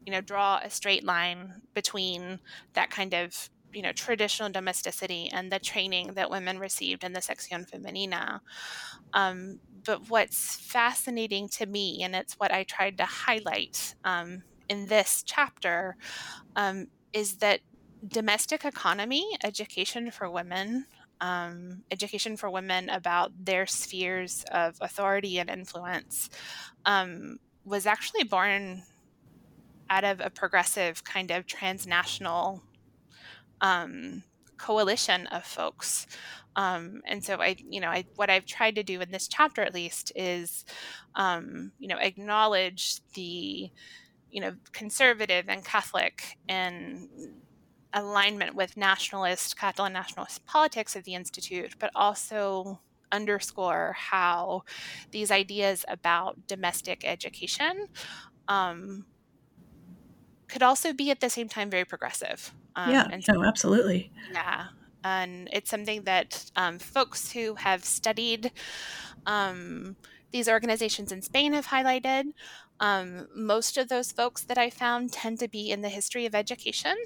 you 0.06 0.10
know 0.10 0.22
draw 0.22 0.60
a 0.64 0.70
straight 0.70 1.04
line 1.04 1.60
between 1.74 2.40
that 2.72 2.88
kind 2.88 3.12
of 3.12 3.50
you 3.78 3.82
know 3.82 3.92
traditional 3.92 4.50
domesticity 4.50 5.30
and 5.32 5.52
the 5.52 5.60
training 5.60 6.14
that 6.14 6.32
women 6.32 6.58
received 6.58 7.04
in 7.04 7.12
the 7.12 7.20
sección 7.20 7.64
femenina 7.64 8.40
um, 9.14 9.60
but 9.86 10.10
what's 10.10 10.56
fascinating 10.56 11.48
to 11.48 11.64
me 11.64 12.02
and 12.02 12.16
it's 12.16 12.34
what 12.34 12.50
i 12.50 12.64
tried 12.64 12.98
to 12.98 13.04
highlight 13.04 13.94
um, 14.02 14.42
in 14.68 14.86
this 14.86 15.22
chapter 15.24 15.96
um, 16.56 16.88
is 17.12 17.36
that 17.36 17.60
domestic 18.08 18.64
economy 18.64 19.24
education 19.44 20.10
for 20.10 20.28
women 20.28 20.84
um, 21.20 21.84
education 21.92 22.36
for 22.36 22.50
women 22.50 22.88
about 22.88 23.30
their 23.44 23.64
spheres 23.64 24.44
of 24.50 24.76
authority 24.80 25.38
and 25.38 25.50
influence 25.50 26.30
um, 26.84 27.38
was 27.64 27.86
actually 27.86 28.24
born 28.24 28.82
out 29.88 30.02
of 30.02 30.20
a 30.20 30.30
progressive 30.30 31.04
kind 31.04 31.30
of 31.30 31.46
transnational 31.46 32.62
um, 33.60 34.22
coalition 34.56 35.26
of 35.28 35.44
folks. 35.44 36.06
Um, 36.56 37.02
and 37.06 37.24
so 37.24 37.36
I, 37.40 37.56
you 37.68 37.80
know, 37.80 37.88
I, 37.88 38.04
what 38.16 38.30
I've 38.30 38.46
tried 38.46 38.74
to 38.74 38.82
do 38.82 39.00
in 39.00 39.10
this 39.10 39.28
chapter 39.28 39.62
at 39.62 39.74
least 39.74 40.12
is, 40.16 40.64
um, 41.14 41.72
you 41.78 41.88
know, 41.88 41.98
acknowledge 41.98 43.00
the, 43.14 43.70
you 44.30 44.40
know, 44.40 44.56
conservative 44.72 45.48
and 45.48 45.64
Catholic 45.64 46.38
and 46.48 47.08
alignment 47.92 48.54
with 48.54 48.76
nationalist, 48.76 49.56
Catalan 49.56 49.92
nationalist 49.92 50.44
politics 50.46 50.96
of 50.96 51.04
the 51.04 51.14
Institute, 51.14 51.76
but 51.78 51.90
also 51.94 52.80
underscore 53.12 53.94
how 53.96 54.62
these 55.12 55.30
ideas 55.30 55.84
about 55.88 56.46
domestic 56.46 57.04
education 57.06 57.86
um, 58.48 59.06
could 60.48 60.62
also 60.62 60.92
be 60.92 61.10
at 61.10 61.20
the 61.20 61.30
same 61.30 61.48
time 61.48 61.70
very 61.70 61.84
progressive. 61.84 62.52
Um, 62.78 62.90
yeah, 62.92 63.08
and 63.10 63.24
so, 63.24 63.32
no, 63.32 63.44
absolutely. 63.44 64.12
Yeah, 64.32 64.68
and 65.04 65.48
it's 65.52 65.70
something 65.70 66.04
that 66.04 66.50
um, 66.56 66.78
folks 66.78 67.32
who 67.32 67.56
have 67.56 67.84
studied 67.84 68.52
um, 69.26 69.96
these 70.32 70.48
organizations 70.48 71.12
in 71.12 71.22
Spain 71.22 71.52
have 71.54 71.66
highlighted. 71.68 72.24
Um, 72.80 73.26
most 73.34 73.76
of 73.76 73.88
those 73.88 74.12
folks 74.12 74.44
that 74.44 74.58
I 74.58 74.70
found 74.70 75.12
tend 75.12 75.40
to 75.40 75.48
be 75.48 75.70
in 75.70 75.82
the 75.82 75.88
history 75.88 76.26
of 76.26 76.34
education 76.34 76.96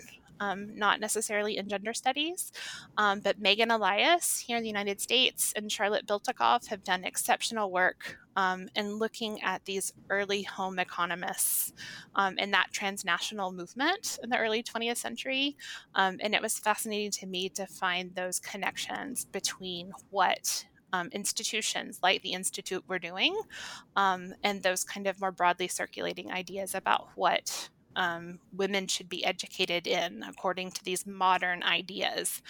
um, 0.41 0.77
not 0.77 1.01
necessarily 1.01 1.57
in 1.57 1.69
gender 1.69 1.95
studies. 1.95 2.53
Um, 2.97 3.21
but 3.21 3.41
Megan 3.41 3.71
Elias 3.71 4.39
here 4.39 4.57
in 4.57 4.63
the 4.63 4.69
United 4.69 5.01
States 5.01 5.53
and 5.57 5.71
Charlotte 5.71 6.07
Biltekoff 6.07 6.67
have 6.69 6.85
done 6.85 7.05
exceptional 7.05 7.71
work 7.71 8.19
um, 8.37 8.69
in 8.75 8.97
looking 8.97 9.43
at 9.43 9.65
these 9.65 9.93
early 10.11 10.43
home 10.43 10.79
economists 10.79 11.73
um, 12.15 12.39
in 12.39 12.51
that 12.53 12.73
transnational 12.73 13.53
movement 13.53 14.19
in 14.23 14.31
the 14.31 14.39
early 14.39 14.63
20th 14.63 14.97
century. 14.97 15.57
Um, 15.95 16.19
and 16.21 16.35
it 16.35 16.43
was 16.43 16.59
fascinating 16.59 17.11
to 17.13 17.27
me 17.27 17.49
to 17.51 17.67
find 17.67 18.15
those 18.15 18.41
connections 18.41 19.27
between 19.27 19.93
what 20.11 20.65
um, 20.93 21.09
institutions 21.13 22.01
like 22.03 22.23
the 22.23 22.33
Institute 22.33 22.85
were 22.87 22.99
doing 22.99 23.39
um, 23.97 24.35
and 24.43 24.63
those 24.63 24.85
kind 24.85 25.07
of 25.07 25.21
more 25.21 25.33
broadly 25.33 25.69
circulating 25.69 26.31
ideas 26.31 26.75
about 26.75 27.09
what 27.15 27.71
um, 27.97 28.39
women 28.53 28.87
should 28.87 29.09
be 29.09 29.25
educated 29.25 29.87
in 29.87 30.23
according 30.23 30.71
to 30.73 30.85
these 30.85 31.07
modern 31.07 31.63
ideas 31.63 32.43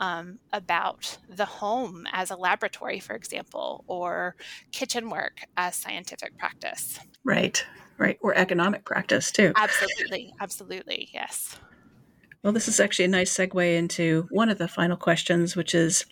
um, 0.00 0.38
about 0.52 1.18
the 1.28 1.44
home 1.44 2.06
as 2.12 2.30
a 2.30 2.36
laboratory, 2.36 3.00
for 3.00 3.14
example, 3.14 3.84
or 3.86 4.34
kitchen 4.72 5.10
work 5.10 5.38
as 5.56 5.76
scientific 5.76 6.36
practice. 6.38 6.98
Right, 7.24 7.64
right. 7.98 8.18
Or 8.20 8.34
economic 8.36 8.84
practice, 8.84 9.30
too. 9.30 9.52
Absolutely, 9.56 10.32
absolutely, 10.40 11.08
yes. 11.12 11.56
Well, 12.42 12.52
this 12.52 12.68
is 12.68 12.78
actually 12.78 13.06
a 13.06 13.08
nice 13.08 13.36
segue 13.36 13.76
into 13.76 14.26
one 14.30 14.48
of 14.48 14.58
the 14.58 14.68
final 14.68 14.96
questions, 14.96 15.56
which 15.56 15.74
is 15.74 16.06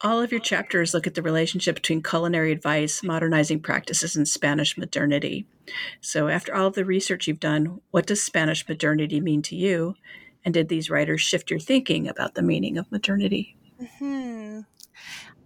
all 0.00 0.20
of 0.20 0.32
your 0.32 0.40
chapters 0.40 0.94
look 0.94 1.06
at 1.06 1.14
the 1.14 1.22
relationship 1.22 1.76
between 1.76 2.02
culinary 2.02 2.52
advice, 2.52 3.02
modernizing 3.02 3.60
practices, 3.60 4.16
and 4.16 4.26
Spanish 4.26 4.76
modernity. 4.76 5.46
So, 6.00 6.28
after 6.28 6.54
all 6.54 6.66
of 6.66 6.74
the 6.74 6.84
research 6.84 7.26
you've 7.26 7.40
done, 7.40 7.80
what 7.90 8.06
does 8.06 8.22
Spanish 8.22 8.68
modernity 8.68 9.20
mean 9.20 9.42
to 9.42 9.56
you? 9.56 9.94
And 10.44 10.54
did 10.54 10.68
these 10.68 10.90
writers 10.90 11.20
shift 11.20 11.50
your 11.50 11.60
thinking 11.60 12.08
about 12.08 12.34
the 12.34 12.42
meaning 12.42 12.78
of 12.78 12.90
modernity? 12.90 13.56
Hmm. 13.98 14.60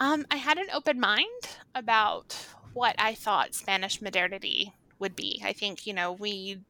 Um, 0.00 0.26
I 0.30 0.36
had 0.36 0.58
an 0.58 0.68
open 0.72 0.98
mind 0.98 1.56
about 1.74 2.46
what 2.72 2.94
I 2.98 3.14
thought 3.14 3.54
Spanish 3.54 4.00
modernity 4.00 4.72
would 5.02 5.14
be. 5.14 5.42
I 5.44 5.52
think, 5.52 5.86
you 5.86 5.92
know, 5.92 6.12
we 6.12 6.60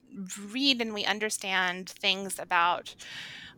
read 0.51 0.81
and 0.81 0.93
we 0.93 1.05
understand 1.05 1.91
things 1.91 2.41
about 2.41 2.97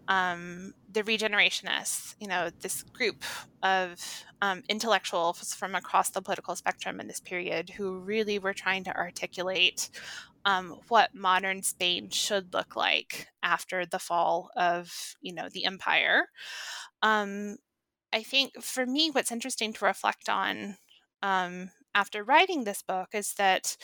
um, 0.09 0.75
the 0.93 1.03
regenerationists, 1.03 2.15
you 2.21 2.29
know, 2.29 2.51
this 2.61 2.83
group 2.83 3.25
of 3.63 4.25
um, 4.43 4.63
intellectuals 4.69 5.55
from 5.55 5.75
across 5.75 6.11
the 6.11 6.21
political 6.21 6.55
spectrum 6.57 7.01
in 7.01 7.07
this 7.07 7.21
period 7.21 7.71
who 7.71 7.99
really 8.01 8.39
were 8.39 8.53
trying 8.53 8.85
to 8.85 8.95
articulate 8.95 9.89
um, 10.45 10.79
what 10.89 11.15
modern 11.15 11.63
Spain 11.63 12.11
should 12.11 12.53
look 12.53 12.77
like 12.77 13.29
after 13.43 13.87
the 13.87 13.99
fall 13.99 14.51
of, 14.57 15.17
you 15.23 15.33
know, 15.33 15.49
the 15.49 15.65
empire. 15.65 16.27
Um, 17.01 17.57
I 18.13 18.23
think 18.23 18.63
for 18.63 18.85
me, 18.85 19.11
what's 19.11 19.33
interesting 19.33 19.73
to 19.73 19.87
reflect 19.87 20.29
on 20.29 20.77
um, 21.23 21.71
after 21.95 22.25
writing 22.25 22.65
this 22.65 22.83
book 22.83 23.09
is 23.15 23.35
that 23.35 23.77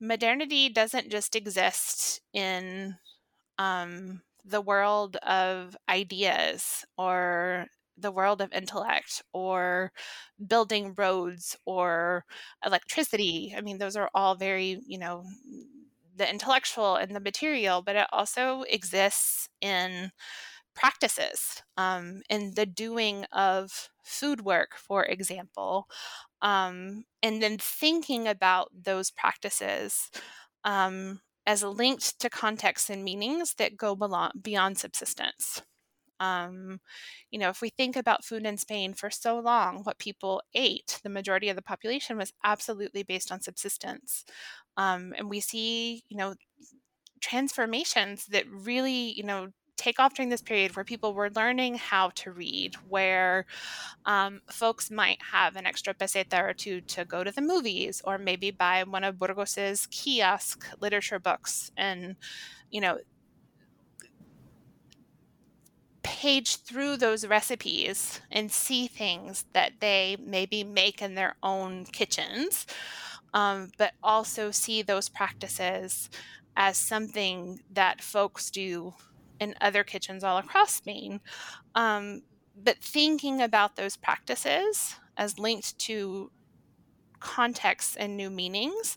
modernity 0.00 0.68
doesn't 0.68 1.10
just 1.10 1.36
exist 1.36 2.20
in 2.32 2.96
um, 3.58 4.22
the 4.44 4.60
world 4.60 5.16
of 5.18 5.76
ideas 5.88 6.84
or 6.98 7.66
the 7.98 8.10
world 8.12 8.40
of 8.40 8.52
intellect 8.52 9.22
or 9.32 9.92
building 10.46 10.94
roads 10.96 11.56
or 11.66 12.24
electricity. 12.64 13.54
I 13.56 13.60
mean, 13.62 13.78
those 13.78 13.96
are 13.96 14.10
all 14.14 14.34
very, 14.36 14.80
you 14.86 14.98
know, 14.98 15.24
the 16.16 16.28
intellectual 16.28 16.96
and 16.96 17.14
the 17.14 17.20
material, 17.20 17.82
but 17.82 17.96
it 17.96 18.06
also 18.12 18.62
exists 18.68 19.48
in 19.60 20.10
practices, 20.74 21.62
um, 21.76 22.22
in 22.30 22.54
the 22.54 22.66
doing 22.66 23.24
of 23.32 23.90
food 24.04 24.42
work, 24.42 24.76
for 24.76 25.04
example, 25.04 25.86
um, 26.42 27.04
and 27.22 27.42
then 27.42 27.58
thinking 27.58 28.26
about 28.28 28.70
those 28.74 29.10
practices 29.10 30.10
um, 30.64 31.20
as 31.46 31.62
linked 31.62 32.20
to 32.20 32.30
contexts 32.30 32.90
and 32.90 33.04
meanings 33.04 33.54
that 33.54 33.76
go 33.76 33.96
beyond 34.40 34.78
subsistence. 34.78 35.62
Um, 36.20 36.80
you 37.30 37.38
know, 37.38 37.48
if 37.48 37.62
we 37.62 37.70
think 37.70 37.96
about 37.96 38.24
food 38.24 38.44
in 38.44 38.58
Spain 38.58 38.92
for 38.92 39.10
so 39.10 39.38
long, 39.40 39.80
what 39.84 39.98
people 39.98 40.42
ate, 40.54 41.00
the 41.02 41.08
majority 41.08 41.48
of 41.48 41.56
the 41.56 41.62
population 41.62 42.18
was 42.18 42.32
absolutely 42.44 43.02
based 43.02 43.32
on 43.32 43.40
subsistence. 43.40 44.24
Um, 44.76 45.14
and 45.16 45.30
we 45.30 45.40
see, 45.40 46.04
you 46.10 46.18
know, 46.18 46.34
transformations 47.20 48.26
that 48.26 48.44
really, 48.50 49.12
you 49.12 49.22
know, 49.22 49.48
take 49.80 49.98
off 49.98 50.12
during 50.12 50.28
this 50.28 50.42
period 50.42 50.76
where 50.76 50.84
people 50.84 51.14
were 51.14 51.30
learning 51.30 51.74
how 51.74 52.10
to 52.10 52.30
read, 52.30 52.74
where 52.88 53.46
um, 54.04 54.42
folks 54.50 54.90
might 54.90 55.18
have 55.32 55.56
an 55.56 55.64
extra 55.64 55.94
peseta 55.94 56.38
or 56.42 56.52
two 56.52 56.82
to 56.82 57.06
go 57.06 57.24
to 57.24 57.32
the 57.32 57.40
movies, 57.40 58.02
or 58.04 58.18
maybe 58.18 58.50
buy 58.50 58.84
one 58.84 59.04
of 59.04 59.18
Burgos's 59.18 59.86
kiosk 59.86 60.66
literature 60.80 61.18
books, 61.18 61.72
and 61.78 62.16
you 62.70 62.80
know, 62.82 62.98
page 66.02 66.56
through 66.56 66.98
those 66.98 67.26
recipes 67.26 68.20
and 68.30 68.52
see 68.52 68.86
things 68.86 69.46
that 69.54 69.72
they 69.80 70.16
maybe 70.22 70.62
make 70.62 71.00
in 71.00 71.14
their 71.14 71.36
own 71.42 71.86
kitchens, 71.86 72.66
um, 73.32 73.70
but 73.78 73.92
also 74.02 74.50
see 74.50 74.82
those 74.82 75.08
practices 75.08 76.10
as 76.56 76.76
something 76.76 77.60
that 77.72 78.02
folks 78.02 78.50
do 78.50 78.92
in 79.40 79.54
other 79.60 79.82
kitchens 79.82 80.22
all 80.22 80.38
across 80.38 80.72
Spain. 80.72 81.20
Um, 81.74 82.22
but 82.56 82.78
thinking 82.78 83.40
about 83.40 83.76
those 83.76 83.96
practices 83.96 84.96
as 85.16 85.38
linked 85.38 85.78
to 85.78 86.30
contexts 87.18 87.96
and 87.96 88.16
new 88.16 88.30
meanings, 88.30 88.96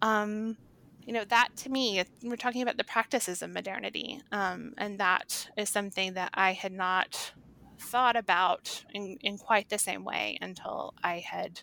um, 0.00 0.56
you 1.04 1.12
know, 1.12 1.24
that 1.24 1.48
to 1.56 1.70
me, 1.70 2.02
we're 2.22 2.36
talking 2.36 2.62
about 2.62 2.76
the 2.76 2.84
practices 2.84 3.42
of 3.42 3.50
modernity. 3.50 4.20
Um, 4.30 4.72
and 4.78 4.98
that 4.98 5.48
is 5.56 5.68
something 5.68 6.14
that 6.14 6.30
I 6.34 6.52
had 6.52 6.72
not 6.72 7.32
thought 7.78 8.16
about 8.16 8.84
in, 8.94 9.18
in 9.20 9.36
quite 9.36 9.68
the 9.68 9.78
same 9.78 10.04
way 10.04 10.38
until 10.40 10.94
I 11.02 11.18
had 11.18 11.60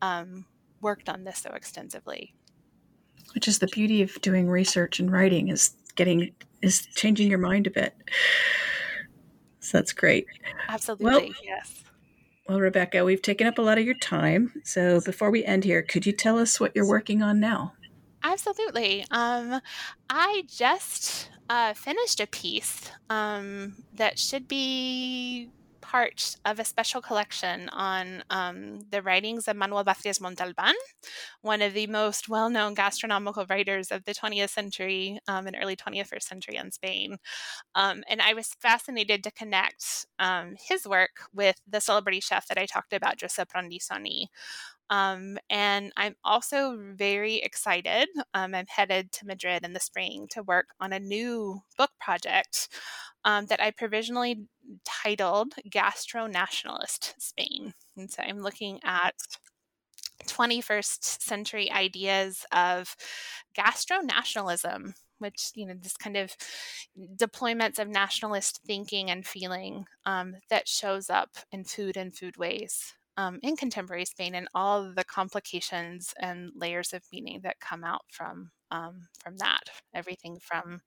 um, 0.00 0.46
worked 0.80 1.08
on 1.08 1.24
this 1.24 1.38
so 1.38 1.50
extensively. 1.50 2.34
Which 3.34 3.48
is 3.48 3.58
the 3.58 3.68
beauty 3.68 4.02
of 4.02 4.20
doing 4.20 4.48
research 4.48 4.98
and 4.98 5.10
writing 5.10 5.48
is 5.48 5.74
getting 5.94 6.32
is 6.62 6.86
changing 6.94 7.28
your 7.28 7.38
mind 7.38 7.66
a 7.66 7.70
bit. 7.70 7.94
So 9.60 9.78
that's 9.78 9.92
great. 9.92 10.26
Absolutely. 10.68 11.04
Well, 11.04 11.28
yes. 11.42 11.84
Well, 12.48 12.60
Rebecca, 12.60 13.04
we've 13.04 13.22
taken 13.22 13.46
up 13.46 13.58
a 13.58 13.62
lot 13.62 13.78
of 13.78 13.84
your 13.84 13.98
time. 13.98 14.52
So 14.64 15.00
before 15.00 15.30
we 15.30 15.44
end 15.44 15.64
here, 15.64 15.82
could 15.82 16.04
you 16.04 16.12
tell 16.12 16.38
us 16.38 16.60
what 16.60 16.72
you're 16.74 16.86
working 16.86 17.22
on 17.22 17.40
now? 17.40 17.72
Absolutely. 18.22 19.04
Um, 19.10 19.60
I 20.10 20.44
just 20.48 21.30
uh, 21.48 21.74
finished 21.74 22.20
a 22.20 22.26
piece 22.26 22.90
um, 23.08 23.74
that 23.94 24.18
should 24.18 24.48
be 24.48 25.50
part 25.94 26.34
of 26.44 26.58
a 26.58 26.64
special 26.64 27.00
collection 27.00 27.68
on 27.68 28.24
um, 28.28 28.80
the 28.90 29.00
writings 29.00 29.46
of 29.46 29.54
Manuel 29.54 29.84
Vázquez 29.84 30.20
Montalban, 30.20 30.74
one 31.42 31.62
of 31.62 31.72
the 31.72 31.86
most 31.86 32.28
well 32.28 32.50
known 32.50 32.74
gastronomical 32.74 33.46
writers 33.48 33.92
of 33.92 34.04
the 34.04 34.12
20th 34.12 34.50
century 34.50 35.20
um, 35.28 35.46
and 35.46 35.56
early 35.62 35.76
21st 35.76 36.22
century 36.24 36.56
in 36.56 36.72
Spain. 36.72 37.18
Um, 37.76 38.02
and 38.08 38.20
I 38.20 38.34
was 38.34 38.56
fascinated 38.58 39.22
to 39.22 39.30
connect 39.30 40.06
um, 40.18 40.56
his 40.68 40.84
work 40.84 41.28
with 41.32 41.60
the 41.68 41.80
celebrity 41.80 42.18
chef 42.18 42.48
that 42.48 42.58
I 42.58 42.66
talked 42.66 42.92
about, 42.92 43.18
Josep 43.18 43.52
Rondissoni. 43.54 44.26
Um, 44.90 45.38
and 45.48 45.92
I'm 45.96 46.16
also 46.24 46.76
very 46.96 47.36
excited. 47.36 48.08
Um, 48.34 48.52
I'm 48.52 48.66
headed 48.68 49.12
to 49.12 49.26
Madrid 49.26 49.64
in 49.64 49.72
the 49.72 49.80
spring 49.80 50.26
to 50.32 50.42
work 50.42 50.66
on 50.80 50.92
a 50.92 50.98
new 50.98 51.62
book 51.78 51.90
project 52.00 52.68
um, 53.24 53.46
that 53.46 53.62
I 53.62 53.70
provisionally 53.70 54.48
titled 54.84 55.54
Gastro 55.68 56.26
Nationalist 56.26 57.14
Spain. 57.18 57.74
And 57.96 58.10
so 58.10 58.22
I'm 58.22 58.40
looking 58.40 58.80
at 58.84 59.14
21st 60.26 61.22
century 61.22 61.70
ideas 61.70 62.46
of 62.52 62.96
gastro 63.52 63.98
nationalism 63.98 64.94
which 65.18 65.50
you 65.54 65.66
know 65.66 65.74
this 65.80 65.96
kind 65.96 66.16
of 66.16 66.34
deployments 67.16 67.78
of 67.78 67.88
nationalist 67.88 68.60
thinking 68.66 69.10
and 69.10 69.26
feeling 69.26 69.84
um, 70.06 70.34
that 70.50 70.68
shows 70.68 71.10
up 71.10 71.30
in 71.52 71.64
food 71.64 71.96
and 71.96 72.12
foodways 72.12 72.92
um, 73.16 73.38
in 73.42 73.56
contemporary 73.56 74.04
Spain 74.04 74.34
and 74.34 74.48
all 74.54 74.92
the 74.92 75.04
complications 75.04 76.14
and 76.20 76.50
layers 76.54 76.92
of 76.92 77.02
meaning 77.12 77.40
that 77.42 77.60
come 77.60 77.84
out 77.84 78.02
from 78.08 78.50
um, 78.70 79.06
from 79.22 79.36
that. 79.38 79.70
Everything 79.94 80.38
from 80.40 80.80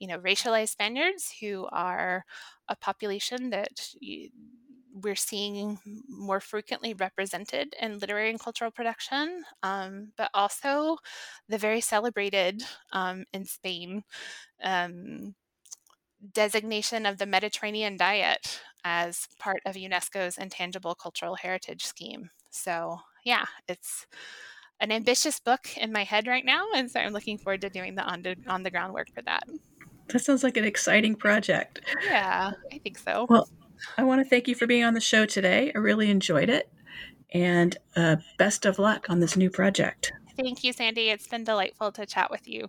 you 0.00 0.08
know 0.08 0.18
racialized 0.18 0.70
Spaniards 0.70 1.32
who 1.40 1.68
are 1.70 2.24
a 2.68 2.76
population 2.76 3.50
that 3.50 3.94
we're 4.92 5.16
seeing 5.16 5.78
more 6.08 6.40
frequently 6.40 6.94
represented 6.94 7.74
in 7.80 7.98
literary 7.98 8.30
and 8.30 8.40
cultural 8.40 8.70
production, 8.70 9.44
um, 9.62 10.12
but 10.16 10.30
also 10.34 10.96
the 11.48 11.58
very 11.58 11.80
celebrated 11.80 12.62
um, 12.92 13.24
in 13.32 13.44
Spain 13.44 14.02
um, 14.62 15.34
designation 16.32 17.06
of 17.06 17.18
the 17.18 17.26
Mediterranean 17.26 17.96
diet 17.96 18.60
as 18.84 19.28
part 19.38 19.60
of 19.64 19.76
UNESCO's 19.76 20.38
intangible 20.38 20.94
cultural 20.94 21.36
heritage 21.36 21.84
scheme. 21.84 22.30
So, 22.50 22.98
yeah, 23.24 23.44
it's 23.68 24.06
an 24.80 24.90
ambitious 24.90 25.38
book 25.38 25.76
in 25.76 25.92
my 25.92 26.04
head 26.04 26.26
right 26.26 26.44
now, 26.44 26.66
and 26.74 26.90
so 26.90 27.00
I'm 27.00 27.12
looking 27.12 27.38
forward 27.38 27.60
to 27.60 27.70
doing 27.70 27.94
the 27.94 28.02
on, 28.02 28.22
to, 28.24 28.34
on 28.46 28.62
the 28.62 28.70
ground 28.70 28.94
work 28.94 29.08
for 29.14 29.22
that. 29.22 29.44
That 30.12 30.20
sounds 30.20 30.42
like 30.42 30.56
an 30.56 30.64
exciting 30.64 31.14
project. 31.14 31.80
Yeah, 32.04 32.52
I 32.72 32.78
think 32.78 32.98
so. 32.98 33.26
Well, 33.28 33.48
I 33.96 34.04
want 34.04 34.22
to 34.22 34.28
thank 34.28 34.48
you 34.48 34.54
for 34.54 34.66
being 34.66 34.84
on 34.84 34.94
the 34.94 35.00
show 35.00 35.26
today. 35.26 35.72
I 35.74 35.78
really 35.78 36.10
enjoyed 36.10 36.48
it. 36.48 36.70
And 37.32 37.76
uh, 37.94 38.16
best 38.38 38.66
of 38.66 38.78
luck 38.78 39.08
on 39.08 39.20
this 39.20 39.36
new 39.36 39.50
project. 39.50 40.12
Thank 40.36 40.64
you, 40.64 40.72
Sandy. 40.72 41.10
It's 41.10 41.28
been 41.28 41.44
delightful 41.44 41.92
to 41.92 42.06
chat 42.06 42.30
with 42.30 42.48
you. 42.48 42.68